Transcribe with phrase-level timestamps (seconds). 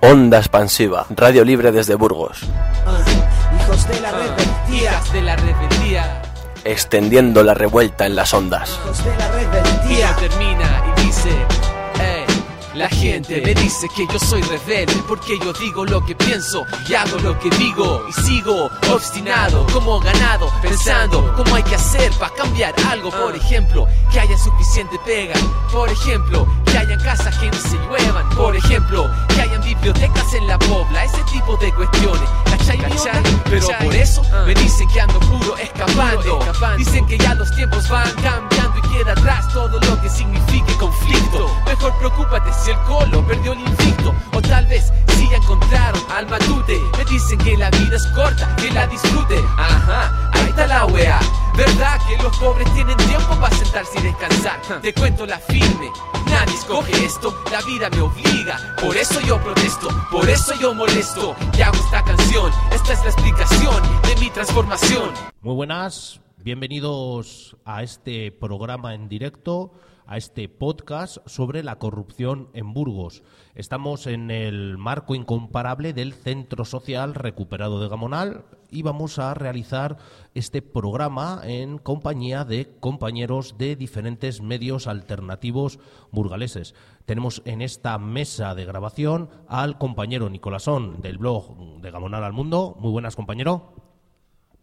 [0.00, 2.40] Onda Expansiva, Radio Libre desde Burgos.
[3.60, 5.00] Hijos de la rebeldía.
[5.12, 6.22] de la rebeldía.
[6.64, 8.78] Extendiendo la revuelta en las ondas.
[8.84, 10.16] Hijos de la Y rebeldía.
[10.16, 11.46] termina y dice, "Ey,
[12.78, 16.94] La gente me dice que yo soy rebelde porque yo digo lo que pienso y
[16.94, 18.04] hago lo que digo.
[18.08, 23.10] Y sigo obstinado como ganado pensando cómo hay que hacer para cambiar algo.
[23.10, 25.34] Por ejemplo que haya suficiente pega.
[25.72, 28.28] Por ejemplo que hayan casas que no se lluevan.
[28.36, 31.02] Por ejemplo que hayan bibliotecas en la pobla.
[31.02, 32.28] Ese tipo de cuestiones.
[33.44, 36.38] Pero por eso me dicen que ando puro escapando.
[36.76, 41.50] Dicen que ya los tiempos van cambiando y queda atrás todo lo que signifique conflicto.
[41.66, 44.14] Mejor preocúpate si el colo perdió el invicto.
[44.34, 46.78] O tal vez si ya encontraron al matute.
[46.96, 49.38] Me dicen que la vida es corta que la disfrute.
[49.56, 51.18] Ajá ahí está la wea
[51.58, 55.90] verdad que los pobres tienen tiempo para sentarse y descansar te cuento la firme
[56.30, 57.34] nadie escoge esto.
[57.50, 61.34] La vida me obliga por eso yo protesto por eso yo molesto.
[61.56, 65.10] Y hago esta canción esta es la explicación de mi transformación.
[65.40, 69.72] Muy buenas, bienvenidos a este programa en directo,
[70.08, 73.22] a este podcast sobre la corrupción en Burgos.
[73.54, 79.98] Estamos en el marco incomparable del Centro Social Recuperado de Gamonal y vamos a realizar
[80.34, 85.78] este programa en compañía de compañeros de diferentes medios alternativos
[86.10, 86.74] burgaleses.
[87.04, 92.76] Tenemos en esta mesa de grabación al compañero Nicolasón del blog de Gamonal al Mundo.
[92.80, 93.74] Muy buenas, compañero.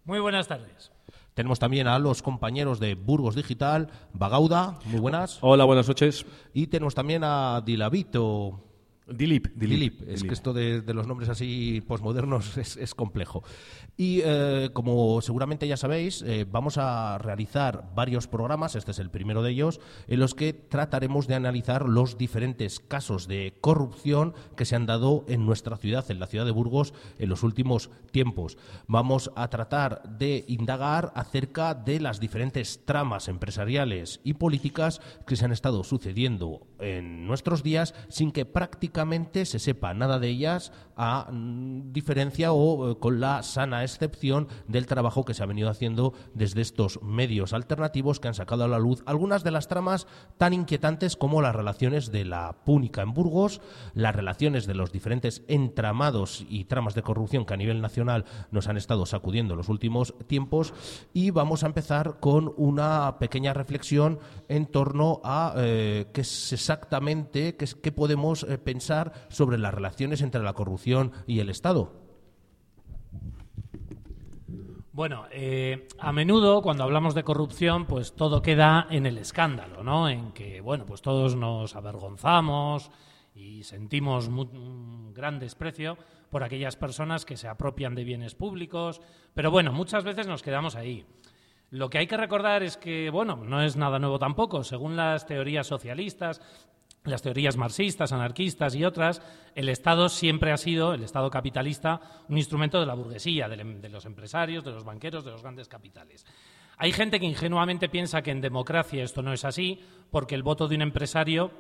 [0.06, 0.95] Muy buenas tardes.
[1.36, 5.38] Tenemos también a los compañeros de Burgos Digital, Bagauda, muy buenas.
[5.42, 6.26] Hola, buenas noches.
[6.54, 8.65] Y tenemos también a Dilavito.
[9.08, 9.48] Dilip.
[9.56, 13.44] Dilip, es que esto de, de los nombres así posmodernos es, es complejo.
[13.98, 19.12] Y eh, como seguramente ya sabéis, eh, vamos a realizar varios programas, este es el
[19.12, 24.66] primero de ellos, en los que trataremos de analizar los diferentes casos de corrupción que
[24.66, 28.58] se han dado en nuestra ciudad, en la ciudad de Burgos, en los últimos tiempos.
[28.88, 35.46] Vamos a tratar de indagar acerca de las diferentes tramas empresariales y políticas que se
[35.46, 38.95] han estado sucediendo en nuestros días sin que prácticamente
[39.46, 44.86] se sepa nada de ellas a mm, diferencia o eh, con la sana excepción del
[44.86, 48.80] trabajo que se ha venido haciendo desde estos medios alternativos que han sacado a la
[48.80, 50.08] luz algunas de las tramas
[50.38, 53.62] tan inquietantes como las relaciones de la púnica en Burgos,
[53.94, 58.68] las relaciones de los diferentes entramados y tramas de corrupción que a nivel nacional nos
[58.68, 60.74] han estado sacudiendo en los últimos tiempos.
[61.14, 67.56] Y vamos a empezar con una pequeña reflexión en torno a eh, qué es exactamente,
[67.56, 70.85] qué, podemos eh, pensar sobre las relaciones entre la corrupción
[71.26, 71.92] y el Estado.
[74.92, 80.08] Bueno, eh, a menudo cuando hablamos de corrupción, pues todo queda en el escándalo, ¿no?
[80.08, 82.92] En que, bueno, pues todos nos avergonzamos
[83.34, 85.98] y sentimos un gran desprecio
[86.30, 89.02] por aquellas personas que se apropian de bienes públicos,
[89.34, 91.06] pero bueno, muchas veces nos quedamos ahí.
[91.72, 94.64] Lo que hay que recordar es que, bueno, no es nada nuevo tampoco.
[94.64, 96.42] Según las teorías socialistas,
[97.06, 99.22] las teorías marxistas, anarquistas y otras,
[99.54, 103.90] el Estado siempre ha sido, el Estado capitalista, un instrumento de la burguesía, em- de,
[103.90, 106.26] los empresarios, de los banqueros, de los grandes capitales.
[106.78, 109.80] Hay gente que ingenuamente piensa que en democracia esto no es así,
[110.12, 111.52] porque el voto de un empresario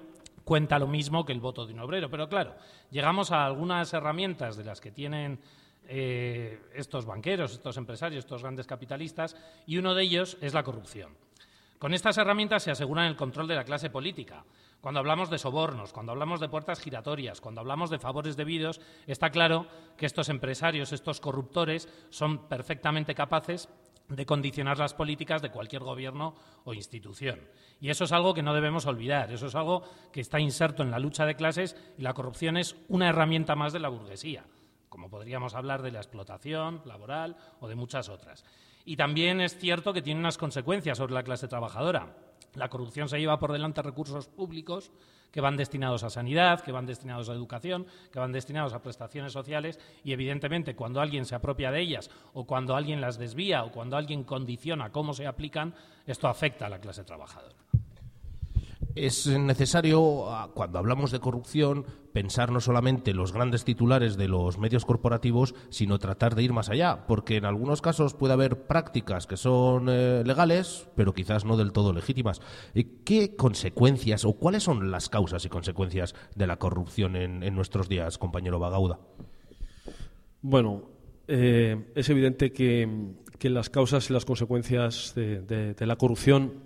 [0.43, 2.09] cuenta lo mismo que el voto de un obrero.
[2.09, 2.55] Pero claro,
[2.91, 5.39] llegamos a algunas herramientas de las que tienen
[5.87, 9.35] eh, estos banqueros, estos empresarios, estos grandes capitalistas,
[9.65, 11.15] y uno de ellos es la corrupción.
[11.79, 14.43] Con estas herramientas se aseguran el control de la clase política.
[14.81, 19.31] Cuando hablamos de sobornos, cuando hablamos de puertas giratorias, cuando hablamos de favores debidos, está
[19.31, 23.67] claro que estos empresarios, estos corruptores, son perfectamente capaces
[24.09, 27.39] de condicionar las políticas de cualquier gobierno o institución.
[27.81, 30.91] Y eso es algo que no debemos olvidar, eso es algo que está inserto en
[30.91, 34.45] la lucha de clases y la corrupción es una herramienta más de la burguesía,
[34.89, 38.45] como podríamos hablar de la explotación laboral o de muchas otras.
[38.85, 42.15] Y también es cierto que tiene unas consecuencias sobre la clase trabajadora.
[42.55, 44.91] La corrupción se lleva por delante recursos públicos
[45.31, 49.33] que van destinados a sanidad, que van destinados a educación, que van destinados a prestaciones
[49.33, 53.71] sociales y, evidentemente, cuando alguien se apropia de ellas o cuando alguien las desvía o
[53.71, 55.73] cuando alguien condiciona cómo se aplican,
[56.07, 57.64] esto afecta a la clase trabajadora.
[58.95, 64.57] Es necesario, ah, cuando hablamos de corrupción, pensar no solamente los grandes titulares de los
[64.57, 69.27] medios corporativos, sino tratar de ir más allá, porque en algunos casos puede haber prácticas
[69.27, 72.41] que son eh, legales, pero quizás no del todo legítimas.
[72.73, 77.89] Eh, ¿Qué consecuencias o cuáles son las causas y consecuencias de la corrupción en, nuestros
[77.89, 78.99] días, compañero Bagauda?
[80.41, 80.83] Bueno,
[81.27, 82.87] eh, es evidente que,
[83.41, 86.64] las causas y las consecuencias de la corrupción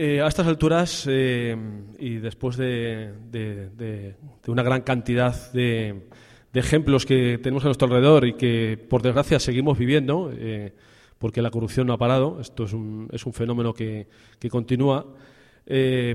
[0.00, 1.56] Eh, a estas alturas, eh,
[1.98, 4.14] y después de,
[4.46, 6.06] una gran cantidad de,
[6.54, 10.72] ejemplos que tenemos a nuestro alrededor y que, por desgracia, seguimos viviendo, eh,
[11.18, 14.06] porque la corrupción no ha parado, esto es un, fenómeno que,
[14.48, 15.04] continúa,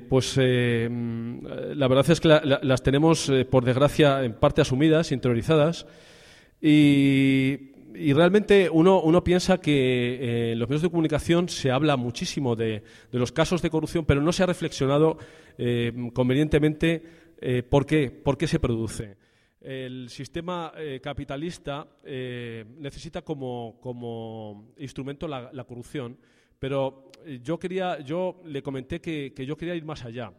[0.08, 1.46] pues mm,
[1.76, 5.86] la verdad es que la- la- las tenemos, por desgracia, en parte asumidas, interiorizadas,
[6.62, 11.98] y, y realmente uno, uno piensa que eh, en los medios de comunicación se habla
[11.98, 15.18] muchísimo de, de los casos de corrupción, pero no se ha reflexionado
[15.58, 17.04] eh, convenientemente
[17.40, 19.18] eh, por, qué, por qué se produce.
[19.62, 26.18] El sistema capitalista necesita como, como instrumento la, la corrupción,
[26.60, 27.10] pero
[27.42, 30.34] yo, quería, yo le comenté que, que yo quería ir más allá.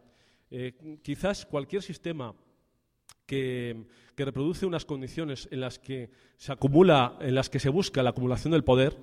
[1.01, 2.35] Quizás cualquier sistema
[3.25, 3.85] que,
[4.17, 8.51] reproduce unas condiciones en las que se acumula, en las que se busca la acumulación
[8.51, 8.97] del poder,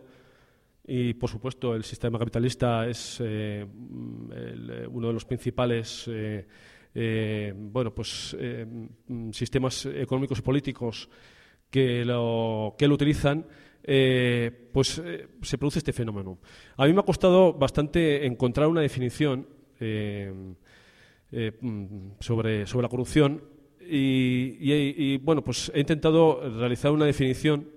[0.86, 7.94] y por supuesto el sistema capitalista es eh, eh, uno de los principales eh, bueno,
[7.94, 8.36] pues,
[9.32, 11.08] sistemas económicos y políticos
[11.70, 13.46] que lo, que lo utilizan,
[14.72, 15.02] pues
[15.42, 16.38] se produce este fenómeno.
[16.76, 19.46] A mí me ha costado bastante encontrar una definición
[19.80, 20.52] mm,
[22.20, 23.42] sobre, sobre la corrupción
[23.88, 27.68] y, bueno, pues he intentado realizar una definición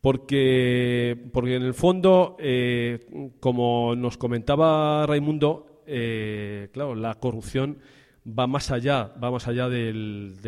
[0.00, 7.78] porque, porque en el fondo, eh, como nos comentaba Raimundo, eh, claro, la corrupción
[8.26, 9.92] va más allá, va más allá de,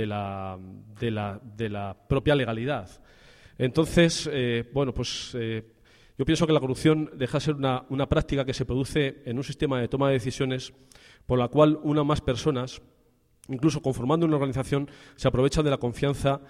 [0.07, 0.59] la,
[0.99, 2.91] de, la, de la propia legalidad.
[3.57, 5.37] Entonces, eh, bueno, pues
[6.17, 9.37] yo pienso que la corrupción deja de ser una, una práctica que se produce en
[9.37, 10.73] un sistema de toma de decisiones
[11.27, 12.83] por la cual una más personas,
[13.49, 16.41] incluso conformando una organización, se aprovechan de la confianza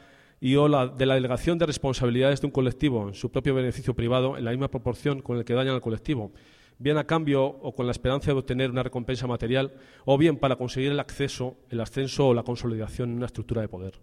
[0.40, 4.44] y de la delegación de responsabilidades de un colectivo en su propio beneficio privado en
[4.44, 6.32] la misma proporción con el que dañan al colectivo,
[6.78, 9.72] bien a cambio o con la esperanza de obtener una recompensa material,
[10.04, 13.68] o bien para conseguir el acceso, el ascenso o la consolidación en una estructura de
[13.68, 14.00] poder.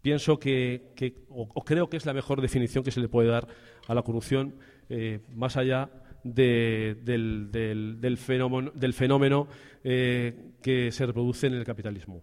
[0.00, 0.92] Pienso que,
[1.30, 3.48] o creo que es la mejor definición que se le puede dar
[3.86, 4.54] a la corrupción,
[4.88, 5.90] eh, más allá
[6.24, 9.46] de- del, del- del fenómeno, del fenómeno,
[9.84, 12.22] eh, que se reproduce en el capitalismo.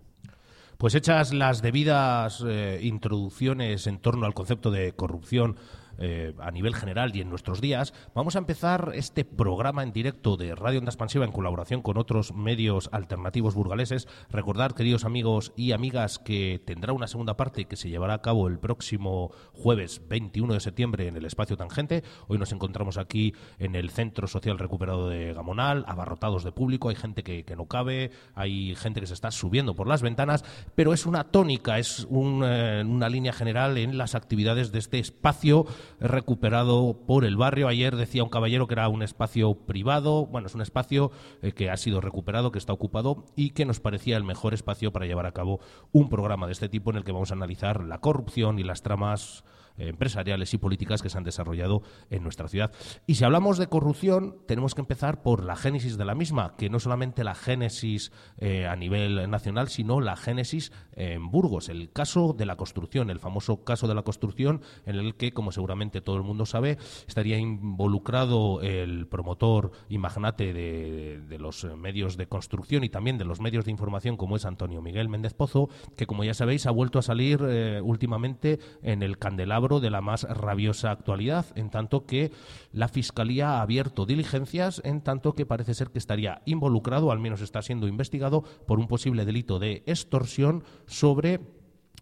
[0.78, 5.56] Pues hechas las debidas eh, introducciones en torno al concepto de corrupción
[5.98, 10.38] eh, a nivel general y en nuestros días, vamos a empezar este programa en directo
[10.38, 14.08] de Radio Onda Expansiva en colaboración con otros medios alternativos burgaleses.
[14.30, 18.48] Recordar, queridos amigos y amigas, que tendrá una segunda parte que se llevará a cabo
[18.48, 22.04] el próximo jueves 21 de septiembre en el espacio Tangente.
[22.28, 26.96] Hoy nos encontramos aquí en el Centro Social Recuperado de Gamonal, abarrotados de público, hay
[26.96, 30.44] gente que, no cabe, hay gente que se está subiendo por las ventanas,
[30.76, 35.66] pero es una tónica, es eh, una línea general en las actividades de este espacio
[36.00, 37.68] recuperado por el barrio.
[37.68, 41.12] Ayer decía un caballero que era un espacio privado, bueno, es un espacio
[41.42, 44.92] eh, que ha sido recuperado, que está ocupado y que nos parecía el mejor espacio
[44.92, 45.60] para llevar a cabo
[45.92, 48.82] un programa de este tipo en el que vamos a analizar la corrupción y las
[48.82, 49.44] tramas
[49.88, 52.72] empresariales y políticas que se han desarrollado en nuestra ciudad.
[53.08, 56.70] Y si hablamos de corrupción, tenemos que empezar por la génesis de la misma, que
[56.70, 62.34] no solamente la génesis eh, a nivel nacional, sino la génesis en Burgos, el caso
[62.38, 66.18] de la construcción, el famoso caso de la construcción, en el que, como seguramente todo
[66.18, 72.90] el mundo sabe, estaría involucrado el promotor y magnate de, los medios de construcción y
[72.90, 76.34] también de los medios de información, como es Antonio Miguel Méndez Pozo, que, como ya
[76.34, 81.46] sabéis, ha vuelto a salir eh, últimamente en el candelabro de la más rabiosa actualidad,
[81.56, 82.32] en tanto que
[82.74, 87.42] la Fiscalía ha abierto diligencias, en tanto que parece ser que estaría involucrado, al menos
[87.42, 91.40] está siendo investigado, por un posible delito de extorsión sobre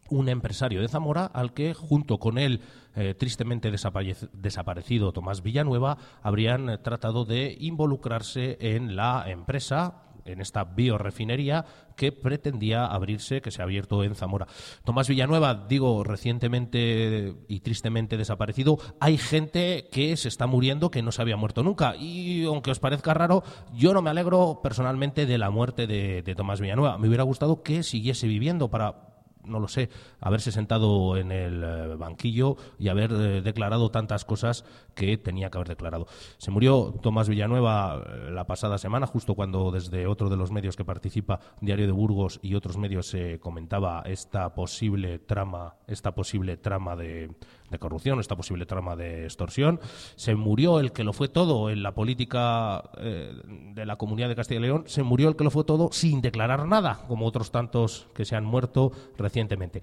[0.10, 2.62] un empresario de Zamora al que, junto con él,
[2.96, 10.64] eh, tristemente desaparec- desaparecido Tomás Villanueva, habrían tratado de involucrarse en la empresa en esta
[10.64, 14.48] biorefinería que pretendía abrirse, que se ha abierto en Zamora.
[14.84, 21.12] Tomás Villanueva, digo, recientemente y tristemente desaparecido, hay gente que se está muriendo que no
[21.12, 21.96] se había muerto nunca.
[21.96, 23.44] Y aunque os parezca raro,
[23.74, 26.98] yo no me alegro personalmente de la muerte de, de Tomás Villanueva.
[26.98, 29.09] Me hubiera gustado que siguiese viviendo para
[29.50, 29.90] no lo sé,
[30.20, 34.66] haberse sentado en el eh, banquillo y haber eh, declarado tantas cosas
[34.96, 36.08] que tenía que haber declarado.
[36.38, 40.76] Se murió Tomás Villanueva eh, la pasada semana, justo cuando desde otro de los medios
[40.76, 46.58] que participa, Diario de Burgos y otros medios, se comentaba esta posible trama, esta posible
[46.58, 47.32] trama de,
[47.70, 49.80] de corrupción, esta posible trama de extorsión.
[50.16, 53.34] Se murió el que lo fue todo en la política eh,
[53.74, 56.22] de la Comunidad de Castilla y León, se murió el que lo fue todo sin
[56.22, 59.82] declarar nada, como otros tantos que se han muerto recientemente.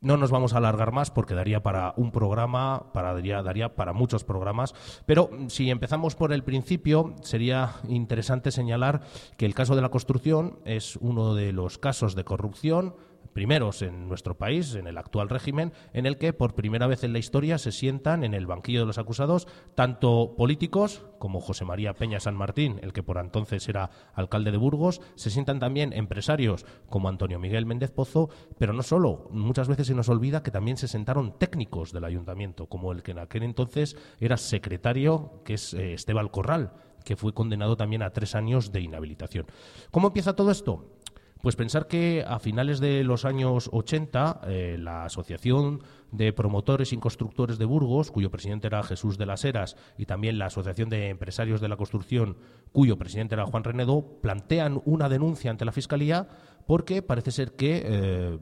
[0.00, 3.92] No nos vamos a alargar más porque daría para un programa, para, daría, daría para
[3.92, 4.72] muchos programas,
[5.06, 9.00] pero si empezamos por el principio, sería interesante señalar
[9.36, 12.94] que el caso de la construcción es uno de los casos de corrupción
[13.38, 17.12] primeros en nuestro país, en el actual régimen, en el que por primera vez en
[17.12, 21.94] la historia se sientan en el banquillo de los acusados tanto políticos como José María
[21.94, 26.66] Peña San Martín, el que por entonces era alcalde de Burgos, se sientan también empresarios
[26.90, 28.28] como Antonio Miguel Méndez Pozo,
[28.58, 32.66] pero no solo, muchas veces se nos olvida que también se sentaron técnicos del ayuntamiento,
[32.66, 36.72] como el que en aquel entonces era secretario, que es eh, Esteban Corral,
[37.04, 39.46] que fue condenado también a tres años de inhabilitación.
[39.90, 40.97] ¿Cómo empieza todo esto?
[41.40, 46.96] Pues pensar que a finales de los años 80 eh, la Asociación de Promotores y
[46.96, 51.10] Constructores de Burgos, cuyo presidente era Jesús de las Heras, y también la Asociación de
[51.10, 52.38] Empresarios de la Construcción,
[52.72, 56.28] cuyo presidente era Juan Renedo, plantean una denuncia ante la Fiscalía
[56.66, 58.38] porque parece ser que eh,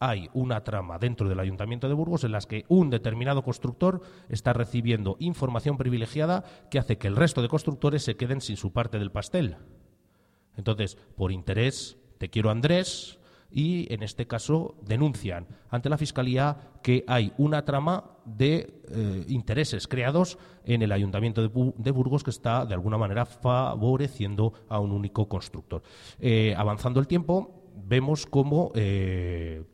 [0.00, 4.52] hay una trama dentro del Ayuntamiento de Burgos en las que un determinado constructor está
[4.52, 8.98] recibiendo información privilegiada que hace que el resto de constructores se queden sin su parte
[8.98, 9.58] del pastel.
[10.56, 13.18] Entonces, por interés te quiero Andrés,
[13.50, 19.88] y en este caso denuncian ante la Fiscalía que hay una trama de eh, intereses
[19.88, 25.28] creados en el Ayuntamiento de, Burgos que está de alguna manera favoreciendo a un único
[25.28, 25.82] constructor.
[26.20, 29.64] Eh, avanzando el tiempo, vemos cómo eh,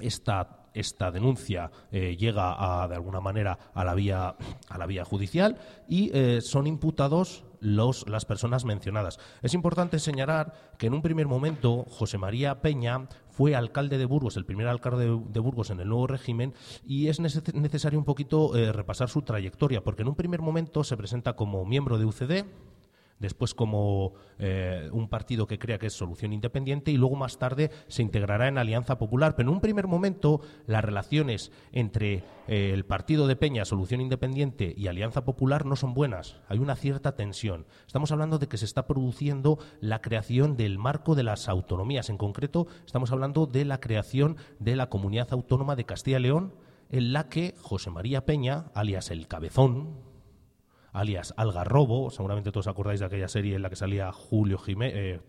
[0.00, 4.36] esta esta denuncia llega de alguna manera a la vía
[4.68, 5.56] a la vía judicial
[5.88, 9.18] y son imputados las personas mencionadas.
[9.42, 14.36] Es importante señalar que en un primer momento José María Peña fue alcalde de Burgos,
[14.36, 16.54] el primer alcalde de, Burgos en el nuevo régimen,
[16.86, 20.96] y es necesario un poquito eh, repasar su trayectoria, porque en un primer momento se
[20.96, 22.44] presenta como miembro de UCD,
[23.18, 27.70] después como eh, un partido que crea que es solución independiente y luego más tarde
[27.88, 29.36] se integrará en Alianza Popular.
[29.36, 34.74] Pero en un primer momento las relaciones entre eh, el partido de Peña, Solución Independiente
[34.76, 36.36] y Alianza Popular no son buenas.
[36.48, 37.66] Hay una cierta tensión.
[37.86, 42.10] Estamos hablando de que se está produciendo la creación del marco de las autonomías.
[42.10, 46.54] En concreto, estamos hablando de la creación de la Comunidad Autónoma de Castilla y León,
[46.90, 50.05] en la que José María Peña, alias el Cabezón,
[50.96, 55.20] alias Algarrobo, seguramente todos acordáis de aquella serie en la que salía Julio Jiménez, eh,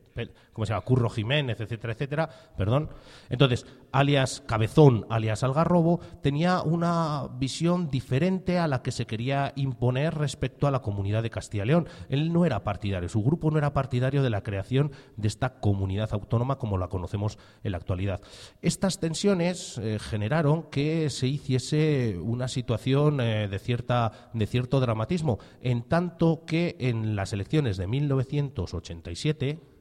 [0.54, 0.86] ¿cómo se llama?
[0.86, 2.90] Curro Jiménez, etcétera, etcétera, perdón.
[3.30, 10.16] Entonces, alias Cabezón, alias Algarrobo, tenía una visión diferente a la que se quería imponer
[10.16, 11.88] respecto a la comunidad de Castilla y León.
[12.10, 16.10] Él no era partidario, su grupo no era partidario de la creación de esta comunidad
[16.14, 18.22] autónoma como la conocemos en la actualidad.
[18.62, 25.40] Estas tensiones eh, generaron que se hiciese una situación eh, de, cierta, de cierto dramatismo,
[25.62, 29.77] en tanto que en las elecciones de 1987,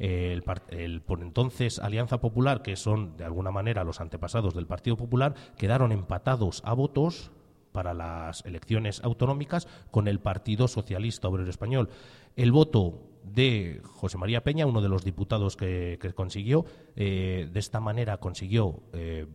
[0.00, 5.34] el, por entonces Alianza Popular, que son de alguna manera los antepasados del Partido Popular,
[5.56, 7.30] quedaron empatados a votos
[7.72, 11.88] para las elecciones autonómicas con el Partido Socialista Obrero Español.
[12.36, 16.64] El voto de José María Peña, uno de los diputados que, consiguió,
[16.96, 19.26] eh, de esta manera consiguió eh,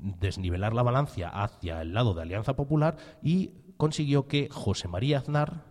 [0.00, 5.69] desnivelar la balanza hacia el lado de Alianza Popular y consiguió que José María Aznar,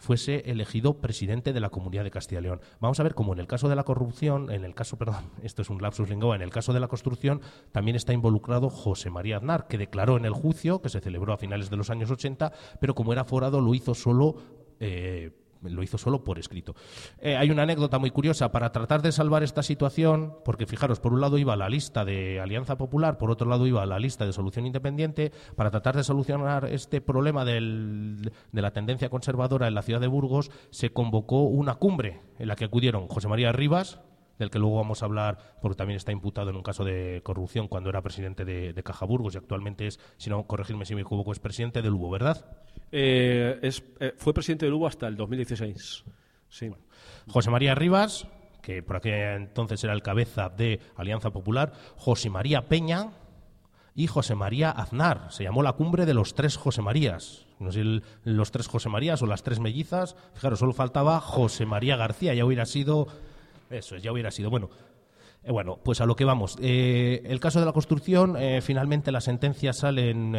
[0.00, 2.60] fuese elegido presidente de la Comunidad de Castilla y León.
[2.80, 5.62] Vamos a ver cómo en el caso de la corrupción, en el caso, perdón, esto
[5.62, 9.36] es un lapsus lingua, en el caso de la construcción también está involucrado José María
[9.36, 12.50] Aznar, que declaró en el juicio, que se celebró a finales de los años 80,
[12.80, 14.36] pero como era forado lo hizo solo
[14.80, 16.74] eh, lo hizo solo por escrito.
[17.18, 21.12] Eh, hay una anécdota muy curiosa para tratar de salvar esta situación, porque fijaros, por
[21.12, 24.32] un lado iba la lista de Alianza Popular, por otro lado iba la lista de
[24.32, 30.00] Solución Independiente, para tratar de solucionar este problema de la tendencia conservadora en la ciudad
[30.00, 34.00] de Burgos, se convocó una cumbre en la que acudieron José María Rivas,
[34.40, 37.68] del que luego vamos a hablar, porque también está imputado en un caso de corrupción
[37.68, 41.32] cuando era presidente de, Caja Burgos y actualmente es, si no, corregirme si me equivoco,
[41.32, 42.46] es presidente del Lugo, ¿verdad?
[42.92, 43.60] Eh,
[44.00, 46.04] eh, fue presidente del Lugo hasta el 2016.
[46.48, 46.70] Sí.
[47.28, 48.26] José María Rivas,
[48.62, 53.12] que por aquel entonces era el cabeza de Alianza Popular, José María Peña
[53.94, 55.28] y José María Aznar.
[55.30, 57.46] Se llamó la cumbre de los tres José Marías.
[57.58, 60.16] No sé si los tres José Marías o las tres mellizas.
[60.34, 63.06] Fijaros, solo faltaba José María García, ya hubiera sido
[63.70, 64.50] eso ya hubiera sido.
[64.50, 64.68] Bueno,
[65.42, 66.56] eh, bueno, pues a lo que vamos.
[66.60, 70.32] Eh, el caso de la construcción, eh, finalmente la sentencia sale en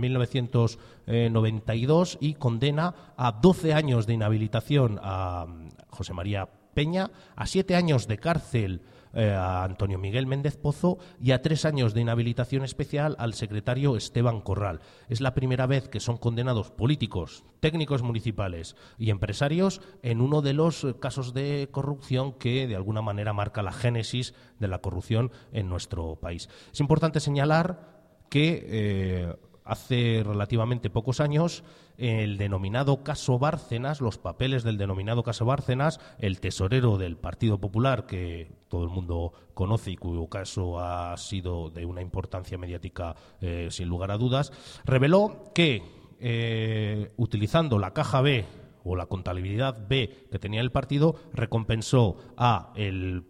[0.00, 5.46] 1992 y condena a 12 años de inhabilitación a
[5.90, 8.82] José María Peña, a 7 años de cárcel
[9.14, 13.96] eh, a Antonio Miguel Méndez Pozo y a tres años de inhabilitación especial al secretario
[13.96, 14.80] Esteban Corral.
[15.08, 20.52] Es la primera vez que son condenados políticos, técnicos municipales y empresarios en uno de
[20.52, 25.68] los casos de corrupción que de alguna manera marca la génesis de la corrupción en
[25.68, 26.48] nuestro país.
[26.72, 27.98] Es importante señalar
[28.28, 29.36] que eh,
[29.68, 31.62] hace relativamente pocos años
[31.98, 38.06] el denominado caso Bárcenas, los papeles del denominado caso Bárcenas, el tesorero del Partido Popular,
[38.06, 43.68] que todo el mundo conoce y cuyo caso ha sido de una importancia mediática eh,
[43.70, 44.52] sin lugar a dudas,
[44.84, 45.82] reveló que
[46.18, 48.46] eh, utilizando la caja B
[48.84, 53.24] o la contabilidad B que tenía el partido, recompensó a el,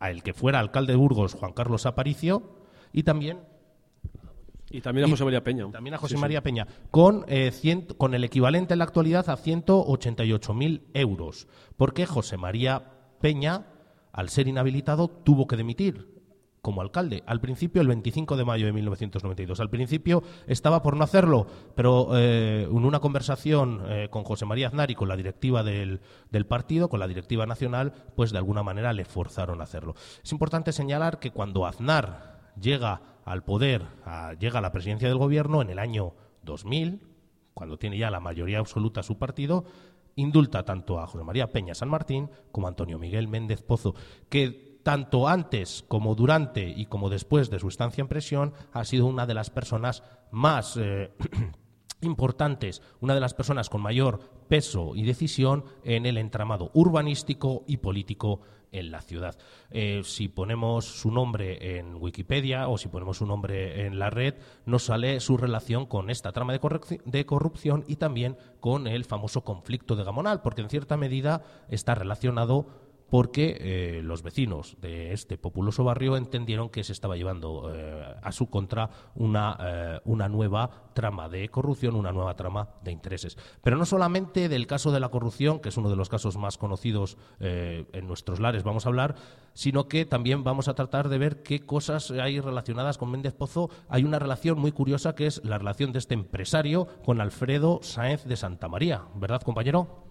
[0.00, 2.58] a el que fuera alcalde de Burgos, Juan Carlos Aparicio,
[2.92, 3.38] y también
[4.70, 5.70] y también a José María Peña.
[5.70, 7.52] También a José María Peña, con, eh,
[7.98, 11.48] con el equivalente en la actualidad a 188.000 euros.
[11.76, 13.66] Porque José María Peña,
[14.12, 16.08] al ser inhabilitado, tuvo que demitir
[16.62, 17.22] como alcalde.
[17.26, 19.60] Al principio, el 25 de mayo de 1992.
[19.60, 24.68] Al principio estaba por no hacerlo, pero eh, en una conversación eh, con José María
[24.68, 26.00] Aznar y con la directiva del,
[26.30, 29.94] del, partido, con la directiva nacional, pues de alguna manera le forzaron a hacerlo.
[30.22, 33.86] Es importante señalar que cuando Aznar llega al poder,
[34.38, 37.00] llega a la presidencia del gobierno en el año 2000,
[37.54, 39.64] cuando tiene ya la mayoría absoluta su partido,
[40.16, 43.94] indulta tanto a José María Peña San Martín como a Antonio Miguel Méndez Pozo,
[44.28, 49.06] que tanto antes como durante y como después de su estancia en prisión ha sido
[49.06, 51.12] una de las personas más eh,
[52.00, 57.76] importantes, una de las personas con mayor peso y decisión en el entramado urbanístico y
[57.76, 58.40] político
[58.72, 59.36] en la ciudad.
[59.70, 64.34] Eh, si ponemos su nombre en Wikipedia o si ponemos su nombre en la red,
[64.66, 69.42] nos sale su relación con esta trama de, de corrupción y también con el famoso
[69.42, 75.36] conflicto de Gamonal, porque en cierta medida está relacionado porque eh, los vecinos de este
[75.36, 80.70] populoso barrio entendieron que se estaba llevando eh, a su contra una, eh, una nueva
[80.94, 83.36] trama de corrupción, una nueva trama de intereses.
[83.62, 86.58] Pero no solamente del caso de la corrupción, que es uno de los casos más
[86.58, 89.14] conocidos en nuestros lares, vamos a hablar,
[89.54, 93.70] sino que también vamos a tratar de ver qué cosas hay relacionadas con Méndez Pozo.
[93.88, 98.24] Hay una relación muy curiosa que es la relación de este empresario con Alfredo Sáenz
[98.24, 100.09] de Santa María, ¿verdad, compañero?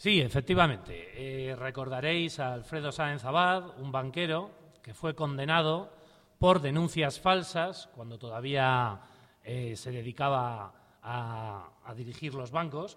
[0.00, 1.10] Sí, efectivamente.
[1.12, 4.50] Eh, recordaréis a Alfredo Sáenz Abad, un banquero
[4.82, 5.92] que fue condenado
[6.38, 8.98] por denuncias falsas cuando todavía
[9.44, 12.96] eh, se dedicaba a, dirigir los bancos.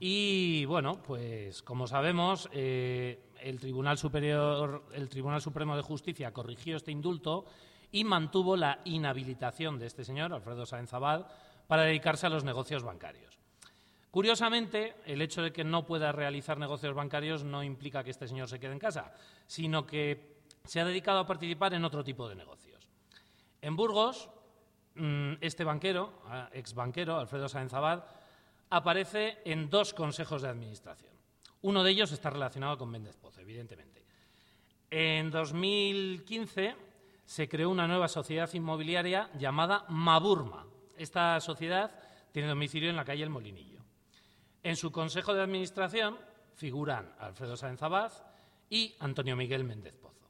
[0.00, 6.78] Y bueno, pues como sabemos, eh, el Tribunal Superior, el Tribunal Supremo de Justicia corrigió
[6.78, 7.44] este indulto
[7.92, 11.28] y mantuvo la inhabilitación de este señor, Alfredo Sáenz Abad,
[11.68, 13.39] para dedicarse a los negocios bancarios.
[14.10, 18.48] Curiosamente, el hecho de que no pueda realizar negocios bancarios no implica que este señor
[18.48, 19.12] se quede en casa,
[19.46, 22.88] sino que se ha dedicado a participar en otro tipo de negocios.
[23.62, 24.28] En Burgos,
[24.96, 28.04] mm, este banquero, ex banquero, Alfredo Sáenz Abad,
[28.70, 31.12] aparece en dos consejos de administración.
[31.62, 34.04] Uno de ellos está relacionado con Méndez Pozo, evidentemente.
[34.90, 36.74] En 2015
[37.24, 40.66] se creó una nueva sociedad inmobiliaria llamada Maburma.
[40.96, 41.92] Esta sociedad
[42.32, 43.69] tiene domicilio en la calle El Molinillo.
[44.62, 46.18] En su consejo de administración
[46.54, 48.12] figuran Alfredo Sáenz Abad
[48.68, 50.28] y Antonio Miguel Méndez Pozo.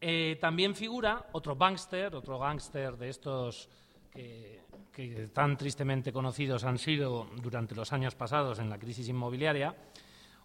[0.00, 3.70] Eh, también figura otro bankster, otro gángster de estos
[4.12, 9.74] que, tan tristemente conocidos han sido durante los años pasados en la crisis inmobiliaria,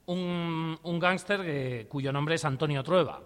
[0.08, 3.22] un, gángster cuyo nombre es Antonio Trueba.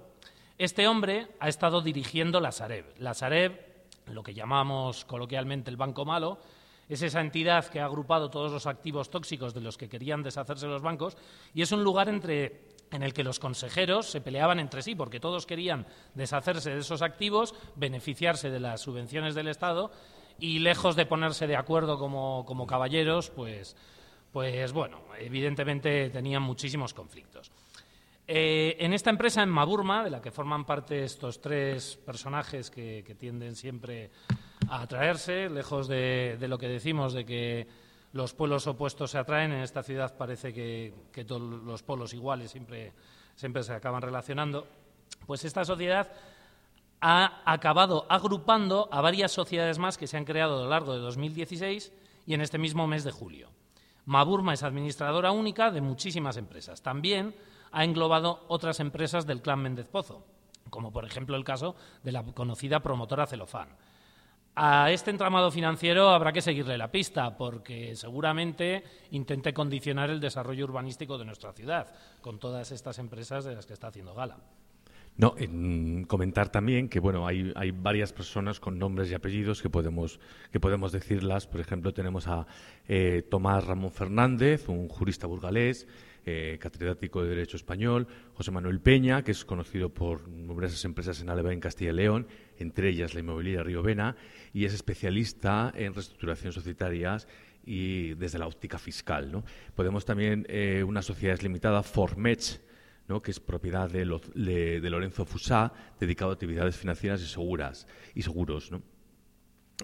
[0.57, 2.93] Este hombre ha estado dirigiendo la Sareb.
[2.97, 3.57] La Sareb,
[4.07, 6.39] lo que llamamos coloquialmente el Banco Malo,
[6.89, 10.67] es esa entidad que ha agrupado todos los activos tóxicos de los que querían deshacerse
[10.67, 11.17] los bancos
[11.53, 15.45] y es un lugar en el que los consejeros se peleaban entre sí porque todos
[15.45, 19.91] querían deshacerse de esos activos, beneficiarse de las subvenciones del Estado
[20.39, 23.75] y lejos de ponerse de acuerdo como, caballeros, pues,
[24.31, 27.51] pues bueno, evidentemente tenían muchísimos conflictos.
[28.35, 33.15] Eh, en esta empresa, en Maburma, de la que forman parte estos tres personajes que,
[33.15, 34.09] tienden siempre
[34.69, 37.67] a atraerse, lejos de, lo que decimos de que
[38.11, 40.95] los pueblos opuestos se atraen, en esta ciudad parece que,
[41.27, 42.93] todos los polos iguales siempre,
[43.35, 44.65] siempre se acaban relacionando,
[45.27, 46.11] pues esta sociedad
[47.01, 51.01] ha acabado agrupando a varias sociedades más que se han creado a lo largo de
[51.01, 51.93] 2016
[52.25, 53.51] y en este mismo mes de julio.
[54.05, 56.81] Maburma es administradora única de muchísimas empresas.
[56.81, 57.35] También
[57.73, 60.25] ha englobado otras empresas del clan Méndez Pozo,
[60.69, 63.69] como por ejemplo el caso de la conocida promotora Celofán.
[64.55, 70.65] A este entramado financiero habrá que seguirle la pista, porque seguramente intente condicionar el desarrollo
[70.65, 74.37] urbanístico de nuestra ciudad, con todas estas empresas de las que está haciendo gala.
[75.15, 80.19] No, en comentar también que bueno hay, varias personas con nombres y apellidos que podemos
[80.51, 81.45] que podemos decirlas.
[81.45, 82.47] Por ejemplo, tenemos a
[82.87, 85.87] eh, Tomás Ramón Fernández, un jurista burgalés,
[86.25, 91.29] eh, catedrático de Derecho Español, José Manuel Peña, que es conocido por numerosas empresas en
[91.29, 94.15] Álava en Castilla y León, entre ellas la inmobiliaria Río Vena,
[94.53, 97.27] y es especialista en reestructuración societarias
[97.65, 99.31] y desde la óptica fiscal.
[99.31, 99.43] ¿no?
[99.75, 102.61] Podemos también eh, una sociedad limitada, Formech,
[103.07, 103.21] ¿no?
[103.21, 104.05] que es propiedad de,
[104.35, 108.71] de- de Lorenzo Fusá, dedicado a actividades financieras y seguras y seguros.
[108.71, 108.81] ¿no?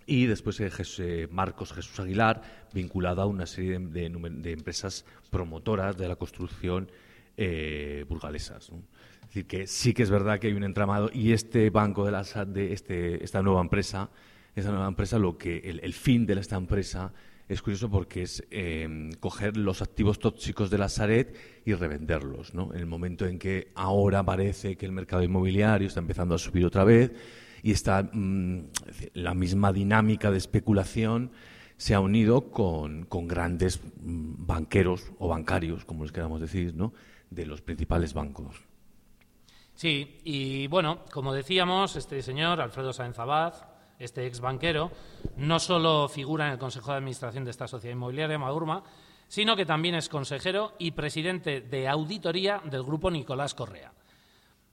[0.06, 4.06] Y después eh, eh, Marcos Jesús Aguilar, vinculado a una serie de,
[4.52, 6.90] empresas promotoras de la construcción
[7.38, 8.70] eh, burgalesas.
[8.70, 12.12] Es decir, que sí que es verdad que hay un entramado y este banco de,
[12.12, 14.10] la, de este, esta nueva empresa,
[14.56, 17.14] esta nueva empresa, lo que el, el fin de esta empresa
[17.50, 21.36] es curioso porque es eh, coger los activos tóxicos de la Saret
[21.66, 22.54] y revenderlos.
[22.54, 22.72] ¿no?
[22.74, 26.64] En el momento en que ahora parece que el mercado inmobiliario está empezando a subir
[26.64, 27.12] otra vez
[27.63, 28.65] y está mm,
[29.13, 31.32] la misma dinámica de especulación
[31.78, 36.93] se ha unido con, con grandes mm, banqueros o bancarios, como les queramos decir, ¿no?
[37.30, 38.56] de los principales bancos.
[39.76, 43.54] Sí, y bueno, como decíamos, este señor, Alfredo Sáenz Abad,
[43.98, 44.91] este ex banquero,
[45.38, 48.84] no solo figura en el Consejo de Administración de esta sociedad inmobiliaria, Madurma,
[49.30, 53.93] sino que también es consejero y presidente de auditoría del grupo Nicolás Correa.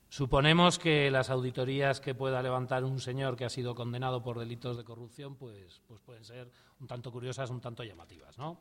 [0.09, 4.77] Suponemos que las auditorías que pueda levantar un señor que ha sido condenado por delitos
[4.77, 8.61] de corrupción, pues, pues pueden ser un tanto curiosas, un tanto llamativas, ¿no?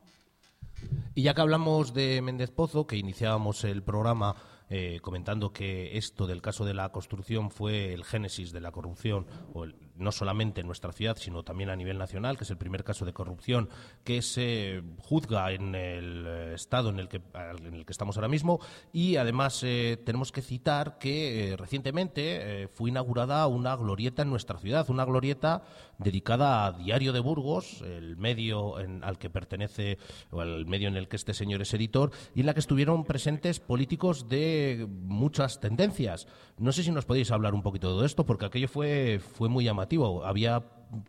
[1.13, 4.36] Y ya que hablamos de Méndez Pozo, que iniciábamos el programa
[4.69, 9.27] eh, comentando que esto del caso de la construcción fue el génesis de la corrupción,
[9.53, 12.58] o el- no solamente en nuestra ciudad, sino también a nivel nacional, que es el
[12.58, 13.69] primer caso de corrupción
[14.03, 17.21] que se juzga en el eh, estado en el que,
[17.65, 18.60] en el que estamos ahora mismo.
[18.91, 24.29] Y además eh, tenemos que citar que eh, recientemente eh, fue inaugurada una glorieta en
[24.29, 25.63] nuestra ciudad, una glorieta
[25.97, 29.97] dedicada a Diario de Burgos, el medio en- al que pertenece,
[30.31, 33.05] o al medio en el que este señor es editor, y en la que estuvieron
[33.05, 36.27] presentes políticos de muchas tendencias.
[36.58, 39.63] No sé si nos podéis hablar un poquito de esto, porque aquello fue, fue muy
[39.63, 39.85] llamativo.
[40.26, 40.62] Había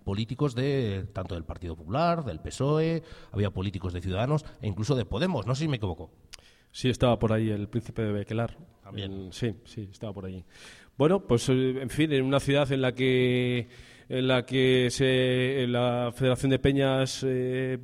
[0.05, 5.05] políticos de tanto del Partido Popular, del PSOE, había políticos de Ciudadanos e incluso de
[5.05, 5.47] Podemos.
[5.47, 6.11] No sé si me equivoco.
[6.73, 8.57] Sí, estaba por ahí el príncipe de Bequelar.
[8.83, 9.29] También.
[9.33, 10.45] Sí, sí, estaba por allí.
[10.99, 13.69] Bueno, pues eh, en fin, en una ciudad en la que
[14.09, 17.77] en la que se, la Federación de Peñas eh,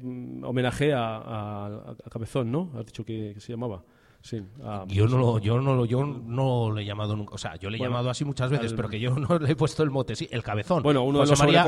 [0.45, 2.71] homenajea a, a- a Cabezón, ¿no?
[2.77, 3.85] Has dicho que, que se llamaba.
[4.23, 7.35] Sí, a- Yo no, lo, yo no, lo- yo no le he llamado nunca.
[7.35, 9.39] O sea, yo le he Bueno, llamado así muchas veces, al- pero que yo no
[9.39, 10.15] le he puesto el mote.
[10.15, 10.83] Sí, el cabezón.
[10.83, 11.65] Bueno, uno de los María-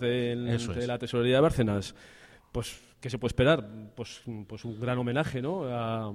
[0.00, 1.94] de, la tesorería de Bárcenas.
[2.52, 3.68] Pues, ¿qué se puede esperar?
[3.94, 5.64] Pues, pues un gran homenaje, ¿no?
[5.64, 6.12] A-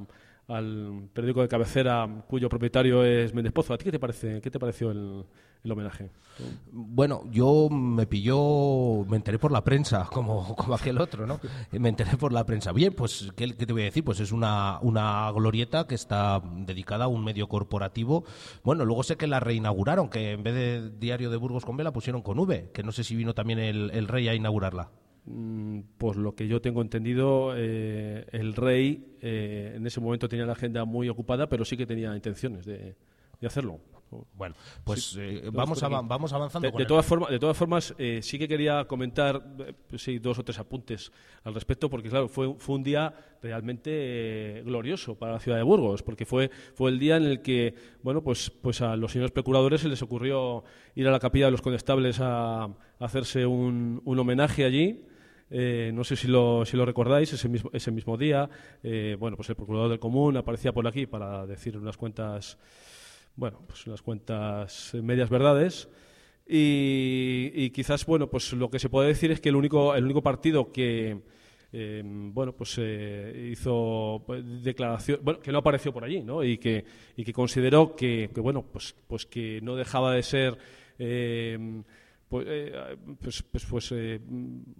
[0.48, 3.74] al periódico de cabecera cuyo propietario es Méndez Pozo.
[3.74, 4.42] ¿A ti qué te parece?
[4.42, 5.26] ¿Qué te pareció el,
[5.70, 6.10] homenaje?
[6.72, 11.40] Bueno, yo me pilló, me enteré por la prensa, como, como aquel otro, ¿no?
[11.72, 12.72] Me enteré por la prensa.
[12.72, 14.04] Bien, pues, ¿qué, qué te voy a decir?
[14.04, 18.26] Pues es una, una glorieta que está dedicada a un medio corporativo.
[18.64, 21.84] Bueno, luego sé que la reinauguraron, que en vez de Diario de Burgos con B
[21.84, 24.90] la pusieron con V, que no sé si vino también el, el rey a inaugurarla.
[25.98, 30.54] Pues lo que yo tengo entendido, eh, el rey eh, en ese momento tenía la
[30.54, 32.96] agenda muy ocupada, pero sí que tenía intenciones de,
[33.40, 33.80] de hacerlo.
[34.34, 36.68] Bueno, pues Sí, eh, vamos, avanzando.
[36.68, 39.42] De, con de el- todas formas, de todas formas eh, sí que quería comentar
[39.96, 41.14] sí, dos o tres apuntes
[41.46, 46.04] al respecto, porque claro, fue, fue un día realmente glorioso para la ciudad de Burgos,
[46.04, 49.80] porque fue, fue el día en el que bueno, pues, pues a los señores procuradores
[49.82, 50.64] se les ocurrió
[50.96, 55.06] ir a la capilla de los condestables a, a hacerse un, un homenaje allí.
[55.52, 58.50] Eh, no sé si lo, si lo recordáis, ese mismo, ese mismo día,
[58.82, 62.58] eh, bueno, pues el procurador del común aparecía por aquí para decir unas cuentas
[63.36, 65.90] bueno, pues unas cuantas eh, medias verdades.
[66.54, 70.22] Y, quizás, bueno, pues lo que se puede decir es que el único, el único
[70.22, 71.22] partido que,
[71.72, 76.44] eh, bueno, pues eh, hizo pues, declaración, bueno, que no apareció por allí, ¿no?
[76.44, 76.84] Y que,
[77.16, 80.58] y que consideró que, que, bueno, pues, pues que no dejaba de ser
[81.00, 81.58] eh,
[82.32, 82.72] pues, eh,
[83.22, 84.20] pues, pues, pues, eh,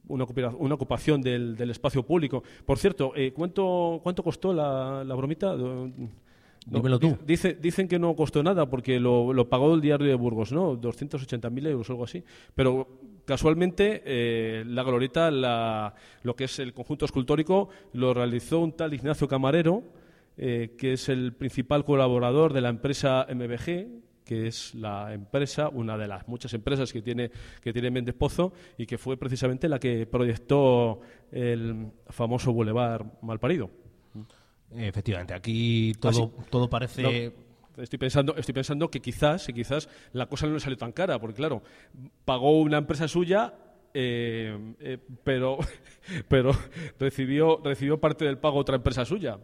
[0.08, 2.42] una, ocupa- una ocupación del, del espacio público.
[2.66, 5.54] Por cierto, eh, ¿cuánto, ¿cuánto costó la, la bromita?
[5.58, 5.92] No,
[6.66, 7.18] Dímelo tú.
[7.26, 10.80] Dice, dicen que no costó nada porque lo, lo pagó el diario de Burgos, ¿no?
[10.80, 12.24] 280.000 euros o algo así.
[12.56, 12.88] Pero
[13.26, 18.94] casualmente eh, la glorieta, la, lo que es el conjunto escultórico, lo realizó un tal
[18.94, 19.84] Ignacio Camarero,
[20.38, 23.88] eh, que es el principal colaborador de la empresa MBG,
[24.26, 27.32] que es la empresa, una de las muchas empresas que tiene,
[27.62, 33.70] que tiene Méndez Pozo y que fue precisamente la que proyectó el famoso Boulevard Malparido.
[34.76, 37.02] Efectivamente, aquí todo, Así- todo parece...
[37.02, 40.92] No, estoy pensando, estoy pensando que quizás, y quizás la cosa no le salió tan
[40.92, 41.62] cara, porque claro,
[42.26, 43.54] pagó una empresa suya,
[43.94, 45.58] eh, eh, pero,
[46.30, 46.52] pero
[47.00, 49.40] recibió, recibió parte del pago otra empresa suya.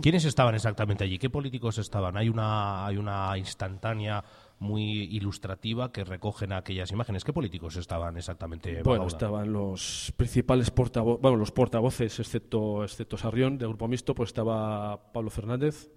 [0.00, 1.18] ¿Quiénes estaban exactamente allí?
[1.18, 2.16] ¿Qué políticos estaban?
[2.16, 4.24] Hay una, hay una instantánea
[4.58, 7.24] muy ilustrativa que recogen aquellas imágenes.
[7.24, 8.82] ¿Qué políticos estaban exactamente?
[8.82, 14.30] Bueno, estaban los principales portavoces, bueno, los portavoces, excepto, excepto Sarrión, del Grupo Mixto, pues
[14.30, 15.90] estaba Pablo Fernández,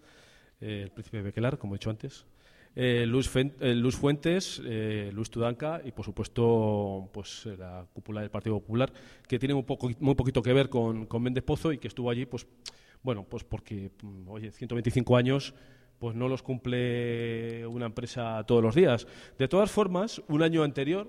[0.60, 2.26] eh, el príncipe Bequelar, como he dicho antes,
[2.76, 8.30] eh, Luis, eh, Luis Fuentes, eh, Luis Tudanca y, por supuesto, pues la cúpula del
[8.30, 8.92] Partido Popular,
[9.28, 12.10] que tiene un poco, muy poquito que ver con, con Méndez Pozo y que estuvo
[12.10, 12.48] allí, pues,
[13.04, 15.54] bueno, pues porque, mm, oye, 125 años
[16.00, 19.06] pues no los cumple una empresa todos los días.
[19.38, 21.08] De todas formas, un año anterior,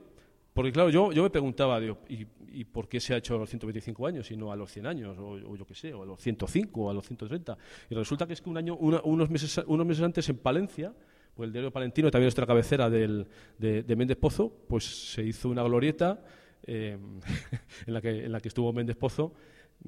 [0.52, 3.48] porque claro, yo, yo me preguntaba, ¿y, y por qué se ha hecho a los
[3.48, 6.04] 125 años y no a los 100 años, o, o yo qué sé, o a
[6.06, 7.56] los 105 o a los 130?
[7.88, 10.92] Y resulta que es que un año, una- unos, meses, unos meses antes en Palencia,
[11.34, 13.26] pues el diario Palentino, también nuestra cabecera del,
[13.56, 16.22] de, de Méndez Pozo, pues se hizo una glorieta
[16.66, 16.98] eh,
[17.86, 19.32] en, la que, en la que estuvo Méndez Pozo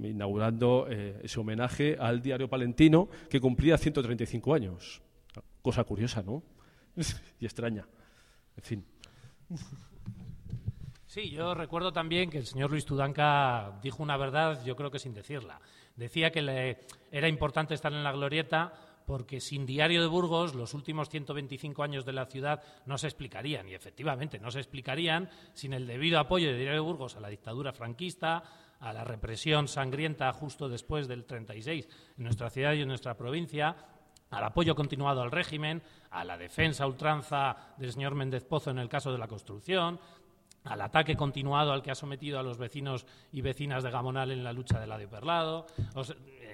[0.03, 5.03] inaugurando eh, ese homenaje al diario palentino que cumplía 135 años.
[5.63, 6.43] Cosa curiosa, ¿no?
[7.41, 7.87] y extraña.
[8.57, 8.85] En fin.
[11.07, 14.99] Sí, yo recuerdo también que el señor Luis Tudanca dijo una verdad, yo creo que
[14.99, 15.61] sin decirla.
[15.97, 16.79] Decía que le-
[17.13, 18.73] era importante estar en la glorieta
[19.07, 23.69] porque sin Diario de Burgos los últimos 125 años de la ciudad no se explicarían.
[23.69, 27.29] Y efectivamente, no se explicarían sin el debido apoyo de Diario de Burgos a la
[27.29, 28.43] dictadura franquista,
[28.85, 33.75] a la represión sangrienta justo después del 36 en nuestra ciudad y en nuestra provincia,
[34.31, 38.91] al apoyo continuado al régimen, a la defensa ultranza del señor Méndez Pozo en el
[38.91, 39.99] caso de la construcción,
[40.65, 44.43] al ataque continuado al que ha sometido a los vecinos y vecinas de Gamonal en
[44.43, 45.67] la lucha del Ladio Perlado,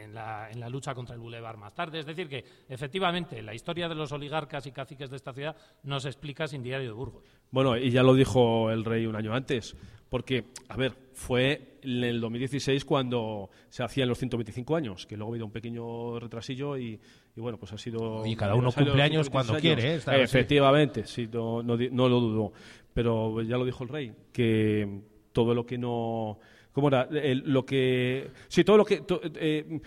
[0.02, 2.00] en la, en la lucha contra el Boulevard más tarde.
[2.00, 6.00] Es decir, que efectivamente la historia de los oligarcas y caciques de esta ciudad no
[6.00, 7.22] se explica sin Diario de Burgos.
[7.50, 9.76] Bueno, y ya lo dijo el rey un año antes,
[10.08, 15.30] porque, a ver, fue en el 2016 cuando se hacían los 125 años, que luego
[15.30, 16.98] ha habido un pequeño retrasillo y,
[17.36, 18.24] y bueno, pues ha sido...
[18.26, 19.62] Y cada uno de cumple años 126 cuando años.
[19.62, 20.22] quiere, ¿eh?
[20.24, 22.52] Efectivamente, sí, no, no di- no lo dudo.
[22.94, 25.00] Pero ya lo dijo el rey, que
[25.32, 26.38] todo lo que no...
[26.72, 27.08] ¿Cómo era?
[27.10, 28.30] Lo que...
[28.48, 29.02] Sí, todo lo que...
[29.34, 29.80] eh,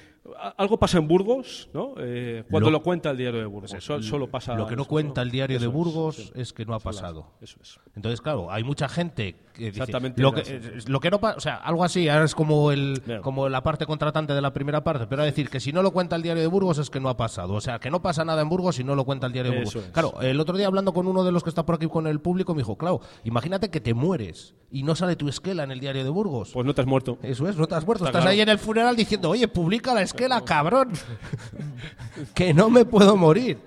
[0.58, 1.96] algo pasa en Burgos, ¿no?
[1.98, 3.72] Eh, cuando Lo- lo, cuenta el diario de Burgos.
[3.80, 4.56] Sol- solo pasa...
[4.56, 6.32] Lo que no eso, cuenta el diario de es, Burgos sí.
[6.36, 7.28] es que no ha pasado.
[7.42, 7.80] Eso es.
[7.96, 11.40] Entonces, claro, hay mucha gente que dice Exactamente, lo que, lo que no pasa, o
[11.42, 15.06] sea, algo así, ahora es como el como la parte contratante de la primera parte,
[15.06, 17.08] pero a decir que si no lo cuenta el diario de Burgos es que no
[17.10, 19.34] ha pasado, o sea, que no pasa nada en Burgos si no lo cuenta el
[19.34, 19.76] diario de Burgos.
[19.76, 19.92] es.
[19.92, 22.20] Claro, el otro día hablando con uno de los que está por aquí con el
[22.20, 25.80] público me dijo, "Claro, imagínate que te mueres y no sale tu esquela en el
[25.80, 27.20] diario de Burgos." Pues no te has muerto.
[27.22, 28.06] Eso es, no te has muerto.
[28.06, 28.34] Está Estás claro.
[28.34, 30.13] ahí en el funeral diciendo, oye, publica la esquela,
[30.46, 30.92] cabrón.
[32.34, 33.58] que no me puedo morir.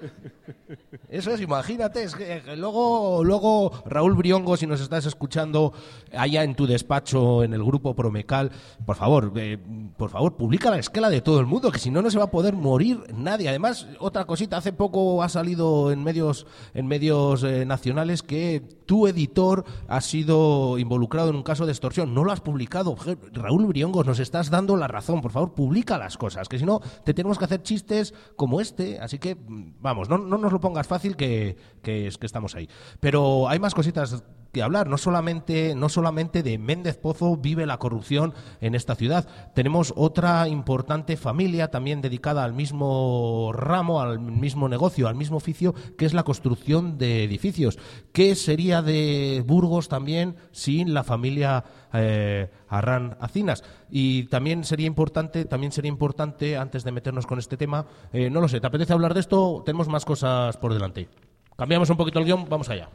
[1.09, 2.03] Eso es, imagínate.
[2.03, 5.73] Es que, eh, luego, luego, Raúl Briongo, si nos estás escuchando
[6.13, 8.51] allá en tu despacho, en el grupo Promecal,
[8.85, 9.59] por favor, eh,
[9.97, 12.25] por favor, publica la esquela de todo el mundo, que si no, no se va
[12.25, 13.49] a poder morir nadie.
[13.49, 19.07] Además, otra cosita, hace poco ha salido en medios, en medios eh, nacionales que tu
[19.07, 22.15] editor ha sido involucrado en un caso de extorsión.
[22.15, 22.97] No lo has publicado.
[23.33, 25.21] Raúl Briongos, nos estás dando la razón.
[25.21, 28.99] Por favor, publica las cosas, que si no, te tenemos que hacer chistes como este.
[29.01, 32.69] Así que, mm, vamos, no nos lo pongas fácil, que, que, que estamos ahí.
[33.01, 34.23] Pero hay más cositas
[34.57, 34.89] que hablar.
[34.89, 39.29] No solamente, no solamente de Méndez Pozo vive la corrupción en esta ciudad.
[39.55, 45.75] Tenemos otra importante familia también dedicada al mismo ramo, al mismo negocio, al mismo oficio,
[45.97, 47.79] que es la construcción de edificios.
[48.13, 53.63] ¿Qué sería de Burgos también sin la familia eh, Arran Acinas?
[53.91, 58.41] Y también sería importante, también sería importante, antes de meternos con este tema, eh, no
[58.41, 59.63] lo sé, ¿te apetece hablar de esto?
[59.65, 61.09] Tenemos más cosas por delante.
[61.57, 62.89] Cambiamos un poquito el guion, vamos allá.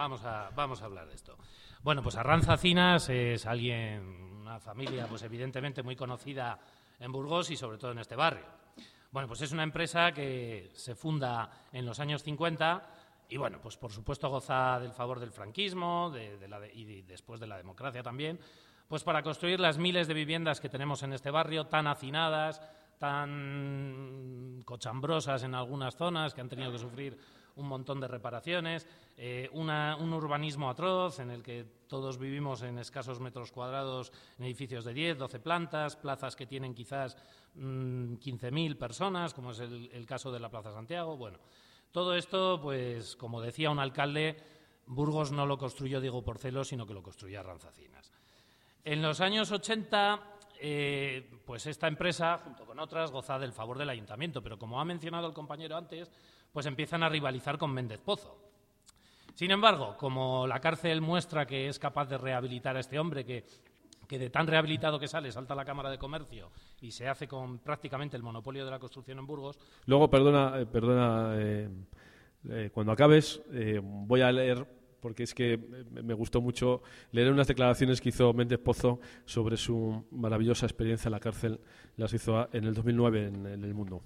[0.00, 1.36] Vamos a, vamos a hablar de esto.
[1.82, 4.00] Bueno, pues Arranza Cinas es alguien,
[4.40, 6.58] una familia, pues evidentemente muy conocida
[6.98, 8.46] en Burgos y sobre todo en este barrio.
[9.12, 12.86] Bueno, pues es una empresa que se funda en los años 50
[13.28, 17.02] y bueno, pues por supuesto goza del favor del franquismo de, la de- y de-
[17.02, 18.40] después de la democracia también,
[18.88, 22.60] pues para construir las miles de viviendas que tenemos en este barrio, tan hacinadas,
[22.98, 27.18] tan cochambrosas en algunas zonas, que han tenido que sufrir
[27.56, 28.86] un montón de reparaciones,
[29.16, 34.84] eh, un urbanismo atroz en el que todos vivimos en escasos metros cuadrados, en edificios
[34.84, 37.16] de 10, 12 plantas, plazas que tienen quizás
[37.54, 41.16] mm, 15.000 personas, como es el, caso de la Plaza Santiago.
[41.16, 41.38] Bueno,
[41.90, 44.36] todo esto, pues, como decía un alcalde,
[44.86, 48.12] Burgos no lo construyó Diego Porcelo, sino que lo construyó Arranzacinas.
[48.84, 53.88] En los años 80 eh, pues esta empresa, junto con otras, goza del favor del
[53.88, 56.10] ayuntamiento, pero como ha mencionado el compañero antes,
[56.52, 58.38] pues empiezan a rivalizar con Méndez Pozo.
[59.34, 63.44] Sin embargo, como la cárcel muestra que es capaz de rehabilitar a este hombre que
[64.10, 67.28] que de tan rehabilitado que sale salta a la Cámara de Comercio y se hace
[67.28, 69.56] con prácticamente el monopolio de la construcción en Burgos.
[69.86, 71.68] Luego, perdona, eh, perdona eh,
[72.48, 73.40] eh, cuando acabes,
[73.80, 74.66] voy a leer,
[74.98, 75.56] porque es que
[75.92, 76.82] me gustó mucho
[77.12, 81.60] leer unas declaraciones que hizo Méndez Pozo sobre su maravillosa experiencia en la cárcel.
[81.96, 84.02] Las hizo en el 2009 en, El Mundo.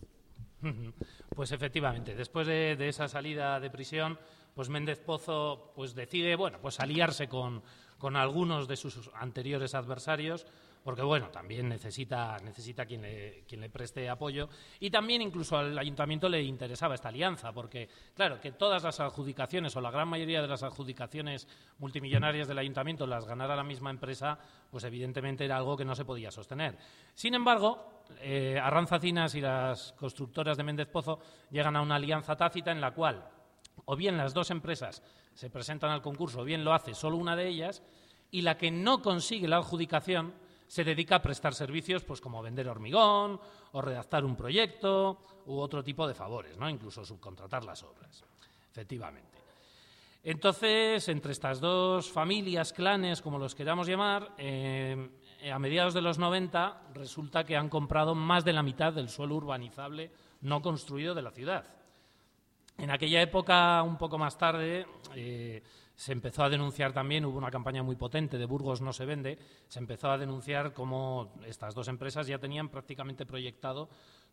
[1.34, 4.18] Pues efectivamente, después de, esa salida de prisión,
[4.54, 7.62] pues Méndez Pozo pues decide, bueno, pues aliarse con,
[7.98, 10.46] con algunos de sus anteriores adversarios,
[10.84, 14.50] porque bueno, también necesita, necesita quien, le, quien le preste apoyo.
[14.78, 19.74] Y también incluso al ayuntamiento le interesaba esta alianza, porque claro, que todas las adjudicaciones
[19.76, 24.38] o la gran mayoría de las adjudicaciones multimillonarias del ayuntamiento las ganara la misma empresa,
[24.70, 26.76] pues evidentemente era algo que no se podía sostener.
[27.14, 31.18] Sin embargo, eh, Arranzacinas y las constructoras de Méndez Pozo
[31.50, 33.26] llegan a una alianza tácita en la cual
[33.86, 35.02] o bien las dos empresas
[35.34, 37.82] se presentan al concurso, o bien lo hace solo una de ellas,
[38.30, 40.34] y la que no consigue la adjudicación
[40.66, 43.40] se dedica a prestar servicios pues como vender hormigón
[43.72, 46.68] o redactar un proyecto u otro tipo de favores, ¿no?
[46.68, 48.24] incluso subcontratar las obras,
[48.70, 49.34] efectivamente.
[50.22, 55.10] Entonces, entre estas dos familias, clanes, como los queramos llamar, eh,
[55.52, 59.34] a mediados de los 90 resulta que han comprado más de la mitad del suelo
[59.34, 61.66] urbanizable no construido de la ciudad.
[62.78, 65.62] En aquella época, un poco más tarde, eh,
[65.96, 69.38] se empezó a denunciar también, hubo una campaña muy potente de Burgos no se vende,
[69.68, 73.88] se empezó a denunciar cómo estas dos empresas ya tenían prácticamente proyectado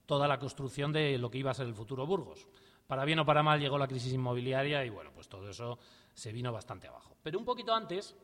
[0.06, 2.48] toda la construcción de lo que iba a ser el futuro Burgos.
[2.88, 5.78] Para bien o para mal llegó la crisis inmobiliaria y bueno, pues todo eso
[6.14, 7.16] se vino bastante abajo.
[7.22, 8.16] Pero un poquito antes,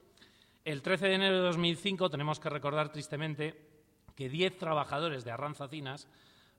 [0.65, 3.55] el 13 de enero de 2005, tenemos que recordar tristemente
[4.15, 6.07] que 10 trabajadores de Arranzacinas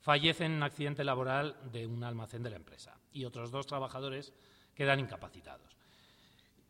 [0.00, 4.32] fallecen en un accidente laboral de un almacén de la empresa y otros dos trabajadores
[4.74, 5.77] quedan incapacitados.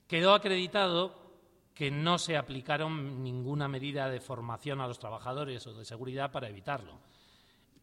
[0.09, 1.15] Quedó acreditado
[1.75, 6.49] que no se aplicaron ninguna medida de formación a los trabajadores o de seguridad para
[6.49, 6.99] evitarlo.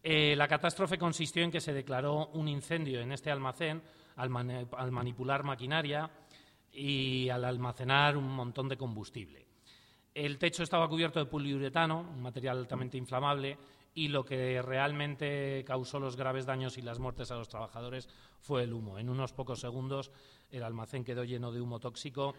[0.02, 3.80] Eh, la catástrofe consistió en que se declaró un incendio en este almacén
[4.16, 6.10] al, al manipular maquinaria
[6.72, 9.46] y al almacenar un montón de combustible.
[10.12, 13.56] El techo estaba cubierto de poliuretano, un material altamente inflamable,
[13.96, 18.08] y lo que realmente causó los graves daños y las muertes a los trabajadores
[18.40, 18.98] fue el humo.
[18.98, 20.12] En unos pocos segundos
[20.50, 22.34] el almacén quedó lleno de humo tóxico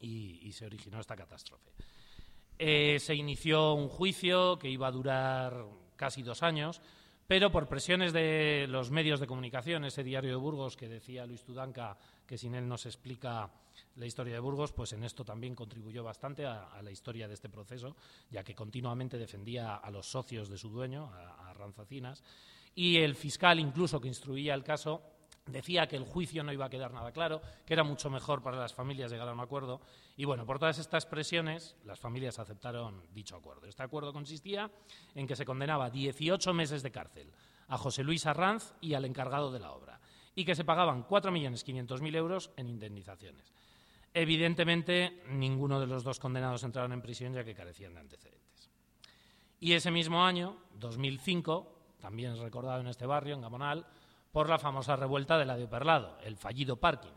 [0.00, 1.70] y, se originó esta catástrofe.
[2.58, 5.64] Eh, se inició un juicio que iba a durar
[5.94, 6.82] casi dos años,
[7.28, 11.44] pero por presiones de los medios de comunicación, ese diario de Burgos que decía Luis
[11.44, 13.48] Tudanca que sin él no se explica
[13.96, 17.48] la historia de Burgos, pues en esto también contribuyó bastante a, la historia de este
[17.48, 17.96] proceso,
[18.30, 22.22] ya que continuamente defendía a los socios de su dueño, a, a Ranzacinas,
[22.74, 25.02] y el fiscal incluso que instruía el caso
[25.46, 28.58] decía que el juicio no iba a quedar nada claro, que era mucho mejor para
[28.58, 29.80] las familias llegar a un acuerdo.
[30.16, 33.66] Y bueno, por todas estas presiones, las familias aceptaron dicho acuerdo.
[33.66, 34.70] Este acuerdo consistía
[35.14, 37.32] en que se condenaba 18 meses de cárcel
[37.68, 40.00] a José Luis Arranz y al encargado de la obra,
[40.34, 43.52] y que se pagaban 4.500.000 euros en indemnizaciones.
[44.18, 48.70] Evidentemente, ninguno de los dos condenados entraron en prisión ya que carecían de antecedentes.
[49.60, 53.84] Y ese mismo año, 2005, también es recordado en este barrio, en Gamonal,
[54.32, 57.12] por la famosa revuelta de la de Perlado, el fallido parking,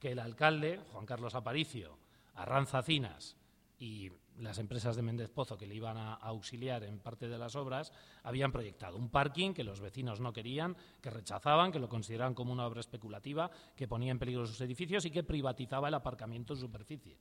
[0.00, 1.98] que el alcalde, Juan Carlos Aparicio,
[2.36, 3.36] Arranza Cinas
[3.78, 7.56] y las empresas de Méndez Pozo que le iban a, auxiliar en parte de las
[7.56, 12.34] obras habían proyectado un parking que los vecinos no querían, que rechazaban, que lo consideraban
[12.34, 16.54] como una obra especulativa, que ponía en peligro sus edificios y que privatizaba el aparcamiento
[16.54, 17.18] en superficie.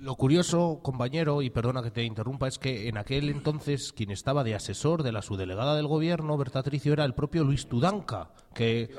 [0.00, 4.42] Lo curioso, compañero, y perdona que te interrumpa, es que en aquel entonces quien estaba
[4.42, 8.90] de asesor de la subdelegada del gobierno, Bertatricio, era el propio Luis Tudanca, que,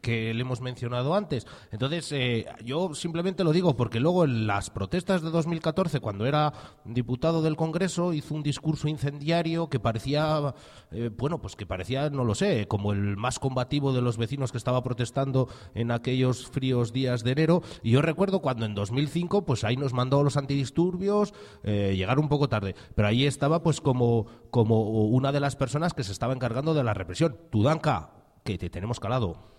[0.00, 1.46] que, le hemos mencionado antes.
[1.70, 6.52] Entonces, eh, yo simplemente lo digo porque luego en las protestas de 2014, cuando era
[6.84, 10.54] diputado del Congreso, hizo un discurso incendiario que parecía,
[10.90, 14.52] eh, bueno, pues que parecía, no lo sé, como el más combativo de los vecinos
[14.52, 17.62] que estaba protestando en aquellos fríos días de enero.
[17.82, 22.28] Y yo recuerdo cuando en 2005, pues ahí nos mandó los antidisturbios, eh, llegar un
[22.28, 22.74] poco tarde.
[22.94, 26.84] Pero ahí estaba pues como, como una de las personas que se estaba encargando de
[26.84, 27.36] la represión.
[27.50, 29.54] Tudanca, que te tenemos calado.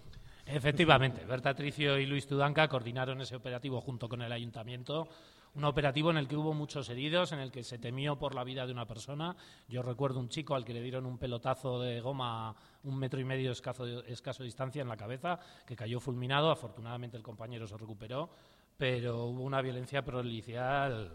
[0.46, 5.08] Efectivamente, Berta Tricio y Luis Tudanca coordinaron ese operativo junto con el ayuntamiento,
[5.56, 8.44] un operativo en el que hubo muchos heridos, en el que se temió por la
[8.44, 9.36] vida de una persona.
[9.68, 13.20] Yo recuerdo un chico al que le dieron un pelotazo de goma a un metro
[13.20, 16.52] y medio escaso, escaso distancia en la cabeza, que cayó fulminado.
[16.52, 18.30] Afortunadamente el compañero se recuperó,
[18.78, 21.12] pero hubo una violencia policial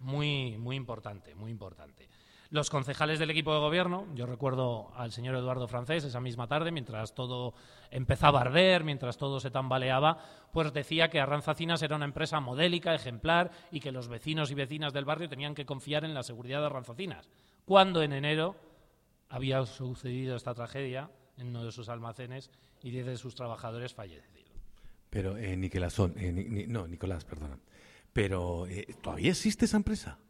[0.00, 2.08] muy, muy importante, muy importante.
[2.54, 6.70] Los concejales del equipo de gobierno, yo recuerdo al señor Eduardo Francés esa misma tarde,
[6.70, 7.52] mientras todo
[7.90, 10.18] empezaba a arder, mientras todo se tambaleaba,
[10.52, 14.92] pues decía que Arranzacinas era una empresa modélica, ejemplar, y que los vecinos y vecinas
[14.92, 17.28] del barrio tenían que confiar en la seguridad de Arranzacinas.
[17.64, 18.54] Cuando en enero
[19.30, 22.52] había sucedido esta tragedia en uno de sus almacenes
[22.84, 24.52] y diez de sus trabajadores fallecieron.
[25.10, 27.58] Pero, eh, Nicolás, eh, no, Nicolás, perdona.
[28.12, 30.20] Pero, eh, ¿todavía existe esa empresa?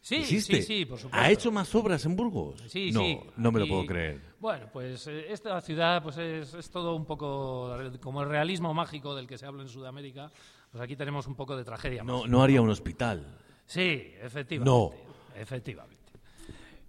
[0.00, 1.24] Sí, sí, sí, por supuesto.
[1.24, 2.62] ¿Ha hecho más obras en Burgos?
[2.68, 3.20] Sí, no, sí.
[3.36, 4.20] no me lo puedo creer.
[4.40, 9.14] Bueno, pues eh, esta ciudad pues es, es todo un poco como el realismo mágico
[9.14, 10.30] del que se habla en Sudamérica.
[10.70, 12.02] Pues aquí tenemos un poco de tragedia.
[12.02, 13.26] No, no haría un hospital.
[13.66, 14.64] Sí, efectivamente.
[14.64, 14.90] No.
[15.38, 16.00] Efectivamente.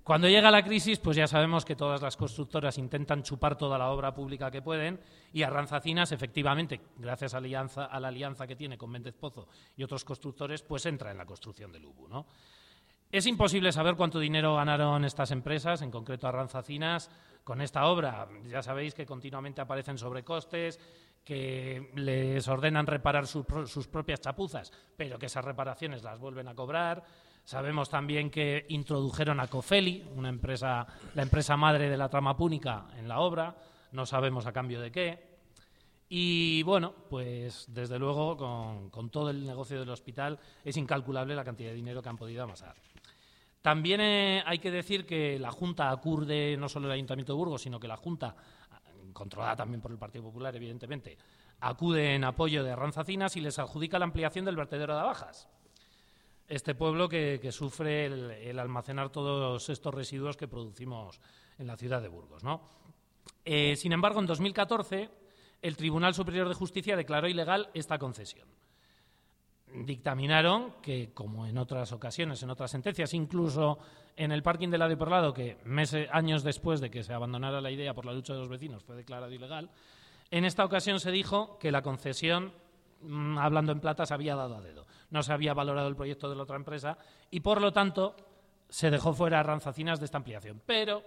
[0.03, 3.91] Cuando llega la crisis, pues ya sabemos que todas las constructoras intentan chupar toda la
[3.91, 4.99] obra pública que pueden
[5.31, 9.47] y Arranzacinas, efectivamente, gracias a, alianza, a la alianza que tiene con Méndez Pozo
[9.77, 12.25] y otros constructores, pues entra en la construcción del UBU, ¿no?
[13.11, 17.11] Es imposible saber cuánto dinero ganaron estas empresas, en concreto Arranzacinas,
[17.43, 18.29] con esta obra.
[18.47, 20.79] Ya sabéis que continuamente aparecen sobrecostes,
[21.25, 27.03] que les ordenan reparar sus propias chapuzas, pero que esas reparaciones las vuelven a cobrar.
[27.43, 32.87] Sabemos también que introdujeron a Cofeli, una empresa, la empresa madre de la trama púnica,
[32.95, 33.57] en la obra.
[33.91, 35.31] No sabemos a cambio de qué.
[36.07, 38.37] Y bueno, pues desde luego
[38.89, 42.43] con todo el negocio del hospital es incalculable la cantidad de dinero que han podido
[42.43, 42.75] amasar.
[43.61, 47.61] También eh, hay que decir que la Junta acurde no solo el Ayuntamiento de Burgos,
[47.61, 48.35] sino que la Junta,
[49.13, 51.17] controlada también por el Partido Popular, evidentemente,
[51.59, 55.47] acude en apoyo de Arranzacinas y les adjudica la ampliación del vertedero de Abajas.
[56.47, 61.21] Este pueblo que, sufre el, el almacenar todos estos residuos que producimos
[61.59, 62.43] en la ciudad de Burgos.
[62.43, 62.61] ¿no?
[63.45, 65.09] Eh, sin embargo, en 2014,
[65.61, 68.49] el Tribunal Superior de Justicia declaró ilegal esta concesión
[69.73, 73.79] dictaminaron que, como en otras ocasiones, en otras sentencias, incluso
[74.15, 77.61] en el parking de la de Perlado, que meses, años después de que se abandonara
[77.61, 79.69] la idea por la lucha de los vecinos fue declarado ilegal,
[80.29, 82.53] en esta ocasión se dijo que la concesión,
[83.01, 84.85] mm, hablando en plata, se había dado a dedo.
[85.09, 86.97] No se había valorado el proyecto de la otra empresa
[87.29, 88.15] y, por lo tanto,
[88.69, 90.61] se dejó fuera a Ranzacinas de esta ampliación.
[90.65, 91.03] Pero,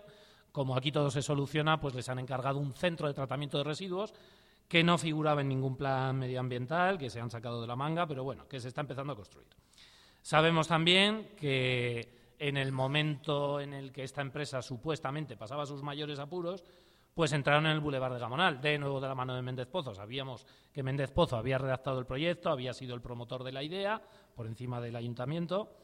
[0.52, 4.12] como aquí todo se soluciona, pues les han encargado un centro de tratamiento de residuos
[4.68, 8.24] que no figuraba en ningún plan medioambiental, que se han sacado de la manga, pero
[8.24, 9.48] bueno, que se está empezando a construir.
[10.22, 16.18] Sabemos también que en el momento en el que esta empresa supuestamente pasaba sus mayores
[16.18, 16.64] apuros,
[17.14, 19.94] pues entraron en el Boulevard de Gamonal, de nuevo de la mano de Méndez Pozo.
[19.94, 24.02] Sabíamos que Méndez Pozo había redactado el proyecto, había sido el promotor de la idea,
[24.34, 25.76] por encima del ayuntamiento,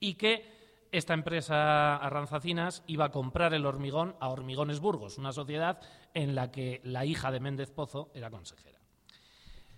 [0.00, 0.63] y que
[0.94, 5.80] esta empresa Arranzacinas iba a comprar el hormigón a Hormigones Burgos, una sociedad
[6.14, 8.78] en la que la hija de Méndez Pozo era consejera.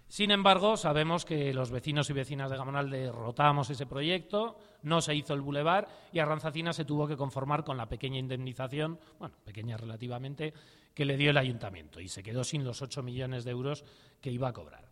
[0.09, 5.15] Sin embargo, sabemos que los vecinos y vecinas de Gamonal derrotamos ese proyecto, no se
[5.15, 9.79] hizo el bulevar y Arranzacinas se tuvo que conformar con la pequeña indemnización, bueno, pequeña
[9.79, 10.53] relativamente,
[10.95, 13.85] que le dio el ayuntamiento y se quedó sin los 8 millones de euros
[14.21, 14.91] que iba a cobrar.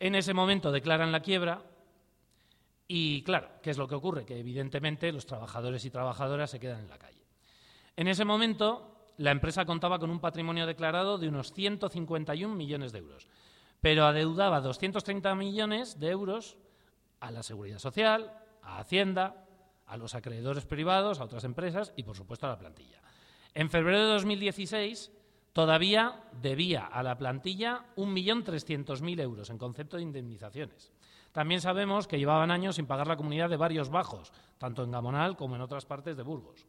[0.00, 1.62] En ese momento declaran la quiebra
[2.86, 4.26] y, claro, ¿qué es lo que ocurre?
[4.26, 7.24] Que evidentemente los trabajadores y trabajadoras se quedan en la calle.
[7.96, 12.98] En ese momento, la empresa contaba con un patrimonio declarado de unos 151 millones de
[12.98, 13.28] euros,
[13.80, 16.56] pero adeudaba 230 millones de euros
[17.20, 18.32] a la Seguridad Social,
[18.62, 19.46] a Hacienda,
[19.86, 23.00] a los acreedores privados, a otras empresas y, por supuesto, a la plantilla.
[23.54, 25.12] En febrero de 2016
[25.52, 30.93] todavía debía a la plantilla 1.300.000 euros en concepto de indemnizaciones.
[31.34, 35.36] También sabemos que llevaban años sin pagar la comunidad de varios bajos, tanto en Gamonal
[35.36, 36.64] como en otras partes de Burgos.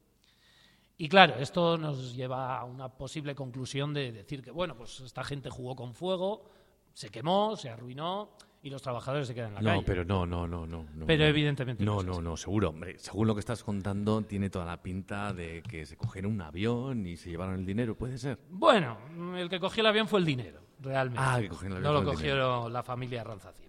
[0.97, 5.23] Y claro, esto nos lleva a una posible conclusión de decir que, bueno, pues esta
[5.23, 6.49] gente jugó con fuego,
[6.93, 8.31] se quemó, se arruinó
[8.63, 9.83] y los trabajadores se quedan en la No, calle.
[9.85, 10.87] pero no, no, no, no.
[10.95, 11.29] no, Pero no.
[11.29, 12.97] evidentemente no No, no, no, seguro, hombre.
[12.97, 17.05] Según lo que estás contando, tiene toda la pinta de que se cogieron un avión
[17.05, 18.39] y se llevaron el dinero, ¿puede ser?
[18.49, 18.97] Bueno,
[19.37, 21.21] el que cogió el avión fue el dinero, realmente.
[21.23, 23.64] Ah, que cogieron el avión No lo cogieron la familia Ranzacinas.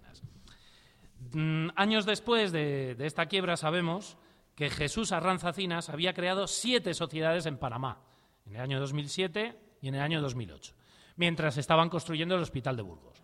[1.36, 4.16] Mm, años después de, esta quiebra sabemos
[4.54, 8.00] que Jesús Arranzacinas había creado siete sociedades en Panamá,
[8.46, 10.72] en el año 2007 y en el año 2008,
[11.16, 13.22] mientras estaban construyendo el Hospital de Burgos.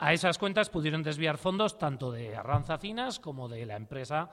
[0.00, 4.28] A esas cuentas pudieron desviar fondos tanto de Arranzacinas como de la empresa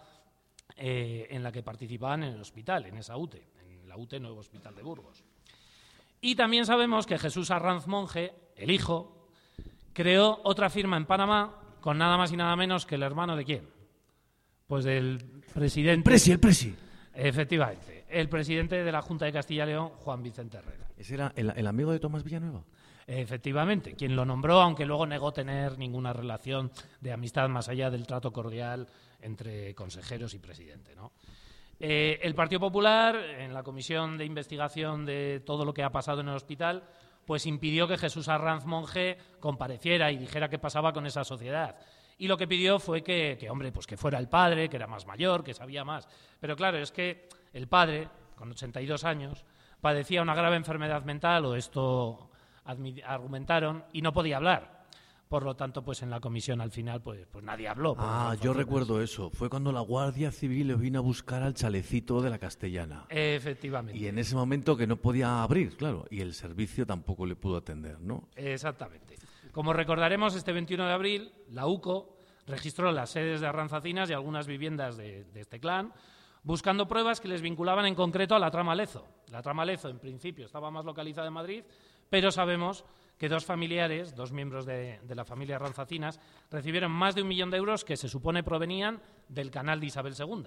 [0.76, 4.42] eh, en la que participaban en el hospital, en esa UTE, en la UTE Nuevo
[4.42, 5.24] Hospital de Burgos.
[6.20, 9.30] Y también sabemos que Jesús Arranz Monje, el hijo,
[9.94, 13.46] creó otra firma en Panamá con nada más y nada menos que el hermano de
[13.46, 13.66] quién?
[14.68, 15.24] Pues del
[15.54, 16.14] presidente.
[16.34, 16.76] el presi.
[17.14, 20.86] Efectivamente, el presidente de la Junta de Castilla y León, Juan Vicente Herrera.
[20.98, 22.62] ¿Ese era el, el amigo de Tomás Villanueva?
[23.08, 28.06] Efectivamente, quien lo nombró, aunque luego negó tener ninguna relación de amistad más allá del
[28.06, 28.86] trato cordial
[29.22, 30.94] entre consejeros y presidente.
[30.94, 31.14] ¿no?
[31.80, 36.20] Eh, el Partido Popular, en la comisión de investigación de todo lo que ha pasado
[36.20, 36.84] en el hospital,
[37.28, 41.76] pues impidió que Jesús Arranz Monje compareciera y dijera qué pasaba con esa sociedad.
[42.18, 44.88] Y lo que pidió fue que, que, hombre, pues que fuera el padre, que era
[44.88, 46.08] más mayor, que sabía más.
[46.40, 48.08] Pero claro, es que el padre,
[48.38, 49.44] con 82 años,
[49.82, 52.32] padecía una grave enfermedad mental, o esto
[52.64, 54.77] argumentaron, y no podía hablar.
[55.28, 57.96] Por lo tanto, pues en la comisión al final, pues, pues nadie habló.
[57.98, 59.30] Ah, yo recuerdo eso.
[59.30, 63.06] Fue cuando la Guardia Civil le vino a buscar al chalecito de la Castellana.
[63.10, 64.00] Efectivamente.
[64.00, 67.58] Y en ese momento que no podía abrir, claro, y el servicio tampoco le pudo
[67.58, 68.30] atender, ¿no?
[68.36, 69.16] Exactamente.
[69.52, 74.48] Como recordaremos, este 21 de abril, la UCO registró las sedes de Arranzacinas y algunas
[74.48, 75.92] viviendas de, de este clan,
[76.48, 79.06] buscando pruebas que les vinculaban en concreto a la trama Lezo.
[79.32, 81.64] La trama Lezo, en principio, estaba más localizada en Madrid,
[82.10, 82.86] pero sabemos
[83.18, 87.58] que dos familiares, dos miembros de, la familia Ranzacinas, recibieron más de un millón de
[87.58, 90.46] euros que se supone provenían del canal de Isabel II.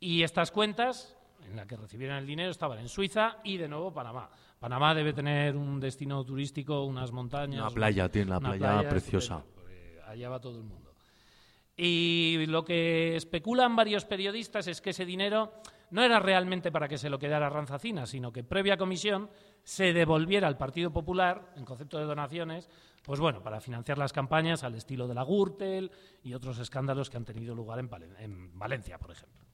[0.00, 3.92] Y estas cuentas, en las que recibieron el dinero, estaban en Suiza y de nuevo
[3.92, 4.30] Panamá.
[4.58, 7.60] Panamá debe tener un destino turístico, unas montañas.
[7.60, 9.44] Una playa, tiene una, playa, preciosa.
[10.06, 10.83] allá va todo el mundo.
[11.76, 15.52] Y lo que especulan varios periodistas es que ese dinero
[15.90, 19.30] no era realmente para que se lo quedara Ranzacina, sino que previa comisión
[19.62, 22.68] se devolviera al Partido Popular, en concepto de donaciones,
[23.02, 25.90] pues bueno, para financiar las campañas al estilo de la Gürtel
[26.22, 29.44] y otros escándalos que han tenido lugar en, en Valencia, por ejemplo.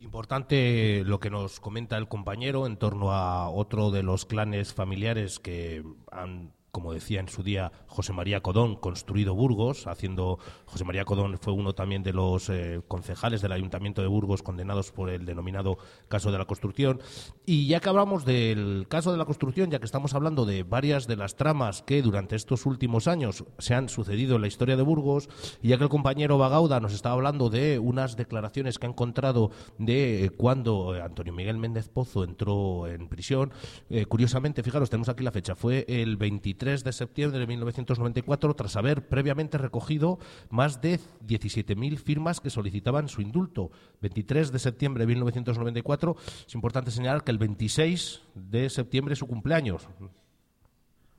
[0.00, 5.38] Importante lo que nos comenta el compañero en torno a otro de los clanes familiares
[5.38, 11.04] que han como decía en su día José María Codón, construido Burgos, haciendo José María
[11.04, 15.24] Codón fue uno también de los eh, concejales del Ayuntamiento de Burgos condenados por el
[15.24, 17.00] denominado caso de la construcción.
[17.46, 21.06] Y ya que hablamos del caso de la construcción, ya que estamos hablando de varias
[21.06, 24.82] de las tramas que durante estos últimos años se han sucedido en la historia de
[24.82, 25.28] Burgos,
[25.62, 29.50] y ya que el compañero Bagauda nos estaba hablando de unas declaraciones que ha encontrado
[29.78, 33.52] de cuando Antonio Miguel Méndez Pozo entró en prisión,
[33.88, 38.54] eh, curiosamente, fijaros, tenemos aquí la fecha, fue el 23 3 de septiembre de 1994,
[38.54, 40.18] tras haber previamente recogido
[40.50, 43.70] más de 17.000 firmas que solicitaban su indulto.
[44.02, 46.16] 23 de septiembre de 1994.
[46.46, 49.88] Es importante señalar que el 26 de septiembre es su cumpleaños.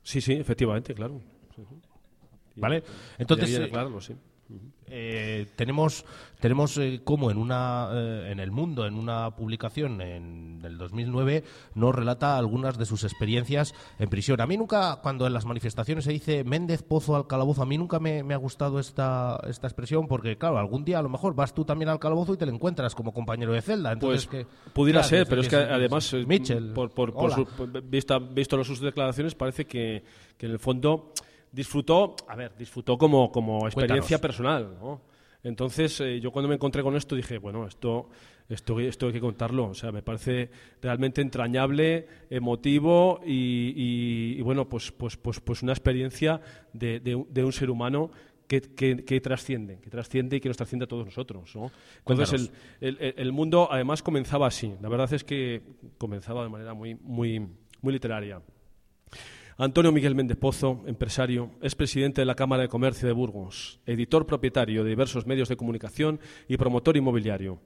[0.04, 1.20] Sí, sí, efectivamente, claro.
[2.56, 2.84] ¿Vale?
[3.18, 4.14] Entonces, eh, claro, sí.
[4.93, 6.04] Eh, tenemos
[6.41, 11.45] tenemos eh, como en una eh, en el mundo en una publicación en el 2009
[11.76, 14.41] nos relata algunas de sus experiencias en prisión.
[14.41, 17.78] A mí nunca cuando en las manifestaciones se dice Méndez Pozo al calabozo a mí
[17.78, 21.54] nunca me, ha gustado esta esta expresión porque claro algún día a lo mejor vas
[21.54, 23.93] tú también al calabozo y te lo encuentras como compañero de celda.
[23.93, 27.14] Entonces pues pudiera ser pero es que además Mitchell por, por,
[27.84, 30.04] vista, visto sus declaraciones parece que,
[30.38, 31.14] que en el fondo
[31.52, 35.02] disfrutó, a ver, disfrutó como, como experiencia personal, ¿no?
[35.43, 38.10] Entonces, eh, yo cuando me encontré con esto dije, bueno, esto,
[38.47, 39.70] esto, esto hay que contarlo.
[39.70, 46.41] O sea, me parece realmente entrañable, emotivo y, bueno, pues, pues, pues, pues una experiencia
[46.74, 48.12] de, de, un ser humano
[48.47, 51.56] que, que, trasciende, que trasciende y que nos trasciende a todos nosotros.
[51.56, 51.72] ¿no?
[52.06, 54.76] Entonces, el, el, el, mundo además comenzaba así.
[54.80, 55.64] La verdad es que
[55.97, 57.39] comenzaba de manera muy, muy,
[57.82, 58.41] muy literaria.
[59.58, 64.26] Antonio Miguel Méndez Pozo, empresario, es presidente de la Cámara de Comercio de Burgos, editor
[64.26, 67.62] propietario de diversos medios de comunicación y promotor inmobiliario.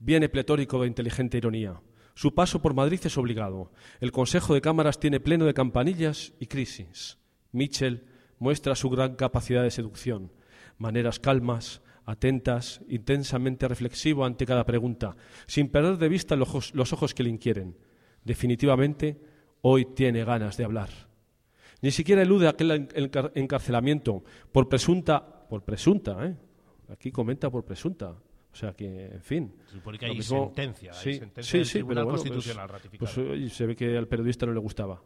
[0.00, 1.80] Viene pletórico de inteligente ironía.
[2.14, 3.70] Su paso por Madrid es obligado.
[4.00, 7.18] El Consejo de Cámaras tiene pleno de campanillas y crisis.
[7.52, 8.04] Mitchell
[8.40, 10.32] muestra su gran capacidad de seducción.
[10.76, 15.16] Maneras calmas, atentas, intensamente reflexivo ante cada pregunta,
[15.46, 17.78] sin perder de vista los ojos, los ojos que le inquieren.
[18.24, 19.20] Definitivamente,
[19.62, 21.07] hoy tiene ganas de hablar.
[21.80, 22.88] Ni siquiera elude aquel
[23.34, 26.36] encarcelamiento por presunta, por presunta, ¿eh?
[26.88, 28.14] aquí comenta por presunta.
[28.50, 29.54] O sea que, en fin.
[29.66, 32.68] Se supone que hay sentencia, sí, hay sentencia sí, Tribunal pues, Constitucional
[32.98, 35.00] pues, pues se ve que al periodista no le gustaba.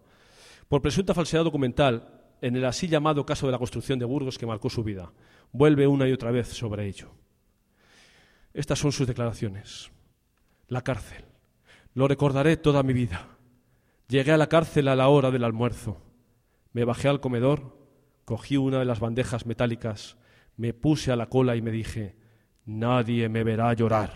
[0.68, 4.46] Por presunta falsedad documental, en el así llamado caso de la construcción de Burgos que
[4.46, 5.12] marcó su vida.
[5.52, 7.10] Vuelve una y otra vez sobre ello.
[8.54, 9.90] Estas son sus declaraciones.
[10.68, 11.24] La cárcel.
[11.94, 13.28] Lo recordaré toda mi vida.
[14.08, 16.00] Llegué a la cárcel a la hora del almuerzo.
[16.72, 17.76] Me bajé al comedor,
[18.24, 20.16] cogí una de las bandejas metálicas,
[20.56, 22.16] me puse a la cola y me dije,
[22.64, 24.10] nadie me verá llorar.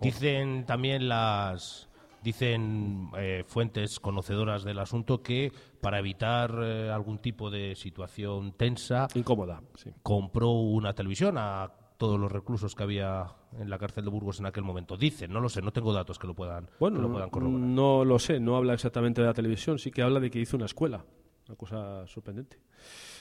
[0.00, 1.88] Dicen también las
[2.22, 9.08] dicen eh, fuentes conocedoras del asunto que para evitar eh, algún tipo de situación tensa,
[9.14, 9.62] incómoda,
[10.02, 13.26] compró una televisión a todos los reclusos que había
[13.58, 14.96] en la cárcel de Burgos en aquel momento.
[14.96, 17.60] Dicen, no lo sé, no tengo datos que lo puedan, bueno, lo puedan corroborar.
[17.66, 20.56] No lo sé, no habla exactamente de la televisión, sí que habla de que hizo
[20.56, 21.04] una escuela.
[21.48, 22.58] una cosa sorprendente.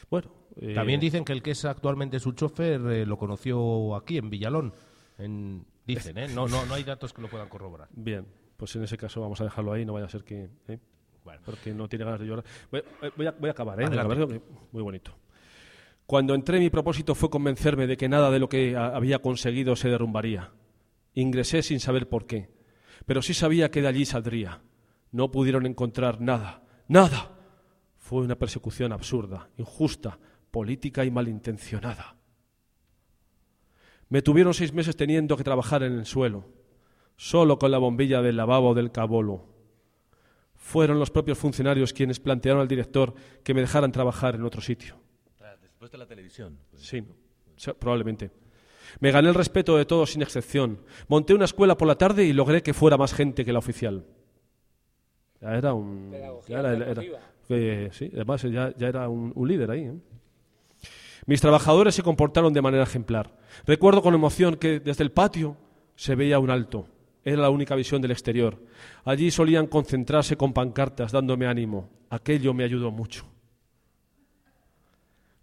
[0.10, 4.18] Bueno, eh, También dicen que el que es actualmente su chofer eh, lo conoció aquí,
[4.18, 4.74] en Villalón.
[5.18, 6.28] En- dicen, ¿eh?
[6.28, 7.88] No, no, no hay datos que lo puedan corroborar.
[7.92, 8.26] Bien,
[8.58, 10.50] pues en ese caso vamos a dejarlo ahí, no vaya a ser que...
[10.68, 10.80] ¿eh?
[11.24, 11.42] Bueno.
[11.46, 12.44] Porque no tiene ganas de llorar.
[12.72, 12.82] Voy,
[13.16, 13.86] voy a, voy a acabar, ¿eh?
[13.86, 14.24] Voy a Adelante.
[14.24, 15.12] acabar, porque- Muy bonito.
[16.12, 19.88] Cuando entré, mi propósito fue convencerme de que nada de lo que había conseguido se
[19.88, 20.52] derrumbaría.
[21.14, 22.50] Ingresé sin saber por qué,
[23.06, 24.62] pero sí sabía que de allí saldría.
[25.14, 27.32] No pudieron encontrar nada, nada.
[27.98, 30.20] Fue una persecución absurda, injusta,
[30.52, 32.18] política y malintencionada.
[34.10, 36.44] Me tuvieron seis meses teniendo que trabajar en el suelo,
[37.16, 39.46] solo con la bombilla del lavabo del cabolo.
[40.56, 43.14] Fueron los propios funcionarios quienes plantearon al director
[43.46, 45.01] que me dejaran trabajar en otro sitio.
[45.82, 46.60] Después de la televisión.
[46.76, 47.04] Sí,
[47.56, 48.30] sí, probablemente.
[49.00, 50.78] Me gané el respeto de todos sin excepción.
[51.08, 54.06] Monté una escuela por la tarde y logré que fuera más gente que la oficial.
[55.42, 56.12] Ya era un.
[56.48, 57.02] ya era- era-
[57.50, 59.86] eh, sí, además ya, ya era un, un líder ahí.
[59.86, 59.96] ¿eh?
[61.26, 63.36] Mis trabajadores se comportaron de manera ejemplar.
[63.66, 65.58] Recuerdo con emoción que desde el patio
[65.96, 66.86] se veía un alto.
[67.26, 68.60] Era la única visión del exterior.
[69.04, 71.90] Allí solían concentrarse con pancartas dándome ánimo.
[72.12, 73.26] Aquello me ayudó mucho.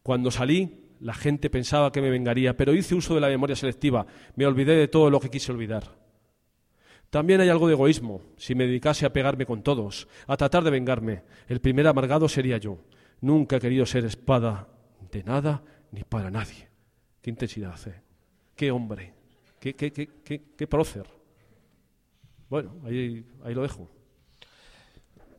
[0.09, 4.07] Cuando salí, la gente pensaba que me vengaría, pero hice uso de la memoria selectiva.
[4.37, 5.99] Me olvidé de todo lo que quise olvidar.
[7.11, 8.23] También hay algo de egoísmo.
[8.39, 12.57] Si me dedicase a pegarme con todos, a tratar de vengarme, el primer amargado sería
[12.57, 12.79] yo.
[13.21, 14.69] Nunca he querido ser espada
[15.13, 16.71] de nada ni para nadie.
[17.21, 18.01] Qué intensidad, ¿eh?
[18.57, 19.13] Qué hombre.
[19.61, 21.05] Qué, qué, qué, qué, qué prócer.
[22.49, 23.91] Bueno, ahí, ahí lo dejo.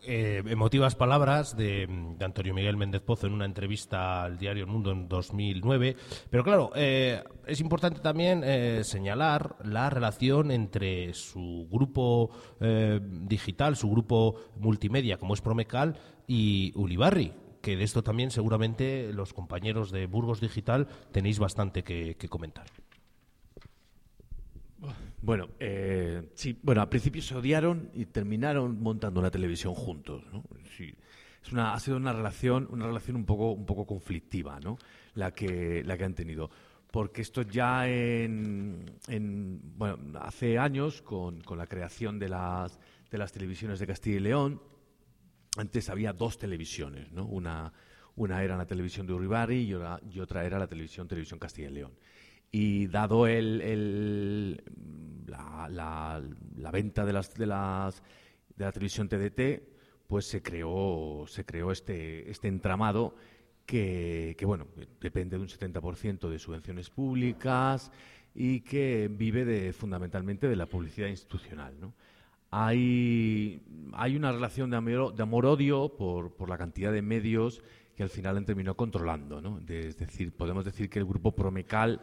[0.03, 4.91] Eh, emotivas palabras de, Antonio Miguel Méndez Pozo en una entrevista al diario El Mundo
[4.91, 5.95] en 2009.
[6.29, 12.31] Pero claro, eh, es importante también eh, señalar la relación entre su grupo
[13.01, 15.95] digital, su grupo multimedia, como es Promecal,
[16.27, 17.33] y Ulibarri.
[17.61, 22.65] Que de esto también seguramente los compañeros de Burgos Digital tenéis bastante que comentar.
[25.21, 30.43] Bueno, eh, sí, bueno, al principio se odiaron y terminaron montando una televisión juntos, ¿no?
[30.77, 30.93] Sí,
[31.43, 34.77] es una, ha sido una relación, una relación un poco, un poco conflictiva, ¿no?
[35.15, 36.49] La que, la que han tenido.
[36.91, 42.79] Porque esto ya en, en- bueno, hace años, con, con la creación de las,
[43.11, 44.61] de las televisiones de Castilla y León,
[45.57, 47.25] antes había dos televisiones, ¿no?
[47.25, 47.73] Una,
[48.15, 51.69] una era la televisión de Uribarri y otra, y otra era la televisión Televisión Castilla
[51.69, 51.91] y León.
[52.51, 54.61] Y dado el,
[55.27, 55.67] la,
[56.57, 58.01] la- venta de las, de las
[58.55, 59.61] de la televisión TDT,
[60.07, 63.15] pues se creó se creó este este entramado
[63.65, 64.65] que, bueno
[64.99, 67.91] depende de un 70% de subvenciones públicas
[68.33, 71.93] y que vive de, fundamentalmente de la publicidad institucional, ¿no?
[72.51, 73.61] Hay,
[73.93, 77.61] hay una relación de amor- amor-odio por, por la cantidad de medios
[77.95, 79.39] que al final han terminado controlando.
[79.39, 79.59] ¿no?
[79.67, 82.01] Es decir, podemos decir que el grupo Promecal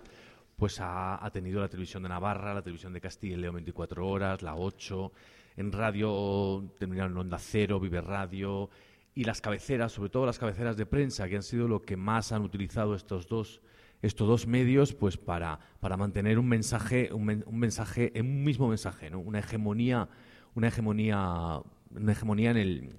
[0.56, 4.42] pues ha, tenido la televisión de Navarra, la televisión de Castilla y León 24 horas,
[4.42, 5.12] la 8,
[5.58, 8.70] en radio terminaron en Onda Cero, Vive Radio,
[9.14, 12.32] y las cabeceras, sobre todo las cabeceras de prensa, que han sido lo que más
[12.32, 13.62] han utilizado estos dos
[14.02, 18.68] estos dos medios pues para, para mantener un mensaje un, un mensaje en un mismo
[18.68, 19.20] mensaje ¿no?
[19.20, 20.08] una hegemonía
[20.54, 22.98] una hegemonía una hegemonía en el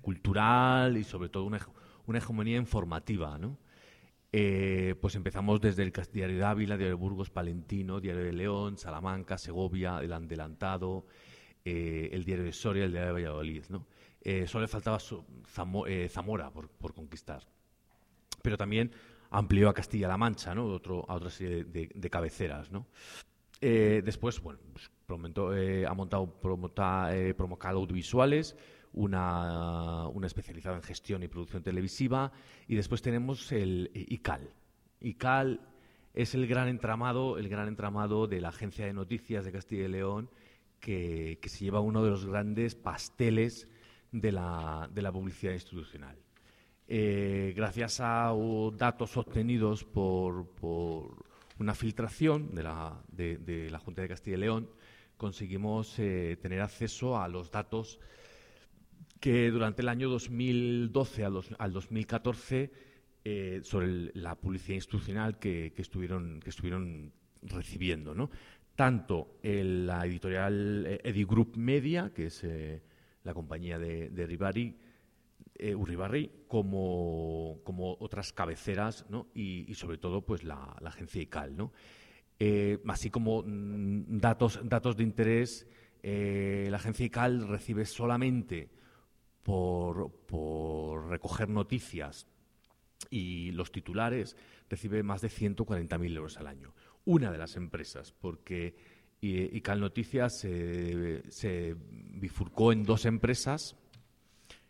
[0.00, 1.60] cultural y sobre todo una,
[2.06, 3.58] una hegemonía informativa ¿no?
[4.32, 8.78] Eh, pues empezamos desde el Diario de Ávila, Diario de Burgos, Palentino, Diario de León,
[8.78, 11.06] Salamanca, Segovia, El Adelantado,
[11.64, 13.64] eh, el Diario de Soria, el Diario de Valladolid.
[13.68, 13.86] ¿no?
[14.22, 14.98] Eh, solo le faltaba
[15.86, 17.46] eh, Zamora por, conquistar.
[18.40, 18.90] Pero también
[19.30, 20.66] amplió a Castilla-La Mancha, ¿no?
[20.66, 22.72] Otro, a otra serie de, cabeceras.
[22.72, 22.86] ¿no?
[23.60, 24.90] Después, bueno, pues,
[25.54, 28.56] eh, ha montado promota, Audiovisuales,
[28.92, 32.32] una, una especializada en gestión y producción televisiva,
[32.68, 34.50] y después tenemos el eh, ICAL.
[35.00, 35.60] ICAL
[36.14, 39.88] es el gran entramado, el gran entramado de la agencia de noticias de Castilla y
[39.88, 40.30] León,
[40.80, 43.68] que, que se lleva uno de los grandes pasteles
[44.10, 46.16] de la, de la publicidad institucional.
[46.88, 48.34] Eh, gracias a
[48.76, 51.24] datos obtenidos por, por
[51.58, 54.68] una filtración de la, de la Junta de Castilla y León,
[55.16, 58.00] conseguimos eh, tener acceso a los datos
[59.22, 62.72] que durante el año 2012 al, dos- al 2014
[63.24, 66.40] eh, sobre la publicidad institucional que, estuvieron,
[67.42, 68.16] recibiendo.
[68.74, 72.82] Tanto el- la editorial eh, Edigroup Media, que es eh,
[73.22, 74.26] la compañía de, de
[75.76, 77.60] Uribarri, como,
[78.00, 79.06] otras cabeceras
[79.36, 81.54] y, sobre todo pues la, agencia ICAL.
[82.88, 85.68] así como mm, datos, datos de interés,
[86.02, 88.81] la agencia ICAL recibe solamente
[89.42, 92.26] por, por recoger noticias
[93.10, 94.36] y los titulares
[94.68, 96.74] recibe más de 140.000 euros al año.
[97.04, 98.74] Una de las empresas, porque
[99.20, 103.76] y, Cal Noticias se, bifurcó en dos empresas,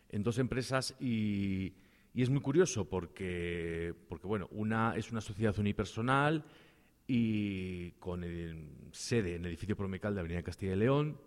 [0.09, 1.73] en dos empresas y,
[2.13, 6.45] y es muy curioso porque, porque, bueno, una es una sociedad unipersonal
[7.07, 8.23] y con
[8.91, 11.17] sede en el edificio Promecal de Avenida Castilla y León.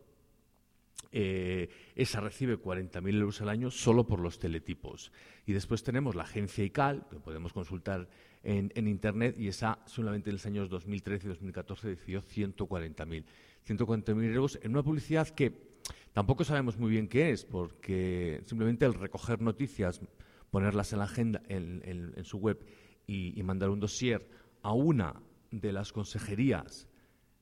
[1.13, 5.13] Eh, esa recibe 40.000 euros al año solo por los teletipos.
[5.47, 8.09] Y después tenemos la agencia ICAL, que podemos consultar
[8.43, 13.25] en, en Internet, y esa solamente en los años 2013 y 2014 decidió 140.000.
[13.67, 15.53] 140.000 euros en una publicidad que
[16.13, 20.01] tampoco sabemos muy bien qué es, porque simplemente el recoger noticias
[20.51, 22.65] ponerlas en la agenda, en, su web
[23.07, 24.27] y, mandar un dossier
[24.63, 25.21] a una
[25.51, 26.89] de las consejerías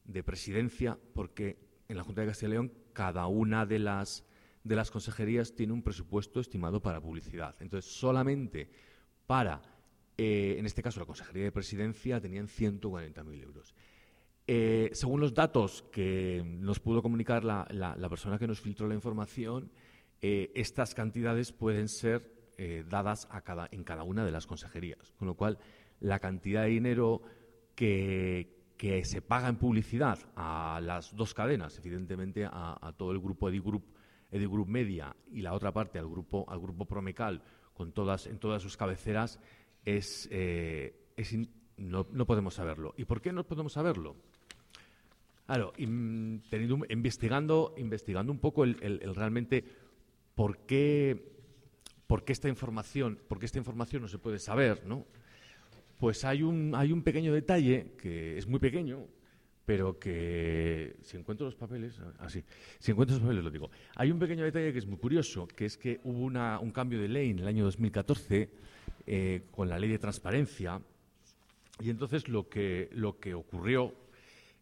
[0.05, 1.57] de presidencia, porque
[1.89, 4.25] en la Junta de Castilla y León cada una de las,
[4.63, 7.55] de las consejerías tiene un presupuesto estimado para publicidad.
[7.61, 8.71] Entonces, solamente
[9.27, 9.61] para,
[10.17, 13.75] eh, en este caso, la Consejería de Presidencia tenían 140.000 euros.
[14.47, 17.67] Eh, según los datos que nos pudo comunicar la,
[18.09, 19.71] persona que nos filtró la información,
[20.21, 22.33] eh, estas cantidades pueden ser
[22.89, 25.13] dadas a cada, en cada una de las consejerías.
[25.19, 25.59] Con lo cual,
[25.99, 27.21] la cantidad de dinero
[27.75, 28.64] que,
[29.05, 33.85] se paga en publicidad a las dos cadenas, evidentemente a, todo el grupo Edigroup,
[34.31, 38.63] Edigroup Media y la otra parte al grupo, al grupo Promecal, con todas, en todas
[38.63, 39.41] sus cabeceras,
[39.85, 40.95] es, eh,
[41.77, 42.95] no, podemos saberlo.
[42.97, 44.17] ¿Y por qué no podemos saberlo?
[45.47, 49.65] Claro, investigando, investigando un poco el, el realmente
[50.35, 51.35] por qué
[52.07, 54.87] ¿por qué esta información, por esta información no se puede saber?
[54.87, 55.07] ¿no?
[56.05, 59.07] Pues hay un, hay un pequeño detalle que es muy pequeño,
[59.65, 63.71] pero que si encuentro los papeles, así, ah, si encuentro los papeles lo digo.
[63.97, 67.01] Hay un pequeño detalle que es muy curioso, que es que hubo una, un cambio
[67.01, 68.51] de ley en el año 2014
[69.07, 70.79] eh, con la ley de transparencia
[71.81, 73.95] y entonces lo que, lo que ocurrió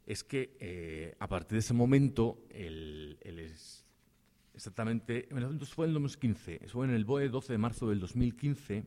[0.07, 3.51] es que eh, a partir de ese momento el, el,
[4.55, 8.87] exactamente, fue en el 2015, fue en el BOE 12 de marzo del 2015,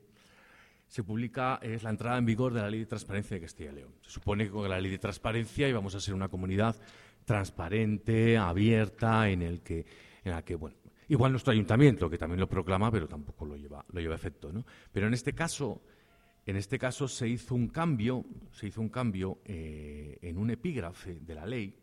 [0.88, 3.75] se publica, es la entrada en vigor de la Ley de Transparencia de Castilla y
[3.75, 3.95] León.
[4.01, 6.75] Se supone que con la Ley de Transparencia íbamos a ser una comunidad
[7.25, 9.86] transparente, abierta, en el que,
[10.23, 10.77] la que, bueno,
[11.09, 14.53] igual nuestro ayuntamiento, que también lo proclama, pero tampoco lo lleva, lo lleva a efecto,
[14.53, 14.65] ¿no?
[14.91, 15.81] Pero en este caso,
[16.45, 21.19] en este caso se hizo un cambio, se hizo un cambio eh, en un epígrafe
[21.19, 21.75] de la ley,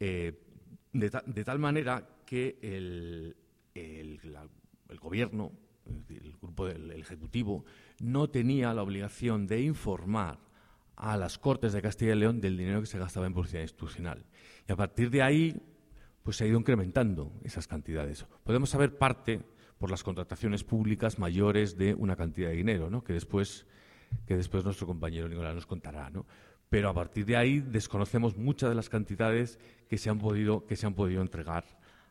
[0.00, 0.32] eh,
[0.92, 3.36] de, de, tal manera que el,
[5.00, 5.52] gobierno,
[5.86, 7.64] el grupo del Ejecutivo,
[8.00, 10.38] no tenía la obligación de informar
[10.96, 14.24] a las Cortes de Castilla y León del dinero que se gastaba en publicidad institucional.
[14.68, 15.60] Y a partir de ahí,
[16.22, 18.24] pues se ha ido incrementando esas cantidades.
[18.44, 19.42] Podemos saber parte
[19.78, 23.66] por las contrataciones públicas mayores de una cantidad de dinero, que, después,
[24.26, 26.10] que después nuestro compañero Nicolás nos contará.
[26.10, 26.26] ¿no?
[26.70, 29.58] Pero a partir de ahí desconocemos muchas de las cantidades
[29.88, 31.64] que se han podido, que se han podido entregar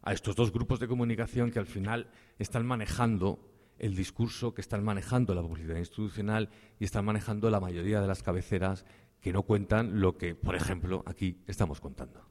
[0.03, 3.39] a estos dos grupos de comunicación que al final están manejando
[3.83, 8.23] el discurso, que están manejando la publicidad institucional y están manejando la mayoría de las
[8.23, 8.85] cabeceras
[9.19, 12.21] que no cuentan lo que, por ejemplo, aquí estamos contando.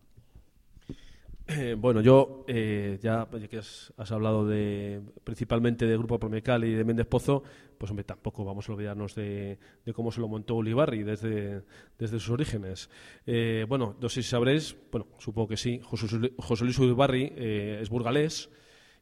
[1.46, 6.84] Eh, bueno, yo eh, ya, que has, hablado de, principalmente del Grupo Promecal y de
[6.84, 7.42] Méndez Pozo,
[7.76, 9.58] pues hombre, tampoco vamos a olvidarnos de,
[9.94, 11.64] cómo se lo montó Ulibarri desde,
[11.98, 12.88] desde sus orígenes.
[13.26, 18.48] Eh, bueno, no sé si sabréis, bueno, supongo que sí, José, Luis Ulibarri es burgalés,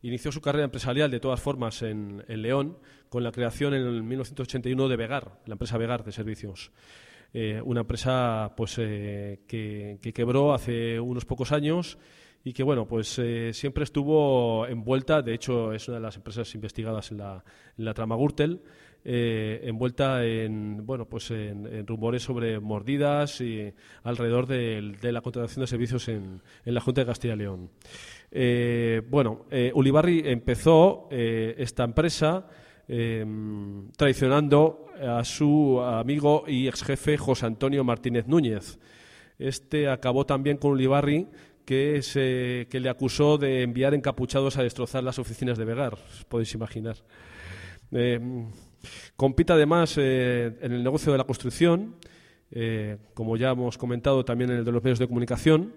[0.02, 2.78] inició su carrera empresarial de todas formas en, León
[3.08, 6.72] con la creación en 1981 de Vegar, la empresa Vegar de servicios.
[7.64, 11.98] una empresa pues que, que quebró hace unos pocos años
[12.44, 16.54] y que bueno pues eh, siempre estuvo envuelta de hecho es una de las empresas
[16.54, 17.44] investigadas en la,
[17.76, 18.62] en la trama Gürtel
[19.04, 23.72] eh, envuelta en bueno pues en, rumores sobre mordidas y
[24.02, 27.70] alrededor de, la contratación de servicios en, en, la Junta de Castilla y León
[28.30, 32.46] eh, bueno Ulibarri empezó esta empresa
[33.96, 38.78] traicionando a su amigo y ex jefe José Antonio Martínez Núñez
[39.38, 41.26] este acabó también con Ulibarri
[41.64, 45.96] que, se, que le acusó de enviar encapuchados a destrozar las oficinas de Vegar,
[46.28, 46.96] podéis imaginar.
[47.92, 48.18] Eh,
[49.16, 51.96] compite además eh, en el negocio de la construcción,
[52.50, 55.72] eh, como ya hemos comentado también en el de los medios de comunicación.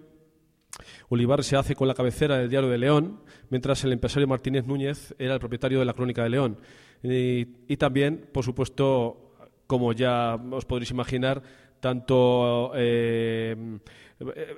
[1.10, 5.14] Olivar se hace con la cabecera del Diario de León, mientras el empresario Martínez Núñez
[5.20, 6.58] era el propietario de la Crónica de León.
[7.04, 9.36] Y, y también, por supuesto,
[9.68, 11.44] como ya os podréis imaginar,
[11.80, 13.56] tanto eh,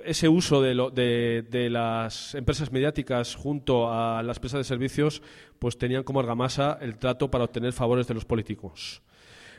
[0.04, 5.22] ese uso de, las empresas mediáticas junto a las empresas de servicios,
[5.58, 9.02] pues tenían como argamasa el trato para obtener favores de los políticos.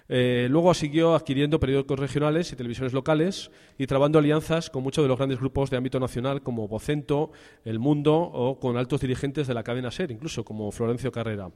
[0.10, 5.10] Eh, luego siguió adquiriendo periódicos regionales y televisiones locales y trabando alianzas con muchos de
[5.10, 7.32] los grandes grupos de ámbito nacional como Vocento,
[7.66, 11.52] El Mundo o con altos dirigentes de la cadena SER, incluso como Florencio Carrera.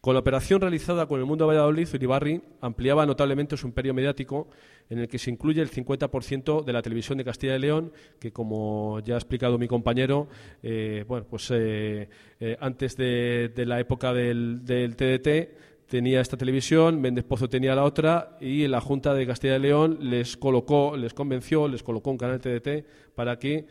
[0.00, 4.48] Con la operación realizada con el Mundo de Valladolid, Uribarri ampliaba notablemente su imperio mediático,
[4.88, 8.32] en el que se incluye el 50% de la televisión de Castilla y León, que
[8.32, 10.28] como ya ha explicado mi compañero,
[10.62, 12.08] eh, bueno, pues eh,
[12.40, 18.38] eh, antes de, la época del, TDT tenía esta televisión, Méndez Pozo tenía la otra
[18.40, 22.40] y la Junta de Castilla y León les colocó, les convenció, les colocó un canal
[22.40, 23.66] TDT para que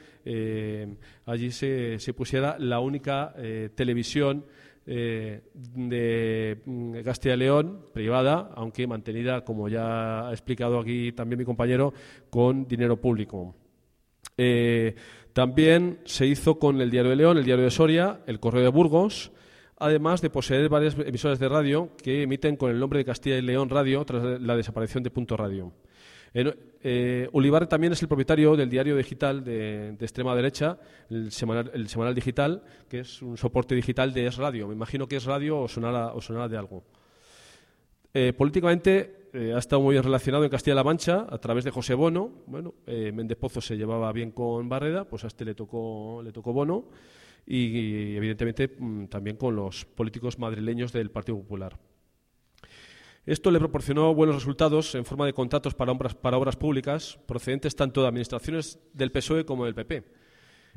[1.26, 3.34] allí se, se pusiera la única
[3.74, 4.46] televisión
[4.92, 11.38] eh, de mm, Castilla y León privada, aunque mantenida, como ya ha explicado aquí también
[11.38, 11.94] mi compañero,
[12.32, 13.54] con dinero público.
[14.36, 14.96] Eh,
[15.32, 18.70] también se hizo con el Diario de León, el Diario de Soria, el Correo de
[18.70, 19.32] Burgos,
[19.78, 23.44] además de poseer varias emisoras de radio que emiten con el nombre de Castilla y
[23.44, 25.72] León Radio tras la desaparición de Punto Radio.
[26.34, 27.30] Eh,
[27.68, 30.78] también es el propietario del diario digital de, extrema derecha,
[31.10, 34.68] el semanal, Digital, que es un soporte digital de Es Radio.
[34.68, 36.84] Me imagino que Es Radio o sonará, de algo.
[38.14, 42.32] Eh, políticamente eh, ha estado muy relacionado en Castilla-La Mancha a través de José Bono.
[42.48, 46.32] Bueno, eh, Méndez Pozo se llevaba bien con Barreda, pues a este le tocó, le
[46.32, 46.86] tocó Bono
[47.46, 51.78] y, y, evidentemente mm, también con los políticos madrileños del Partido Popular.
[53.30, 58.08] Esto le proporcionó buenos resultados en forma de contratos para obras, públicas procedentes tanto de
[58.08, 60.04] administraciones del PSOE como del PP.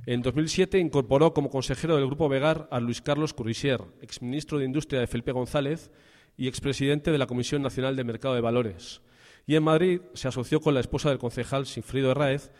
[0.04, 5.00] En 2007 incorporó como consejero del Grupo Vegar a Luis Carlos Currisier, exministro de Industria
[5.00, 5.90] de Felipe González
[6.36, 9.00] y expresidente de la Comisión Nacional de Mercado de Valores.
[9.46, 12.52] Y en Madrid se asoció con la esposa del concejal Sinfrido Herráez,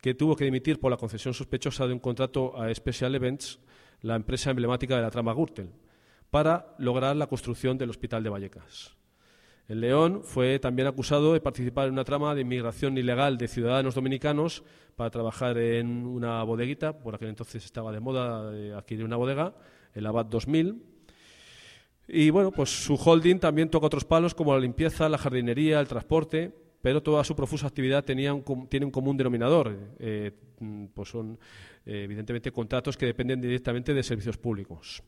[0.00, 3.58] que tuvo que dimitir por la concesión sospechosa de un contrato a Special Events,
[4.00, 5.72] la empresa emblemática de la trama Gürtel,
[6.30, 8.99] para lograr la construcción del Hospital de Vallecas.
[9.70, 13.94] En León fue también acusado de participar en una trama de inmigración ilegal de ciudadanos
[13.94, 14.64] dominicanos
[14.96, 19.54] para trabajar en una bodeguita, por aquel entonces estaba de moda eh, adquirir una bodega,
[19.94, 20.82] el Abad 2000.
[22.08, 25.86] Y bueno, pues su holding también toca otros palos como la limpieza, la jardinería, el
[25.86, 26.52] transporte,
[26.82, 29.94] pero toda su profusa actividad tenía un tiene un común denominador.
[30.00, 31.38] eh, mm, pues son
[31.86, 35.00] eh, evidentemente contratos que dependen directamente de servicios públicos.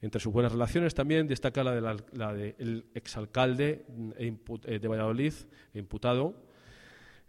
[0.00, 4.88] Entre sus buenas relaciones también destaca la del de exalcalde mm, e impu- eh, de
[4.88, 5.32] Valladolid,
[5.74, 6.34] e imputado,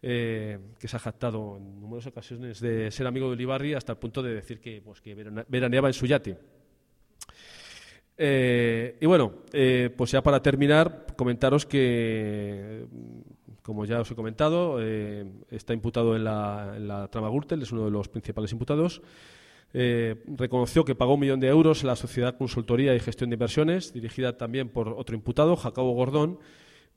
[0.01, 3.97] eh, que se ha jactado en numerosas ocasiones de ser amigo de Ulibarri hasta el
[3.97, 6.37] punto de decir que, pues, que verane- veraneaba en su yate.
[8.21, 12.85] Eh, y bueno, eh, pues ya para terminar, comentaros que,
[13.61, 17.71] como ya os he comentado, eh, está imputado en la, en la trama Gürtel, es
[17.71, 19.01] uno de los principales imputados.
[19.73, 23.35] Eh, reconoció que pagó un millón de euros a la Sociedad Consultoría y Gestión de
[23.35, 26.39] Inversiones, dirigida también por otro imputado, Jacobo Gordón,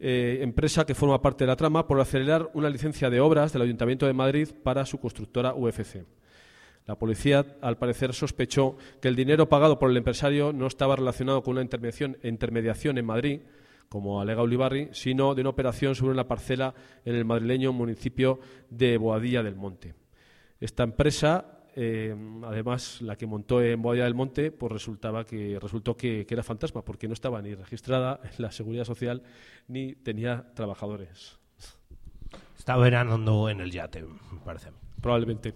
[0.00, 3.62] eh, empresa que forma parte de la trama, por acelerar una licencia de obras del
[3.62, 6.04] Ayuntamiento de Madrid para su constructora UFC.
[6.86, 11.42] La policía, al parecer, sospechó que el dinero pagado por el empresario no estaba relacionado
[11.42, 13.40] con una intermediación en Madrid,
[13.88, 18.96] como alega Ulibarri, sino de una operación sobre una parcela en el madrileño municipio de
[18.96, 19.94] Boadilla del Monte.
[20.58, 22.14] Esta empresa, eh,
[22.44, 26.42] además, la que montó en Boadilla del Monte, pues resultaba que resultó que, que era
[26.42, 29.22] fantasma, porque no estaba ni registrada en la Seguridad Social
[29.68, 31.38] ni tenía trabajadores.
[32.58, 34.70] Está veranando en el yate, me parece.
[35.00, 35.52] Probablemente.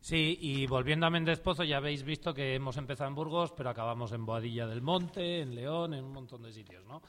[0.00, 3.70] Sí, y volviendo a Méndez Pozo, ya habéis visto que hemos empezado en Burgos, pero
[3.70, 7.02] acabamos en Boadilla del Monte, en León, en un montón de sitios, ¿no?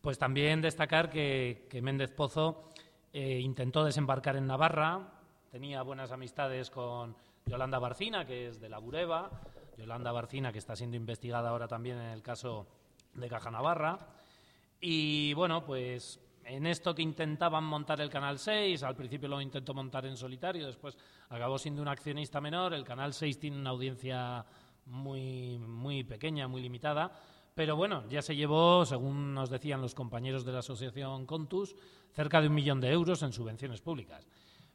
[0.00, 2.72] Pues también destacar que, que Méndez Pozo
[3.12, 5.12] eh, intentó desembarcar en Navarra,
[5.50, 7.14] tenía buenas amistades con
[7.46, 9.30] Yolanda Barcina, que es de la Bureba,
[9.76, 12.66] Yolanda Barcina, que está siendo investigada ahora también en el caso
[13.14, 13.98] de Caja Navarra.
[14.80, 19.74] Y bueno, pues en esto que intentaban montar el Canal 6, al principio lo intentó
[19.74, 20.96] montar en solitario, después
[21.28, 24.44] acabó siendo un accionista menor, el Canal 6 tiene una audiencia
[24.86, 27.12] muy, muy pequeña, muy limitada,
[27.54, 31.76] pero bueno, ya se llevó, según nos decían los compañeros de la asociación Contus,
[32.12, 34.26] cerca de un millón de euros en subvenciones públicas.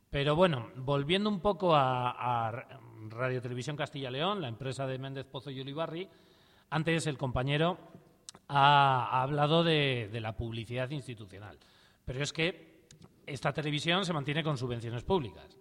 [0.09, 2.67] Pero bueno, volviendo un poco a, a
[3.09, 6.07] Radio Televisión Castilla León, la empresa de Méndez Pozo y Ulibarri,
[6.69, 7.77] antes el compañero
[8.47, 11.57] ha, ha hablado de, de la publicidad institucional.
[12.05, 12.85] Pero es que
[13.25, 15.57] esta televisión se mantiene con subvenciones públicas.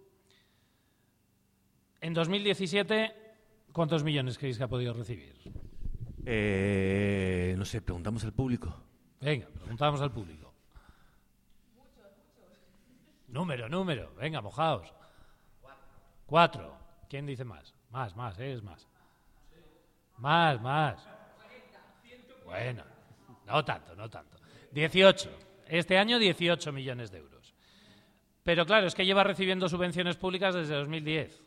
[1.99, 3.13] En 2017,
[3.73, 5.35] ¿cuántos millones creéis que ha podido recibir?
[6.25, 8.73] Eh, no sé, preguntamos al público.
[9.19, 10.46] Venga, preguntamos al público.
[13.27, 14.13] Número, número.
[14.15, 14.93] Venga, mojaos.
[16.25, 16.77] Cuatro.
[17.09, 17.73] ¿Quién dice más?
[17.89, 18.53] Más, más, ¿eh?
[18.53, 18.87] es más.
[20.17, 21.07] Más, más.
[22.45, 22.83] Bueno,
[23.45, 24.37] no tanto, no tanto.
[24.71, 25.29] 18.
[25.67, 27.53] Este año 18 millones de euros.
[28.43, 31.43] Pero claro, es que lleva recibiendo subvenciones públicas desde 2010.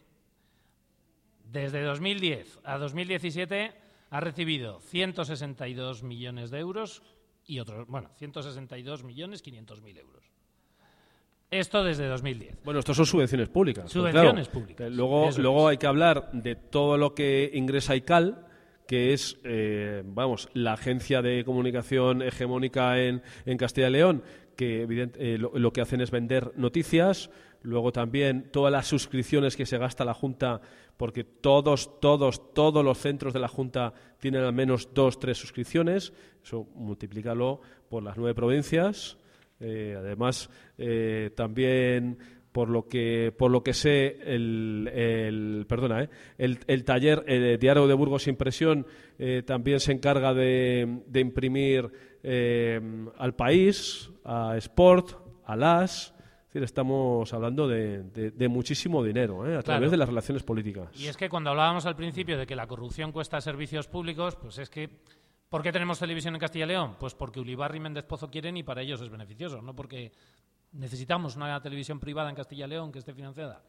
[1.44, 3.72] Desde 2010 a 2017
[4.10, 7.02] ha recibido 162 millones de euros
[7.46, 10.30] y otros, bueno, 162 millones 500 mil euros.
[11.50, 12.58] Esto desde 2010.
[12.64, 13.82] Bueno, estos son subvenciones públicas.
[13.84, 14.60] pues Subvenciones claro.
[14.60, 15.72] públicas, Eh, Luego, eso luego es.
[15.72, 18.46] hay que hablar de todo lo que ingresa ICAL,
[18.86, 24.22] que es, eh, vamos, la agencia de comunicación hegemónica en, en Castilla y León,
[24.56, 27.30] que evident- eh, lo, lo que hacen es vender noticias.
[27.62, 30.60] Luego también todas las suscripciones que se gasta la Junta,
[30.96, 36.12] porque todos, todos, todos los centros de la Junta tienen al menos dos, tres suscripciones.
[36.44, 39.18] Eso multiplícalo por las nueve provincias.
[39.60, 40.48] Eh, además,
[40.78, 42.18] eh, también
[42.50, 46.08] por lo que por lo que sé, el, el- perdona, eh,
[46.38, 48.86] el, el taller el Diario de Burgos Impresión
[49.18, 51.90] eh, también se encarga de, de imprimir
[52.22, 52.80] eh,
[53.18, 55.12] al país, a Sport,
[55.44, 56.14] a las.
[56.48, 59.90] Es decir, estamos hablando de, de- de muchísimo dinero eh, a través Claro.
[59.92, 60.88] de las relaciones políticas.
[61.00, 64.58] Y es que cuando hablábamos al principio de que la corrupción cuesta servicios públicos, pues
[64.58, 64.88] es que
[65.50, 66.96] ¿por qué tenemos televisión en Castilla y León?
[66.98, 70.12] Pues porque Ulibarri y Méndez Pozo quieren y para ellos es beneficioso, no porque
[70.72, 73.62] necesitamos una televisión privada en Castilla y León que esté financiada.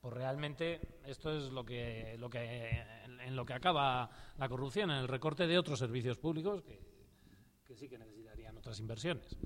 [0.00, 4.98] Pues realmente esto es lo que, lo que en, lo que acaba la corrupción, en
[4.98, 9.36] el recorte de otros servicios públicos que sí que necesitarían otras inversiones.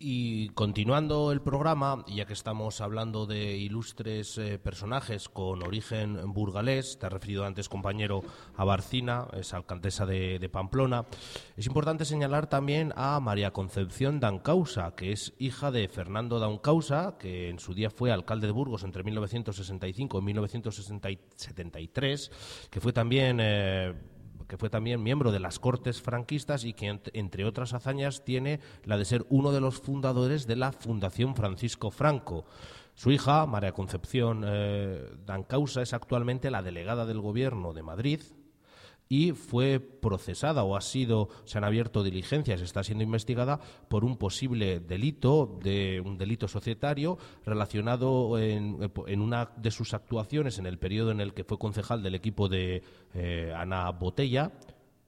[0.00, 7.00] Y continuando el programa, ya que estamos hablando de ilustres eh, personajes con origen burgalés,
[7.00, 8.22] te has referido antes, compañero,
[8.56, 11.06] a Barcina, es alcaldesa de, Pamplona,
[11.56, 17.48] es importante señalar también a María Concepción Dancausa, que es hija de Fernando Dancausa, que
[17.48, 22.30] en su día fue alcalde de Burgos entre 1965 y 1973,
[22.70, 23.38] que fue también...
[23.40, 23.94] eh,
[24.48, 28.60] que fue también miembro de las Cortes franquistas y que, ent- entre otras hazañas, tiene
[28.84, 32.44] la de ser uno de los fundadores de la Fundación Francisco Franco.
[32.94, 38.20] Su hija, María Concepción eh, Dancausa, es actualmente la delegada del Gobierno de Madrid
[39.08, 44.16] y fue procesada o ha sido, se han abierto diligencias, está siendo investigada por un
[44.16, 48.90] posible delito, de un delito societario relacionado en,
[49.20, 52.82] una de sus actuaciones en el periodo en el que fue concejal del equipo de
[53.14, 54.52] eh, Ana Botella.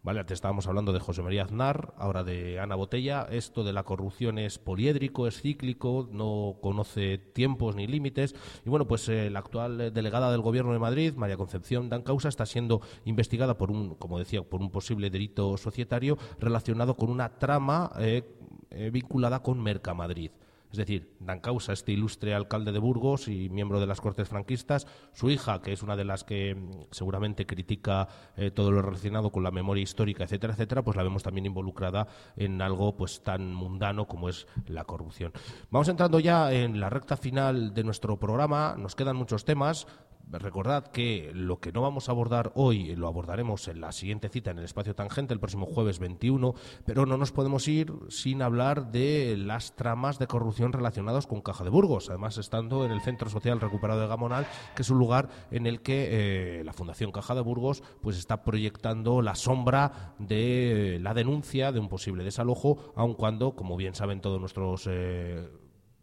[0.03, 3.27] Vale, antes estábamos hablando de José María Aznar, ahora de Ana Botella.
[3.31, 8.35] Esto de la corrupción es poliédrico, es cíclico, no conoce tiempos ni límites.
[8.65, 12.47] Y bueno, pues eh, la actual delegada del Gobierno de Madrid, María Concepción Dancausa, está
[12.47, 17.93] siendo investigada por un, como decía, por un posible delito societario relacionado con una trama
[17.99, 18.23] eh,
[18.71, 20.31] eh, vinculada con Mercamadrid.
[20.71, 25.31] Es decir, Dancausa, este ilustre alcalde de Burgos y miembro de las Cortes franquistas, su
[25.31, 29.43] hija, que es una de las que mm, seguramente critica eh, todo lo relacionado con
[29.43, 32.07] la memoria histórica, etcétera, etcétera, pues la vemos también involucrada
[32.37, 35.33] en algo pues tan mundano como es la corrupción.
[35.71, 39.87] Vamos entrando ya en la recta final de nuestro programa, nos quedan muchos temas.
[40.29, 44.53] Recordad que lo que no vamos a abordar hoy lo abordaremos en la siguiente cita
[44.53, 46.55] en el espacio tangente el próximo jueves 21,
[46.85, 51.65] pero no nos podemos ir sin hablar de las tramas de corrupción relacionadas con Caja
[51.65, 54.47] de Burgos, además estando en el Centro Social Recuperado de Gamonal,
[54.77, 58.45] que es un lugar en el que eh, la Fundación Caja de Burgos pues está
[58.45, 64.21] proyectando la sombra de la denuncia de un posible desalojo, aun cuando, como bien saben
[64.21, 65.49] todos nuestros eh,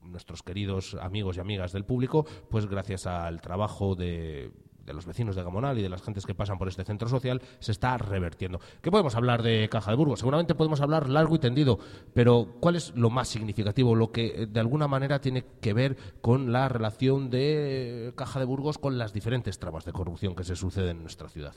[0.07, 4.51] nuestros queridos amigos y amigas del público, pues gracias al trabajo de,
[4.85, 7.71] los vecinos de Gamonal y de las gentes que pasan por este centro social, se
[7.71, 8.59] está revertiendo.
[8.81, 10.19] ¿Qué podemos hablar de Caja de Burgos?
[10.19, 11.79] Seguramente podemos hablar largo y tendido,
[12.13, 15.97] pero ¿cuál es lo más significativo, lo que eh, de alguna manera tiene que ver
[16.21, 20.55] con la relación de Caja de Burgos con las diferentes tramas de corrupción que se
[20.55, 21.53] suceden en nuestra ciudad?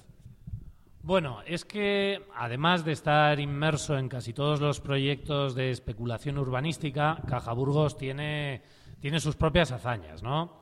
[1.03, 7.23] Bueno, es que además de estar inmerso en casi todos los proyectos de especulación urbanística,
[7.27, 8.61] Caja Burgos tiene,
[9.01, 10.61] tiene sus propias hazañas, ¿no?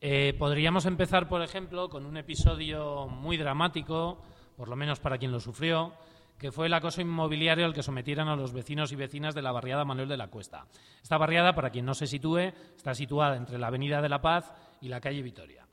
[0.00, 4.22] Eh, podríamos empezar, por ejemplo, con un episodio muy dramático,
[4.56, 5.92] por lo menos para quien lo sufrió,
[6.38, 9.50] que fue el acoso inmobiliario al que sometieron a los vecinos y vecinas de la
[9.50, 10.66] barriada Manuel de la Cuesta.
[11.02, 14.52] Esta barriada, para quien no se sitúe, está situada entre la Avenida de la Paz
[14.80, 15.66] y la calle Vitoria.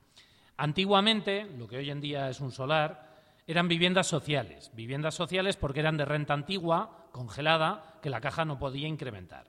[0.58, 3.11] Antiguamente, lo que hoy en día es un solar,
[3.48, 4.72] eran viviendas sociales.
[4.74, 9.48] Viviendas sociales porque eran de renta antigua, congelada, que la caja no podía incrementar.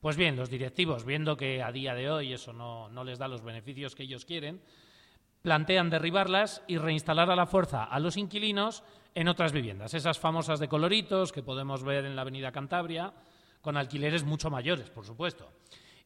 [0.00, 3.42] Pues bien, los directivos, viendo que a día de hoy eso no, les da los
[3.42, 4.60] beneficios que ellos quieren,
[5.40, 8.82] plantean derribarlas y reinstalar a la fuerza a los inquilinos
[9.14, 13.14] en otras viviendas, esas famosas de coloritos que podemos ver en la Avenida Cantabria,
[13.62, 15.50] con alquileres mucho mayores, por supuesto.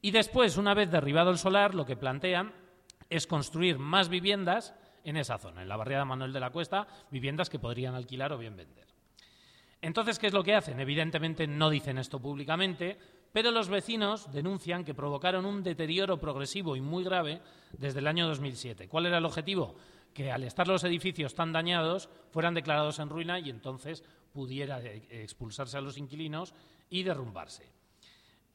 [0.00, 2.52] Y después, una vez derribado el solar, lo que plantean
[3.10, 4.74] es construir más viviendas
[5.08, 8.38] en esa zona, en la barriada Manuel de la Cuesta, viviendas que podrían alquilar o
[8.38, 8.86] bien vender.
[9.80, 10.80] Entonces, ¿qué es lo que hacen?
[10.80, 12.98] Evidentemente no dicen esto públicamente,
[13.32, 17.40] pero los vecinos denuncian que provocaron un deterioro progresivo y muy grave
[17.72, 18.88] desde el año 2007.
[18.88, 19.76] ¿Cuál era el objetivo?
[20.12, 25.78] Que al estar los edificios tan dañados fueran declarados en ruina y entonces pudiera expulsarse
[25.78, 26.52] a los inquilinos
[26.90, 27.70] y derrumbarse.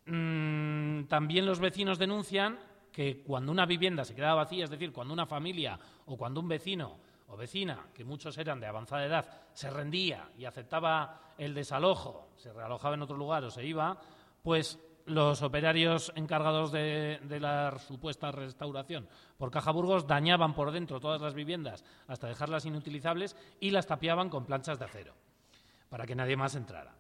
[0.06, 2.60] Mm, también los vecinos denuncian
[2.92, 6.48] que cuando una vivienda se quedaba vacía, es decir, cuando una familia o cuando un
[6.48, 6.98] vecino
[7.28, 12.54] o vecina, que muchos eran de avanzada edad, se rendía y aceptaba el desalojo, se
[12.54, 13.98] realojaba en otro lugar o se iba,
[14.42, 21.22] pues los operarios encargados de, la supuesta restauración por Caja Burgos dañaban por dentro todas
[21.22, 25.14] las viviendas hasta dejarlas inutilizables y las tapiaban con planchas de acero
[25.90, 26.96] para que nadie más entrara.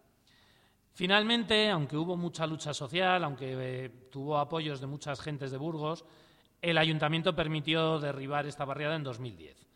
[0.91, 6.05] Finalmente, aunque hubo mucha lucha social, aunque eh, tuvo apoyos de muchas gentes de Burgos,
[6.63, 9.67] el ayuntamiento permitió derribar esta barriada en 2010.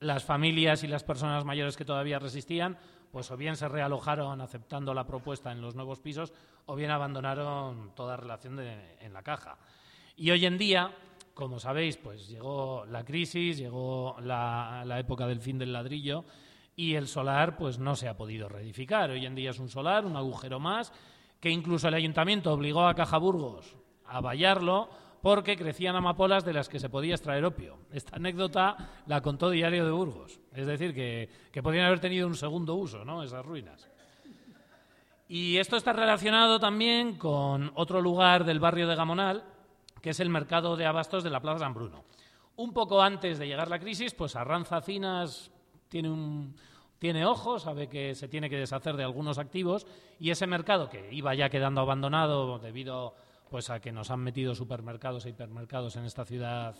[0.00, 2.78] Las familias y las personas mayores que todavía resistían,
[3.12, 6.32] pues o bien se realojaron aceptando la propuesta en los nuevos pisos,
[6.64, 9.58] o bien abandonaron toda relación en la caja.
[10.16, 10.96] Y hoy en día,
[11.34, 16.24] como sabéis, pues llegó la crisis, llegó la época del fin del ladrillo
[16.74, 19.10] y el solar pues no se ha podido reedificar.
[19.10, 20.90] Hoy en día es un solar, un agujero más,
[21.38, 24.88] que incluso el ayuntamiento obligó a Cajaburgos a vallarlo
[25.24, 27.78] porque crecían amapolas de las que se podía extraer opio.
[27.90, 30.38] Esta anécdota la contó Diario de Burgos.
[30.52, 33.22] Es decir, que, que podían haber tenido un segundo uso, ¿no?
[33.22, 33.88] Esas ruinas.
[35.26, 39.44] Y esto está relacionado también con otro lugar del barrio de Gamonal,
[40.02, 42.04] que es el mercado de abastos de la Plaza San Bruno.
[42.56, 45.50] Un poco antes de llegar la crisis, pues Arranza Cinas
[45.88, 46.54] tiene un,
[46.98, 49.86] tiene ojos, sabe que se tiene que deshacer de algunos activos
[50.20, 53.14] y ese mercado que iba ya quedando abandonado debido
[53.54, 56.74] pues a que nos han metido supermercados e hipermercados en esta ciudad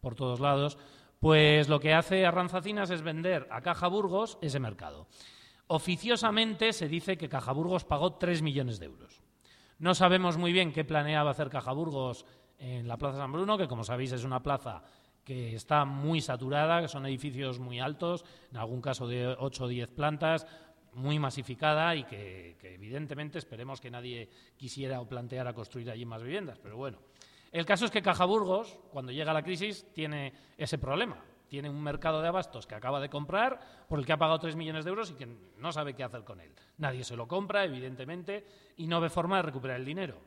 [0.00, 0.76] por todos lados,
[1.20, 5.06] pues lo que hace Arranzacinas es vender a Caja Burgos ese mercado.
[5.68, 9.22] Oficiosamente se dice que Caja Burgos pagó 3 millones de euros.
[9.78, 12.26] No sabemos muy bien qué planeaba hacer Caja Burgos
[12.58, 14.82] en la Plaza San Bruno, que como sabéis es una plaza
[15.22, 19.68] que está muy saturada, que son edificios muy altos, en algún caso de 8 o
[19.68, 20.44] 10 plantas,
[20.96, 26.58] muy masificada y que, evidentemente esperemos que nadie quisiera o planteara construir allí más viviendas.
[26.58, 26.98] Pero bueno,
[27.52, 31.22] el caso es que Cajaburgos, cuando llega la crisis, tiene ese problema.
[31.48, 34.56] Tiene un mercado de abastos que acaba de comprar, por el que ha pagado 3
[34.56, 35.28] millones de euros y que
[35.58, 36.50] no sabe qué hacer con él.
[36.78, 38.44] Nadie se lo compra, evidentemente,
[38.76, 40.20] y no ve forma de recuperar el dinero.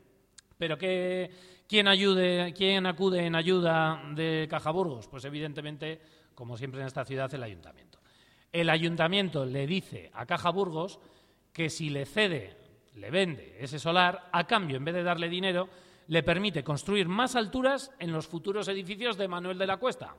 [0.56, 5.08] Pero ¿quién, ayude, ¿quién acude en ayuda de Cajaburgos?
[5.08, 6.00] Pues evidentemente,
[6.34, 7.89] como siempre en esta ciudad, el ayuntamiento.
[8.52, 11.00] El ayuntamiento le dice a Cajaburgos
[11.52, 12.56] que si le cede,
[12.94, 15.68] le vende ese solar, a cambio, en vez de darle dinero,
[16.08, 20.16] le permite construir más alturas en los futuros edificios de Manuel de la Cuesta,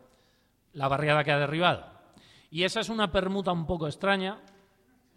[0.73, 1.85] la barriada que ha derribado.
[2.49, 4.39] Y esa es una permuta un poco extraña,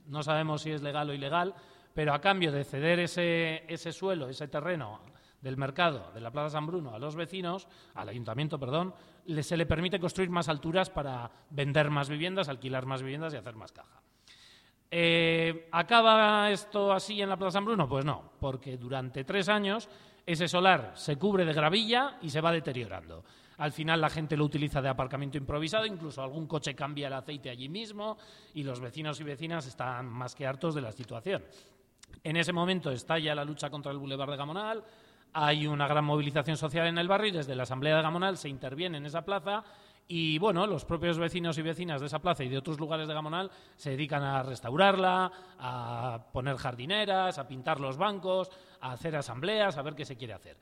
[0.07, 1.55] no sabemos si es legal o ilegal,
[1.95, 5.14] pero a cambio de ceder ese, ese suelo, ese terreno
[5.45, 8.95] del mercado de la Plaza San Bruno a los vecinos, al ayuntamiento, perdón,
[9.42, 13.55] se le permite construir más alturas para vender más viviendas, alquilar más viviendas y hacer
[13.55, 14.01] más caja.
[14.90, 17.86] Eh, ¿Acaba esto así en la Plaza San Bruno?
[17.86, 19.88] Pues no, porque durante tres años
[20.24, 23.22] ese solar se cubre de gravilla y se va deteriorando.
[23.59, 27.51] Al final la gente lo utiliza de aparcamiento improvisado, incluso algún coche cambia el aceite
[27.51, 28.16] allí mismo
[28.55, 31.45] y los vecinos y vecinas están más que hartos de la situación.
[32.22, 34.84] En ese momento estalla la lucha contra el Boulevard de Gamonal,
[35.35, 38.49] hay una gran movilización social en el barrio y desde la Asamblea de Gamonal se
[38.49, 39.64] interviene en esa plaza
[40.07, 43.14] y bueno, los propios vecinos y vecinas de esa plaza y de otros lugares de
[43.14, 49.76] Gamonal se dedican a restaurarla, a poner jardineras, a pintar los bancos, a hacer asambleas,
[49.76, 50.57] a ver qué se quiere hacer.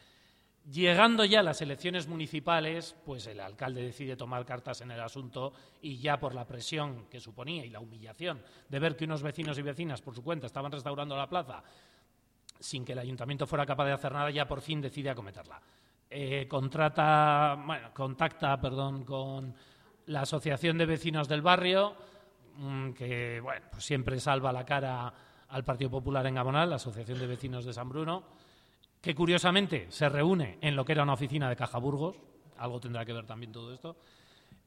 [0.70, 5.52] Llegando ya las elecciones municipales, pues el alcalde decide tomar cartas en el asunto
[5.82, 9.58] y ya por la presión que suponía y la humillación de ver que unos vecinos
[9.58, 11.64] y vecinas por su cuenta estaban restaurando la plaza
[12.62, 15.60] sin que el ayuntamiento fuera capaz de hacer nada, ya por fin decide acometerla.
[16.09, 19.55] Eh, contrata, bueno, contacta perdón, con
[20.06, 21.97] la Asociación de Vecinos del Barrio,
[22.56, 25.12] mm, que bueno, pues siempre salva la cara
[25.48, 28.24] al Partido Popular en Gamonal, la Asociación de Vecinos de San Bruno,
[29.01, 32.16] que curiosamente se reúne en lo que era una oficina de Caja Burgos,
[32.59, 33.97] algo tendrá que ver también todo esto,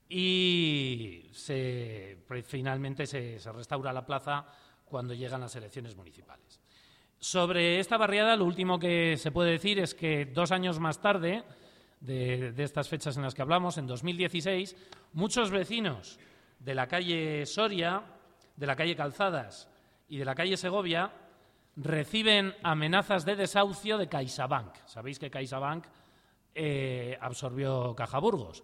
[0.10, 4.46] y se, finalmente se restaura la plaza
[4.84, 6.65] cuando llegan las elecciones municipales.
[7.26, 11.44] Sobre esta barriada, lo último que se puede decir es que dos años más tarde,
[12.00, 14.76] de, estas fechas en las que hablamos, en 2016,
[15.14, 16.20] muchos vecinos
[16.60, 18.04] de la calle Soria,
[18.56, 19.68] de la calle Calzadas
[20.08, 21.12] y de la calle Segovia
[21.76, 24.76] reciben amenazas de desahucio de CaixaBank.
[24.86, 25.84] Sabéis que CaixaBank
[26.54, 28.64] eh, absorbió Caja Burgos.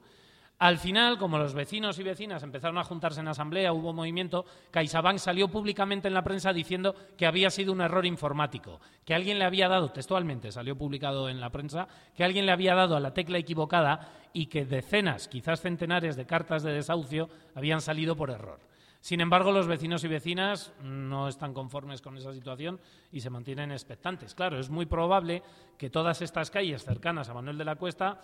[0.62, 5.18] Al final, como los vecinos y vecinas empezaron a juntarse en asamblea, hubo movimiento, CaixaBank
[5.18, 9.46] salió públicamente en la prensa diciendo que había sido un error informático, que alguien le
[9.46, 13.12] había dado, textualmente salió publicado en la prensa, que alguien le había dado a la
[13.12, 18.60] tecla equivocada y que decenas, quizás centenares de cartas de desahucio habían salido por error.
[19.00, 22.80] Sin embargo, los vecinos y vecinas no están conformes con esa situación
[23.12, 24.36] y se mantienen expectantes.
[24.36, 25.42] Claro, es muy probable
[25.80, 28.22] que todas estas calles cercanas a Manuel de la Cuesta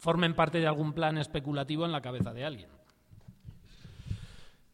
[0.00, 2.70] formen parte de algún plan especulativo en la cabeza de alguien.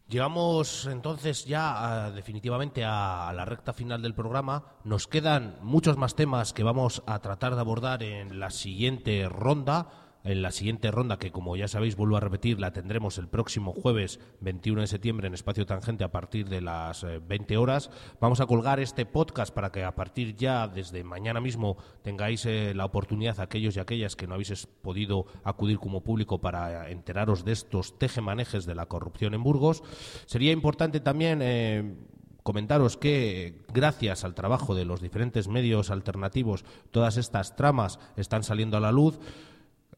[0.08, 4.62] Llegamos entonces ya definitivamente a, la recta final del programa.
[4.84, 10.05] Nos quedan muchos más temas que vamos a tratar de abordar en la siguiente ronda
[10.26, 13.72] en la siguiente ronda, que como ya sabéis, vuelvo a repetir, la tendremos el próximo
[13.72, 17.90] jueves 21 de septiembre en Espacio Tangente a partir de las 20 eh, horas.
[18.20, 22.74] Vamos a colgar este podcast para que a partir ya, desde mañana mismo, tengáis eh,
[22.74, 27.52] la oportunidad, aquellos y aquellas que no habéis podido acudir como público para enteraros de
[27.52, 29.84] estos tejemanejes de la corrupción en Burgos.
[30.26, 31.40] Sería importante también.
[31.40, 31.94] Eh,
[32.42, 38.76] comentaros que gracias al trabajo de los diferentes medios alternativos todas estas tramas están saliendo
[38.76, 39.18] a la luz.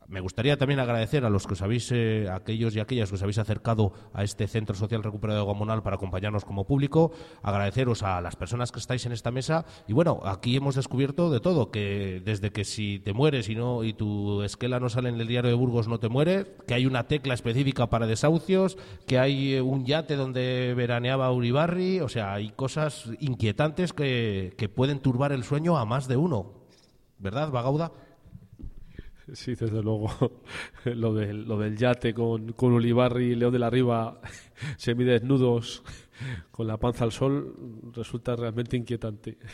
[0.08, 3.22] Me gustaría también agradecer a los que os habéis, eh, aquellos y aquellas que os
[3.22, 7.12] habéis acercado a este Centro Social Recuperado de Guamonal para acompañarnos como público,
[7.42, 11.40] agradeceros a las personas que estáis en esta mesa y bueno, aquí hemos descubierto de
[11.40, 15.20] todo, que desde que si te mueres y no y tu esquela no sale en
[15.20, 19.18] el diario de Burgos no te muere, que hay una tecla específica para desahucios, que
[19.18, 25.00] hay eh, un yate donde veraneaba Uribarri, o sea, hay cosas inquietantes que, que pueden
[25.00, 26.52] turbar el sueño a más de uno.
[27.18, 27.92] ¿Verdad, Bagauda?
[29.32, 30.10] Sí, desde luego.
[30.84, 34.20] Lo del, lo del yate con, con Ulibarri y León de la Riva
[34.76, 35.82] semidesnudos
[36.50, 37.54] con la panza al sol
[37.94, 39.38] resulta realmente inquietante.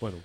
[0.00, 0.18] Bueno,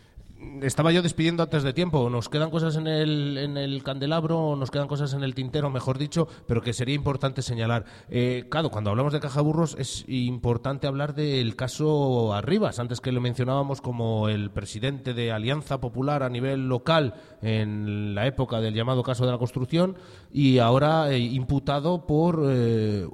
[0.61, 2.09] estaba yo despidiendo antes de tiempo.
[2.09, 5.97] Nos quedan cosas en el, en el candelabro, nos quedan cosas en el tintero, mejor
[5.97, 7.85] dicho, pero que sería importante señalar.
[8.09, 12.79] Eh, claro, cuando hablamos de caja burros es importante hablar del caso Arribas.
[12.79, 18.27] Antes que lo mencionábamos como el presidente de Alianza Popular a nivel local en la
[18.27, 19.97] época del llamado caso de la construcción
[20.31, 23.07] y ahora eh, imputado por eh,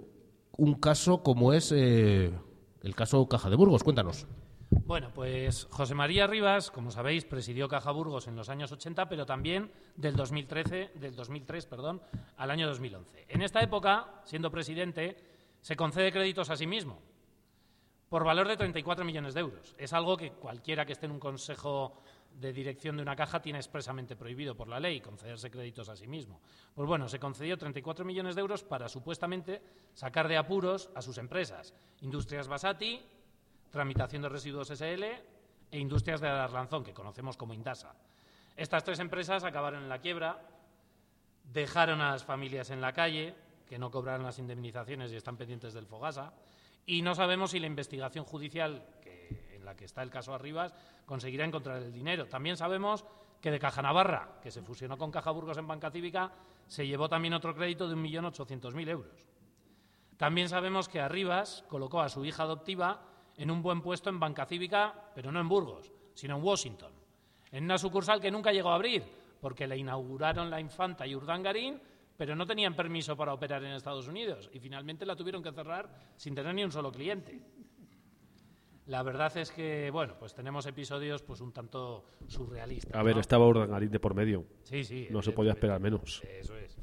[0.57, 3.84] un caso como es el caso Caja de Burgos.
[3.84, 4.27] Cuéntanos.
[4.70, 9.26] Bueno, pues José María Rivas, como sabéis, presidió Caja Burgos en los años 80, pero
[9.26, 12.02] también del 2013, del 2003, perdón,
[12.38, 13.26] al año 2011.
[13.30, 15.18] En esta época, siendo presidente,
[15.62, 17.00] se concede créditos a sí mismo
[18.10, 19.76] por valor de 34 millones de euros.
[19.78, 22.02] Es algo que cualquiera que esté en un consejo
[22.40, 26.08] de dirección de una caja tiene expresamente prohibido por la ley, concederse créditos a sí
[26.08, 26.42] mismo.
[26.74, 29.62] Pues bueno, se concedió 34 millones de euros para supuestamente
[29.94, 33.02] sacar de apuros a sus empresas, Industrias Basati,
[33.76, 37.91] Tramitación de Residuos SL e Industrias de Arlanzón, que conocemos como Indasa.
[38.56, 40.39] Estas tres empresas acabaron en la quiebra,
[41.43, 43.35] dejaron a las familias en la calle,
[43.68, 46.31] que no cobraron las indemnizaciones y están pendientes del Fogasa,
[46.85, 50.73] y no sabemos si la investigación judicial en la que está el caso Arribas
[51.06, 52.27] conseguirá encontrar el dinero.
[52.27, 53.03] También sabemos
[53.41, 56.31] que de Caja Navarra, que se fusionó con Caja Burgos en Banca Cívica,
[56.65, 59.26] se llevó también otro crédito de 1.800.000 euros.
[60.15, 64.45] También sabemos que Arribas colocó a su hija adoptiva en un buen puesto en banca
[64.45, 66.91] cívica, pero no en Burgos, sino en Washington,
[67.52, 69.03] en una sucursal que nunca llegó a abrir,
[69.41, 71.80] porque la inauguraron la Infanta y Urdangarín,
[72.18, 75.90] pero no tenían permiso para operar en Estados Unidos y finalmente la tuvieron que cerrar
[76.16, 77.41] sin tener ni un solo cliente.
[78.88, 82.94] La verdad es que, bueno, pues tenemos episodios pues un tanto surrealistas.
[82.94, 84.45] A ver, estaba Urdangarín de por medio.
[84.64, 85.07] Sí, sí.
[85.10, 86.24] No se podía esperar menos.
[86.24, 86.78] Eso es.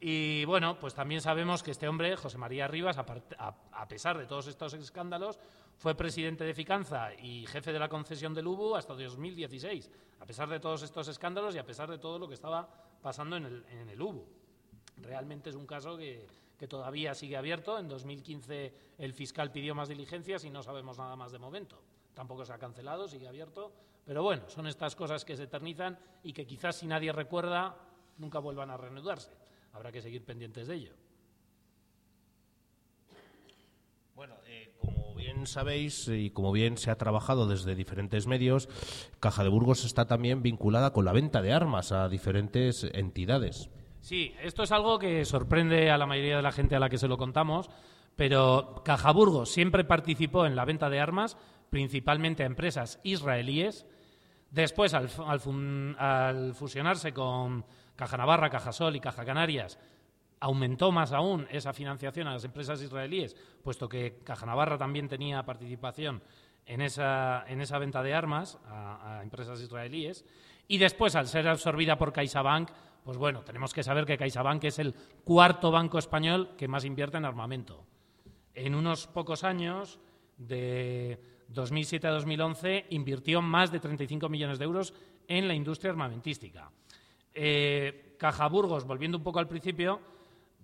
[0.00, 4.46] Y bueno, pues también sabemos que este hombre, José María Rivas, a, pesar de todos
[4.46, 5.38] estos escándalos,
[5.76, 10.48] fue presidente de Ficanza y jefe de la concesión del UBU hasta 2016, a pesar
[10.48, 12.68] de todos estos escándalos y a pesar de todo lo que estaba
[13.02, 14.24] pasando en el, en el UBU.
[14.98, 17.76] Realmente es un caso que, que todavía sigue abierto.
[17.76, 21.82] En 2015 el fiscal pidió más diligencias y no sabemos nada más de momento.
[22.14, 23.72] Tampoco se ha cancelado, sigue abierto.
[24.04, 27.76] Pero bueno, son estas cosas que se eternizan y que quizás si nadie recuerda
[28.16, 30.92] nunca vuelvan a reanudarse habrá que seguir pendientes de ello.
[34.14, 38.68] Bueno, eh, como bien sabéis y como bien se ha trabajado desde diferentes medios,
[39.20, 43.70] Caja de Burgos está también vinculada con la venta de armas a diferentes entidades.
[44.00, 46.98] Sí, esto es algo que sorprende a la mayoría de la gente a la que
[46.98, 47.70] se lo contamos,
[48.16, 51.36] pero Caja Burgos siempre participó en la venta de armas,
[51.70, 53.86] principalmente a empresas israelíes.
[54.50, 55.08] Después, al,
[55.98, 57.64] al fusionarse con
[57.98, 59.76] Caja Navarra, Caja Sol y Caja Canarias,
[60.38, 63.34] aumentó más aún esa financiación a las empresas israelíes,
[63.64, 66.22] puesto que Caja Navarra también tenía participación
[66.64, 70.24] en esa, en esa venta de armas a, a empresas israelíes.
[70.68, 72.70] Y después, al ser absorbida por CaixaBank,
[73.02, 74.94] pues bueno, tenemos que saber que CaixaBank es el
[75.24, 77.84] cuarto banco español que más invierte en armamento.
[78.54, 79.98] En unos pocos años,
[80.36, 81.18] de
[81.48, 84.94] 2007 a 2011, invirtió más de 35 millones de euros
[85.26, 86.70] en la industria armamentística.
[87.34, 90.00] Eh, Caja Burgos, volviendo un poco al principio,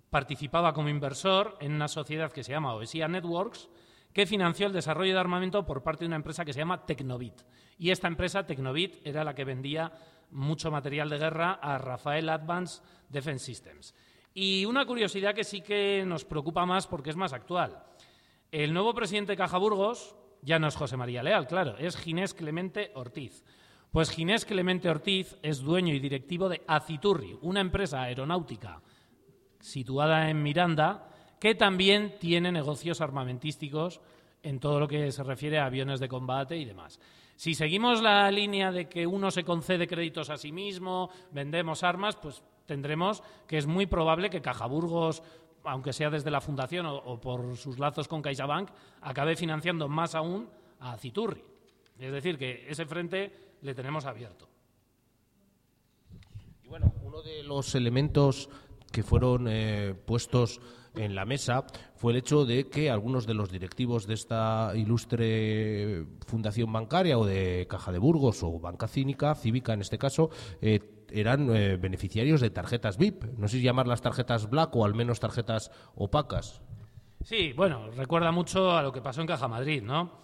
[0.09, 3.69] participaba como inversor en una sociedad que se llama Oesia Networks,
[4.13, 7.41] que financió el desarrollo de armamento por parte de una empresa que se llama Tecnobit.
[7.77, 9.91] Y esta empresa, Tecnobit, era la que vendía
[10.31, 13.93] mucho material de guerra a Rafael Advanced Defense Systems.
[14.33, 17.83] Y una curiosidad que sí que nos preocupa más porque es más actual.
[18.51, 22.33] El nuevo presidente de Caja Burgos ya no es José María Leal, claro, es Ginés
[22.33, 23.43] Clemente Ortiz.
[23.91, 28.81] Pues Ginés Clemente Ortiz es dueño y directivo de Aciturri, una empresa aeronáutica
[29.59, 31.09] situada en Miranda,
[31.39, 34.01] que también tiene negocios armamentísticos
[34.43, 36.99] en todo lo que se refiere a aviones de combate y demás.
[37.35, 42.15] Si seguimos la línea de que uno se concede créditos a sí mismo, vendemos armas,
[42.15, 45.21] pues tendremos que es muy probable que Cajaburgos,
[45.63, 48.69] aunque sea desde la fundación o, por sus lazos con CaixaBank,
[49.01, 50.47] acabe financiando más aún
[50.79, 51.43] a Citurri.
[51.99, 54.47] Es decir, que ese frente le tenemos abierto.
[56.63, 58.49] Y bueno, uno de los elementos
[58.91, 60.61] que fueron eh, puestos
[60.95, 61.65] en la mesa
[61.95, 67.25] fue el hecho de que algunos de los directivos de esta ilustre fundación bancaria o
[67.25, 70.29] de Caja de Burgos o Banca Cínica, Cívica en este caso,
[70.61, 70.79] eh,
[71.11, 73.25] eran eh, beneficiarios de tarjetas VIP.
[73.37, 76.61] No sé si llamarlas tarjetas black o al menos tarjetas opacas.
[77.23, 80.19] Sí, bueno, recuerda mucho a lo que pasó en Caja Madrid, ¿no?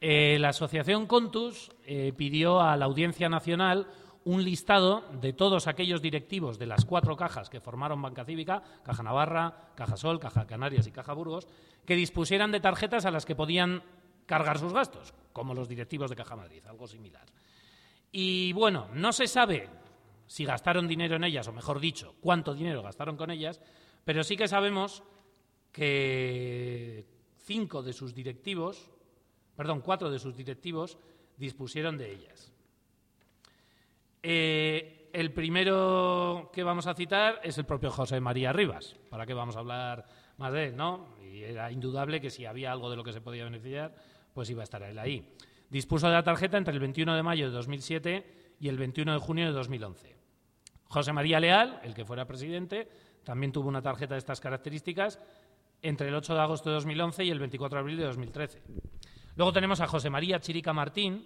[0.00, 3.86] Eh, la asociación Contus eh, pidió a la Audiencia Nacional
[4.24, 9.02] un listado de todos aquellos directivos de las cuatro cajas que formaron Banca Cívica, Caja
[9.02, 11.48] Navarra, Caja Sol, Caja Canarias y Caja Burgos,
[11.86, 13.82] que dispusieran de tarjetas a las que podían
[14.26, 17.24] cargar sus gastos, como los directivos de Caja Madrid, algo similar.
[18.12, 19.68] Y bueno, no se sabe
[20.26, 23.60] si gastaron dinero en ellas, o mejor dicho, cuánto dinero gastaron con ellas,
[24.04, 25.02] pero sí que sabemos
[25.72, 27.06] que
[27.38, 28.90] cinco de sus directivos,
[29.58, 30.96] perdón, cuatro de sus directivos
[31.36, 32.52] dispusieron de ellas.
[34.22, 38.94] Eh, el primero que vamos a citar es el propio José María Rivas.
[39.10, 40.06] ¿Para qué vamos a hablar
[40.36, 41.08] más de él, no?
[41.20, 43.96] Y era indudable que si había algo de lo que se podía beneficiar,
[44.32, 45.34] pues iba a estar él ahí.
[45.68, 49.18] Dispuso de la tarjeta entre el 21 de mayo de 2007 y el 21 de
[49.18, 50.14] junio de 2011.
[50.84, 52.88] José María Leal, el que fuera presidente,
[53.24, 55.18] también tuvo una tarjeta de estas características
[55.82, 58.62] entre el 8 de agosto de 2011 y el 24 de abril de 2013.
[59.38, 61.24] Luego tenemos a José María Chirica Martín,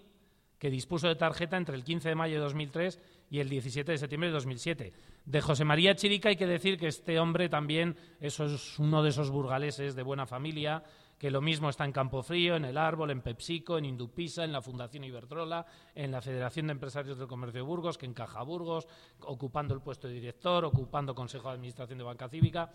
[0.59, 3.97] que dispuso de tarjeta entre el 15 de mayo de 2003 y el 17 de
[3.97, 4.93] septiembre de 2007.
[5.24, 8.39] De José María Chirica hay que decir que este hombre también es
[8.78, 10.84] uno de esos burgaleses de buena familia,
[11.18, 14.60] que lo mismo está en Campofrío, en El Árbol, en Pepsico, en Indupisa, en la
[14.60, 15.64] Fundación Iberdrola,
[15.94, 18.86] en la Federación de Empresarios del Comercio de Burgos, que en Caja Burgos,
[19.20, 22.70] ocupando el puesto de director, ocupando Consejo de Administración de Banca Cívica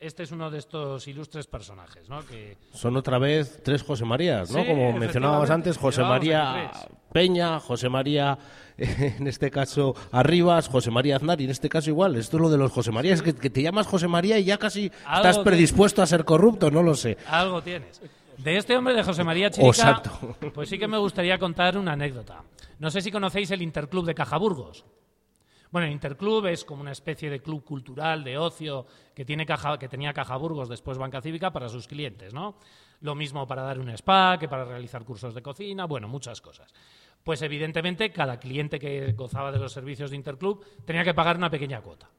[0.00, 2.24] este es uno de estos ilustres personajes, ¿no?
[2.26, 2.56] Que...
[2.72, 4.62] Son otra vez tres José Marías, ¿no?
[4.62, 6.70] Sí, Como mencionábamos antes, José María.
[7.12, 8.38] Peña, José María,
[8.78, 12.16] en este caso, Arribas, José María Aznar, y en este caso igual.
[12.16, 14.56] Esto es lo de los José Marías, que, que te llamas José María y ya
[14.56, 17.18] casi estás predispuesto a ser corrupto, no lo sé.
[17.26, 18.00] Algo tienes.
[18.38, 20.36] De este hombre de José María Chirica, Exacto.
[20.54, 22.42] pues sí que me gustaría contar una anécdota.
[22.78, 24.86] No sé si conocéis el Interclub de Cajaburgos.
[25.70, 29.78] Bueno, el Interclub es como una especie de club cultural, de ocio, que, tiene Caja,
[29.78, 32.56] que tenía Cajaburgos, después Banca Cívica, para sus clientes, ¿no?
[33.02, 36.72] Lo mismo para dar un spa, que para realizar cursos de cocina, bueno, muchas cosas.
[37.22, 41.50] Pues evidentemente cada cliente que gozaba de los servicios de Interclub tenía que pagar una
[41.50, 42.10] pequeña cuota.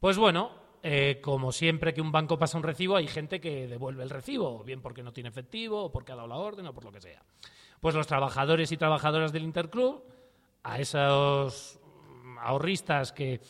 [0.00, 0.50] Pues bueno,
[0.82, 4.64] eh, como siempre que un banco pasa un recibo, hay gente que devuelve el recibo,
[4.64, 7.00] bien porque no tiene efectivo, o porque ha dado la orden, o por lo que
[7.00, 7.22] sea.
[7.80, 10.02] Pues los trabajadores y trabajadoras del Interclub,
[10.62, 11.78] a esos
[12.38, 13.40] ahorristas que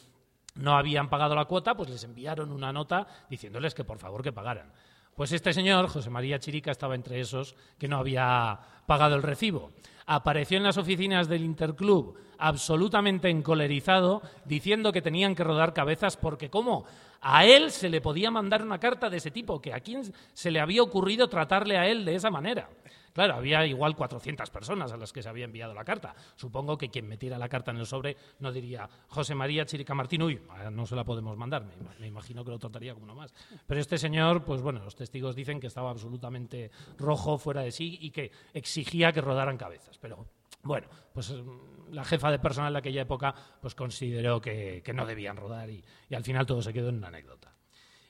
[0.54, 4.32] no habían pagado la cuota, pues les enviaron una nota diciéndoles que por favor que
[4.32, 4.72] pagaran.
[5.14, 9.72] Pues este señor, José María Chirica, estaba entre esos que no había pagado el recibo.
[10.04, 16.50] Apareció en las oficinas del Interclub absolutamente encolerizado, diciendo que tenían que rodar cabezas porque,
[16.50, 16.84] ¿cómo?
[17.22, 20.02] A él se le podía mandar una carta de ese tipo, que a quién
[20.32, 22.68] se le había ocurrido tratarle a él de esa manera.
[23.16, 26.14] Claro, había igual 400 personas a las que se había enviado la carta.
[26.34, 30.20] Supongo que quien metiera la carta en el sobre no diría José María Chirica Martín,
[30.22, 31.64] uy, ah, no se la podemos mandar.
[31.64, 33.32] Me, ima- me imagino que lo trataría como uno más.
[33.66, 37.96] Pero este señor, pues bueno, los testigos dicen que estaba absolutamente rojo, fuera de sí
[38.02, 39.96] y que exigía que rodaran cabezas.
[39.96, 40.26] Pero
[40.62, 45.06] bueno, pues mm, la jefa de personal de aquella época pues consideró que, que no
[45.06, 47.54] debían rodar y, y al final todo se quedó en una anécdota.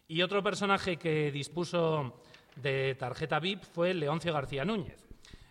[0.09, 2.23] Y otro personaje que dispuso
[2.57, 5.07] de tarjeta VIP fue Leoncio García Núñez.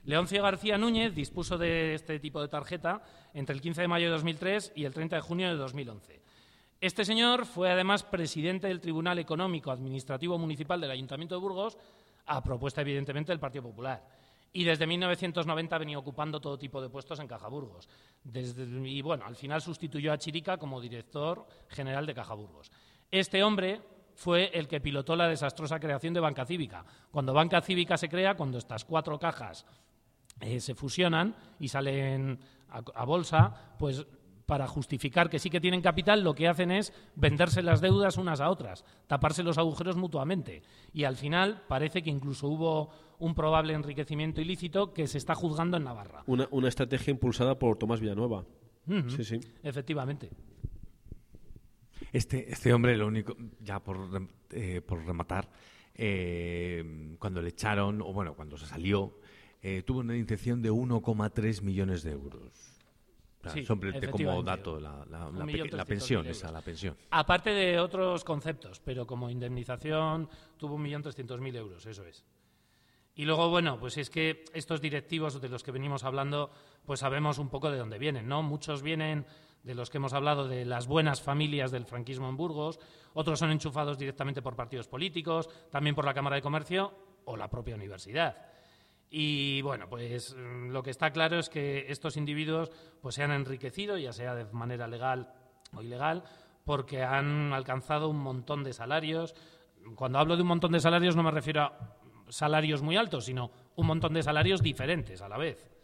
[0.05, 3.01] Leoncio García Núñez dispuso de este tipo de tarjeta
[3.33, 6.21] entre el 15 de mayo de 2003 y el 30 de junio de 2011.
[6.79, 11.77] Este señor fue además presidente del Tribunal Económico Administrativo Municipal del Ayuntamiento de Burgos,
[12.27, 14.07] a propuesta evidentemente del Partido Popular.
[14.53, 17.89] Y desde 1990 venía ocupando todo tipo de puestos en Caja Burgos.
[18.23, 22.71] Desde, y bueno, al final sustituyó a Chirica como director general de Caja Burgos.
[23.09, 23.81] Este hombre
[24.15, 26.85] fue el que pilotó la desastrosa creación de Banca Cívica.
[27.11, 29.65] Cuando Banca Cívica se crea, cuando estas cuatro cajas
[30.41, 32.39] eh, se fusionan y salen
[32.69, 34.05] a, a bolsa, pues
[34.45, 38.41] para justificar que sí que tienen capital, lo que hacen es venderse las deudas unas
[38.41, 40.61] a otras, taparse los agujeros mutuamente.
[40.93, 45.77] Y al final parece que incluso hubo un probable enriquecimiento ilícito que se está juzgando
[45.77, 46.23] en Navarra.
[46.27, 48.45] Una, una estrategia impulsada por Tomás Villanueva.
[49.07, 49.39] Sí, sí.
[49.63, 50.29] Efectivamente.
[52.15, 53.97] Este, este hombre, lo único, ya por,
[54.51, 55.49] eh, por rematar,
[55.93, 59.19] eh, cuando le echaron, o bueno, cuando se salió,
[59.61, 62.53] eh, tuvo una inyección de 1,3 millones de euros.
[63.53, 66.95] Sí, simplemente como dato, la, la- la la pensión, esa, la pensión.
[67.11, 72.23] Aparte de otros conceptos, pero como indemnización tuvo 1.300.000 euros, eso es.
[73.13, 76.49] Y luego, bueno, pues es que estos directivos de los que venimos hablando,
[76.85, 78.41] pues sabemos un poco de dónde vienen, ¿no?
[78.41, 79.25] Muchos vienen
[79.65, 82.79] de los que hemos hablado de las buenas familias del franquismo en Burgos,
[83.15, 86.93] otros son enchufados directamente por partidos políticos, también por la Cámara de Comercio
[87.25, 88.37] o la propia universidad.
[89.09, 92.71] Y bueno, pues mm, lo que está claro es que estos individuos
[93.01, 95.33] pues se han enriquecido, ya sea de manera legal
[95.73, 96.23] o ilegal,
[96.63, 99.33] porque han alcanzado un montón de salarios.
[99.95, 101.97] Cuando hablo de un montón de salarios no me refiero a
[102.29, 105.74] salarios muy altos, sino un montón de salarios diferentes a la vez.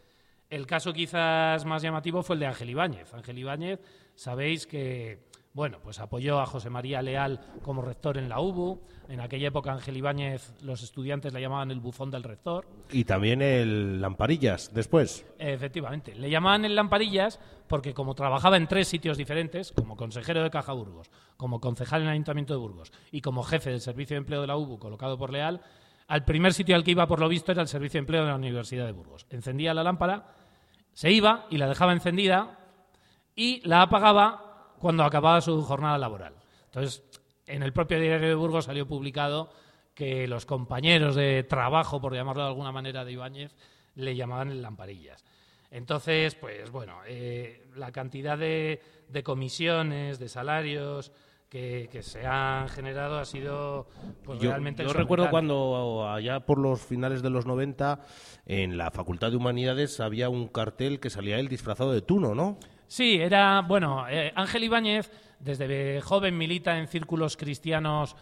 [0.52, 3.14] El caso quizás más llamativo fue el de Ángel Ibáñez.
[3.14, 3.80] Ángel Ibáñez,
[4.14, 5.24] sabéis que
[5.54, 8.82] bueno, pues apoyó a José María Leal como rector en la UBU.
[9.08, 12.66] En aquella época Ángel Ibáñez los estudiantes le llamaban el bufón del rector.
[12.90, 15.24] Y también el Lamparillas, después.
[15.38, 20.50] Efectivamente, le llamaban el Lamparillas porque como trabajaba en tres sitios diferentes, como consejero de
[20.50, 24.18] Caja Burgos, como concejal en el Ayuntamiento de Burgos y como jefe del Servicio de
[24.18, 25.62] Empleo de la UBU colocado por Leal,
[26.08, 28.28] al primer sitio al que iba por lo visto era el Servicio de Empleo de
[28.28, 29.26] la Universidad de Burgos.
[29.30, 30.26] Encendía la lámpara,
[30.92, 32.58] se iba y la dejaba encendida
[33.34, 36.34] y la apagaba cuando acababa su jornada laboral.
[36.66, 37.02] Entonces,
[37.46, 39.50] en el propio diario de Burgos salió publicado
[39.94, 43.54] que los compañeros de trabajo, por llamarlo de alguna manera, de Ibáñez,
[43.94, 45.24] le llamaban lamparillas.
[45.70, 48.80] Entonces, pues bueno, eh, la cantidad de
[49.22, 51.12] comisiones, de salarios
[51.52, 53.86] que, que se han generado ha sido
[54.24, 58.00] pues, Yo, realmente yo recuerdo cuando allá por los finales de los 90
[58.46, 62.56] en la Facultad de Humanidades había un cartel que salía él disfrazado de Tuno, ¿no?
[62.86, 68.16] Sí, era, bueno, eh, Ángel Ibáñez desde joven milita en círculos cristianos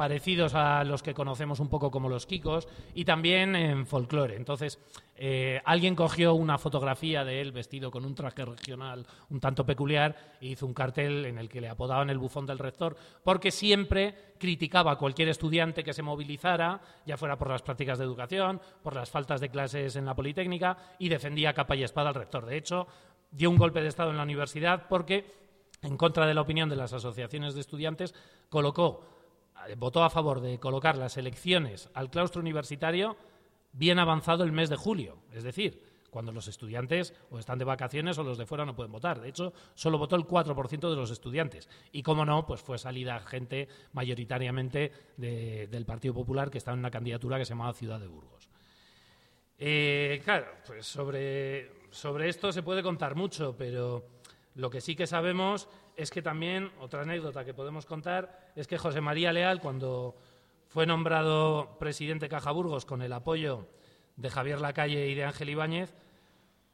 [0.00, 4.34] parecidos a los que conocemos un poco como los Kikos y también en folclore.
[4.34, 4.78] Entonces,
[5.14, 10.16] eh, alguien cogió una fotografía de él vestido con un traje regional un tanto peculiar
[10.40, 14.32] e hizo un cartel en el que le apodaban el bufón del rector porque siempre
[14.38, 18.94] criticaba a cualquier estudiante que se movilizara, ya fuera por las prácticas de educación, por
[18.94, 22.46] las faltas de clases en la Politécnica y defendía capa y espada al rector.
[22.46, 22.86] De hecho,
[23.30, 25.30] dio un golpe de Estado en la universidad porque,
[25.82, 28.14] en contra de la opinión de las asociaciones de estudiantes,
[28.48, 29.19] colocó,
[29.76, 33.16] votó a favor de colocar las elecciones al claustro universitario
[33.72, 35.18] bien avanzado el mes de julio.
[35.32, 38.90] Es decir, cuando los estudiantes o están de vacaciones o los de fuera no pueden
[38.90, 39.20] votar.
[39.20, 41.68] De hecho, solo votó el 4% de los estudiantes.
[41.92, 46.80] Y como no, pues fue salida gente mayoritariamente de- del Partido Popular que estaba en
[46.80, 48.48] una candidatura que se llamaba Ciudad de Burgos.
[49.58, 54.04] Eh, claro, pues sobre, sobre esto se puede contar mucho, pero
[54.54, 55.68] lo que sí que sabemos
[56.00, 60.16] es que también, otra anécdota que podemos contar, es que José María Leal, cuando
[60.66, 63.68] fue nombrado presidente de Caja Burgos con el apoyo
[64.16, 65.94] de Javier Lacalle y de Ángel Ibáñez,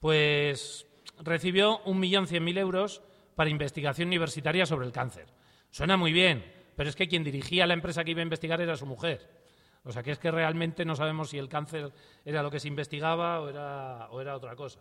[0.00, 0.86] pues
[1.18, 3.02] recibió 1.100.000 euros
[3.34, 5.26] para investigación universitaria sobre el cáncer.
[5.70, 6.44] Suena muy bien,
[6.76, 9.28] pero es que quien dirigía la empresa que iba a investigar era su mujer.
[9.84, 11.92] O sea que es que realmente no sabemos si el cáncer
[12.24, 14.80] era lo que se investigaba o era, o era otra cosa.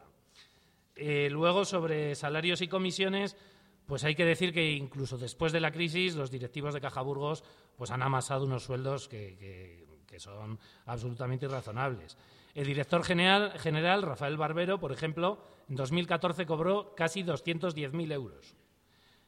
[0.95, 3.37] Eh, luego, sobre salarios y comisiones,
[3.85, 7.43] pues hay que decir que incluso después de la crisis, los directivos de Caja Burgos
[7.77, 9.85] pues han amasado unos sueldos que,
[10.17, 12.17] son absolutamente irrazonables.
[12.53, 18.55] El director general, general, Rafael Barbero, por ejemplo, en 2014 cobró casi 210.000 euros.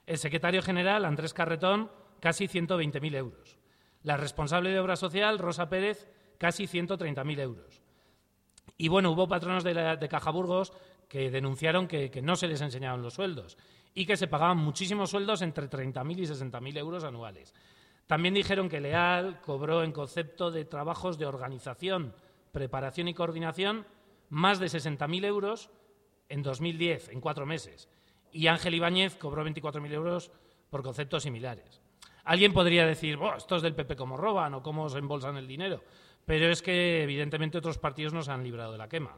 [0.06, 3.58] El secretario general, Andrés Carretón, casi 120.000 euros.
[4.04, 6.08] La responsable de obra social, Rosa Pérez,
[6.38, 7.82] casi 130.000 euros.
[8.78, 10.72] Y bueno, hubo patronos de, la- Caja Burgos
[11.10, 13.58] que denunciaron que, que no se les enseñaban los sueldos
[13.98, 17.56] y que se pagaban muchísimos sueldos entre 30.000 y 60.000 euros anuales.
[18.06, 22.14] También dijeron que Leal cobró en concepto de trabajos de organización,
[22.52, 23.88] preparación y coordinación
[24.30, 25.72] más de 60.000 euros
[26.30, 27.90] en 2010, en cuatro meses.
[28.32, 30.32] Y Ángel Ibáñez cobró 24.000 euros
[30.70, 31.82] por conceptos similares.
[32.24, 35.82] Alguien podría decir, esto es del PP cómo roban o cómo se embolsan el dinero,
[36.24, 39.18] pero es que evidentemente otros partidos nos han librado de la quema.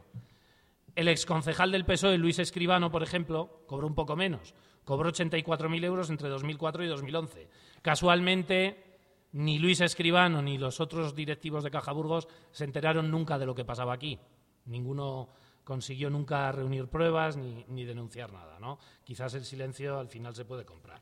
[0.94, 4.54] El exconcejal del PSOE, Luis Escribano, por ejemplo, cobró un poco menos.
[4.84, 7.48] Cobró 84.000 euros entre 2004 y 2011.
[7.82, 8.98] Casualmente,
[9.32, 13.54] ni Luis Escribano ni los otros directivos de Caja Burgos se enteraron nunca de lo
[13.54, 14.18] que pasaba aquí.
[14.66, 15.28] Ninguno
[15.64, 18.58] consiguió nunca reunir pruebas ni, ni denunciar nada.
[18.58, 18.78] ¿no?
[19.04, 21.00] Quizás el silencio al final se puede comprar.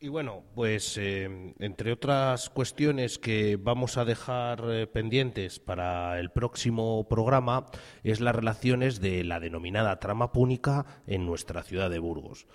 [0.00, 6.30] Y bueno, pues eh, entre otras cuestiones que vamos a dejar eh, pendientes para el
[6.30, 7.66] próximo programa
[8.04, 12.46] es las relaciones de la denominada trama púnica en nuestra ciudad de Burgos.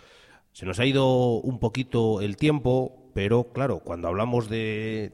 [0.53, 5.11] Se nos ha ido un poquito el tiempo, pero claro, cuando hablamos de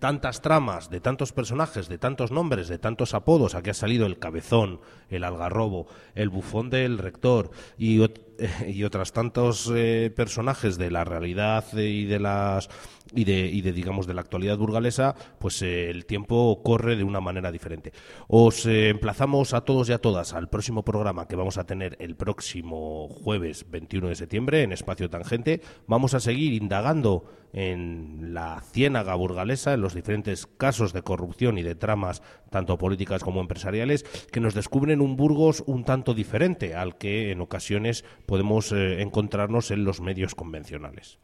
[0.00, 4.18] tantas tramas, de tantos personajes, de tantos nombres, de tantos apodos, aquí ha salido el
[4.18, 8.00] cabezón, el algarrobo, el bufón del rector y,
[8.66, 12.68] y otros tantos eh, personajes de la realidad y de las
[13.14, 17.04] y de, y de digamos de la actualidad burgalesa, pues eh, el tiempo corre de
[17.04, 17.92] una manera diferente.
[18.28, 21.96] Os eh, emplazamos a todos y a todas al próximo programa que vamos a tener
[22.00, 25.60] el próximo jueves 21 de septiembre en Espacio Tangente.
[25.86, 31.62] Vamos a seguir indagando en la ciénaga burgalesa, en los diferentes casos de corrupción y
[31.62, 36.96] de tramas, tanto políticas como empresariales, que nos descubren un Burgos un tanto diferente al
[36.96, 41.18] que en ocasiones podemos eh, encontrarnos en los medios convencionales.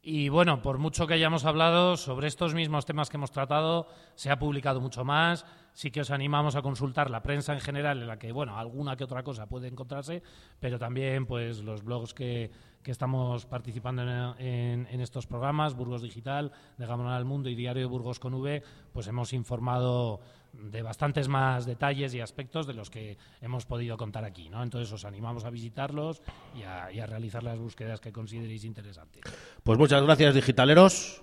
[0.00, 4.30] Y bueno, por mucho que hayamos hablado sobre estos mismos temas que hemos tratado, se
[4.30, 5.44] ha publicado mucho más.
[5.72, 8.96] Sí que os animamos a consultar la prensa en general, en la que, bueno, alguna
[8.96, 10.22] que otra cosa puede encontrarse,
[10.60, 12.50] pero también pues los blogs que,
[12.82, 14.02] que estamos participando
[14.38, 18.34] en, en, estos programas, Burgos Digital, de Gamón al Mundo y Diario de Burgos con
[18.34, 18.62] V,
[18.92, 20.20] pues hemos informado
[20.58, 24.48] de bastantes más detalles y aspectos de los que hemos podido contar aquí.
[24.48, 24.62] ¿no?
[24.62, 26.22] Entonces os animamos a visitarlos
[26.54, 29.22] y a, y a realizar las búsquedas que consideréis interesantes.
[29.62, 31.22] Pues muchas gracias, digitaleros.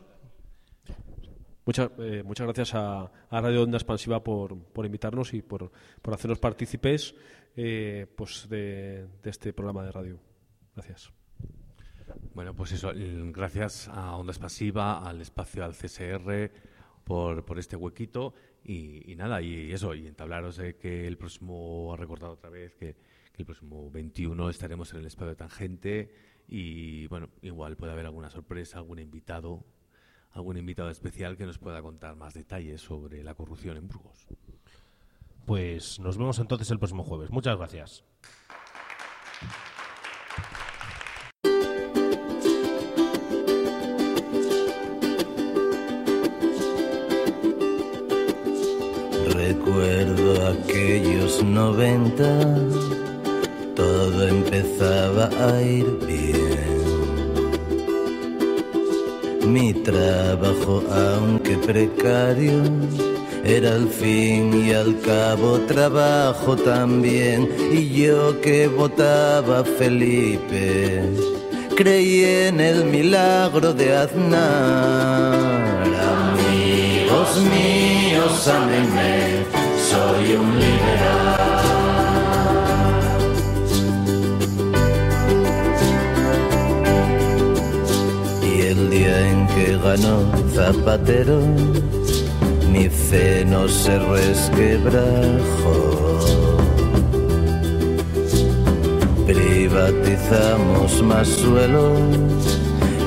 [1.66, 5.72] Muchas, eh, muchas gracias a, a, Radio Onda Expansiva por, por invitarnos y por,
[6.02, 7.16] por hacernos partícipes
[7.56, 10.20] eh, pues de, de este programa de radio.
[10.76, 11.12] Gracias.
[12.36, 16.52] Bueno, pues eso, gracias a Onda Expansiva, al espacio, al CSR,
[17.04, 18.36] por, por este huequito
[18.68, 22.96] y, nada, y eso, y entablaros de que el próximo, ha recordado otra vez que,
[23.32, 26.12] que, el próximo 21 estaremos en el espacio de Tangente
[26.48, 29.64] y bueno, igual puede haber alguna sorpresa, algún invitado,
[30.32, 34.28] algún invitado especial que nos pueda contar más detalles sobre la corrupción en Burgos.
[35.46, 37.30] Pues nos vemos entonces el próximo jueves.
[37.30, 38.04] Muchas gracias.
[49.76, 52.32] Recuerdo aquellos noventa,
[53.76, 56.80] todo empezaba a ir bien.
[59.52, 62.64] Mi trabajo, aunque precario,
[63.44, 67.50] era al fin y al cabo trabajo también.
[67.70, 71.04] Y yo que votaba Felipe,
[71.76, 75.36] creí en el milagro de Aznar.
[76.16, 79.55] Amigos míos, ámenme,
[80.16, 81.36] un liberal.
[88.44, 91.40] Y el día en que ganó Zapatero,
[92.72, 95.76] mi fe no se resquebrajó.
[99.28, 102.00] Privatizamos más suelos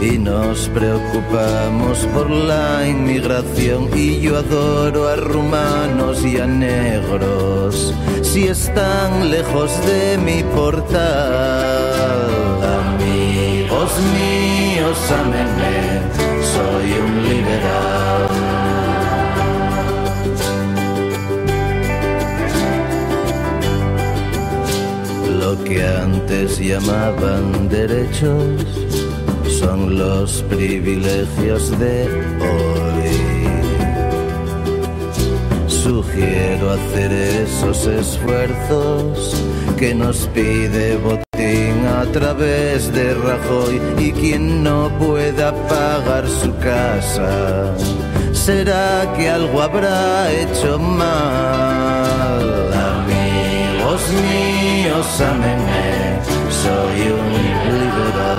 [0.01, 7.93] y nos preocupamos por la inmigración y yo adoro a rumanos y a negros
[8.23, 11.01] si están lejos de mi portal.
[12.85, 16.03] Amigos míos, ámenme,
[16.53, 18.29] soy un liberal.
[25.41, 28.78] Lo que antes llamaban derechos
[29.69, 31.95] son los privilegios de
[32.49, 33.11] hoy.
[35.67, 39.45] Sugiero hacer esos esfuerzos
[39.79, 47.31] que nos pide Botín a través de Rajoy y quien no pueda pagar su casa.
[48.33, 52.45] ¿Será que algo habrá hecho mal?
[52.97, 55.89] Amigos míos, ámenme,
[56.63, 58.38] soy un liberal.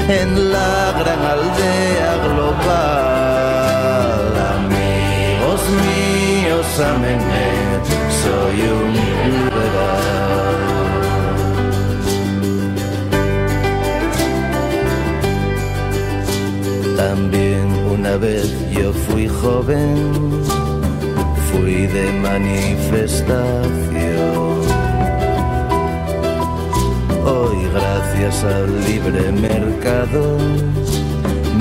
[0.07, 3.59] en la gran aldea global.
[4.55, 7.47] Amigos míos, amenme,
[8.23, 9.48] soy un
[17.07, 20.11] También una vez yo fui joven,
[21.49, 23.39] fui de manifestación.
[27.23, 30.37] Hoy gracias al libre mercado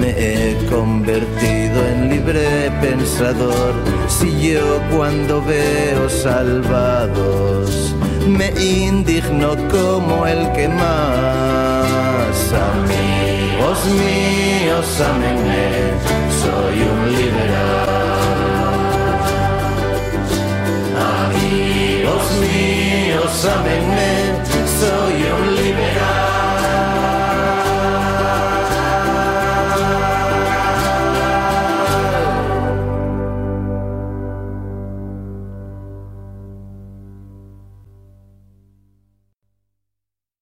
[0.01, 3.75] me he convertido en libre pensador.
[4.09, 7.95] Si yo cuando veo salvados
[8.27, 11.39] me indigno como el que más
[13.79, 15.93] Dios mío, sámenme, eh,
[16.43, 17.89] soy un liberal.
[21.27, 24.15] Amigos míos, sámenme.
[24.15, 24.18] Eh.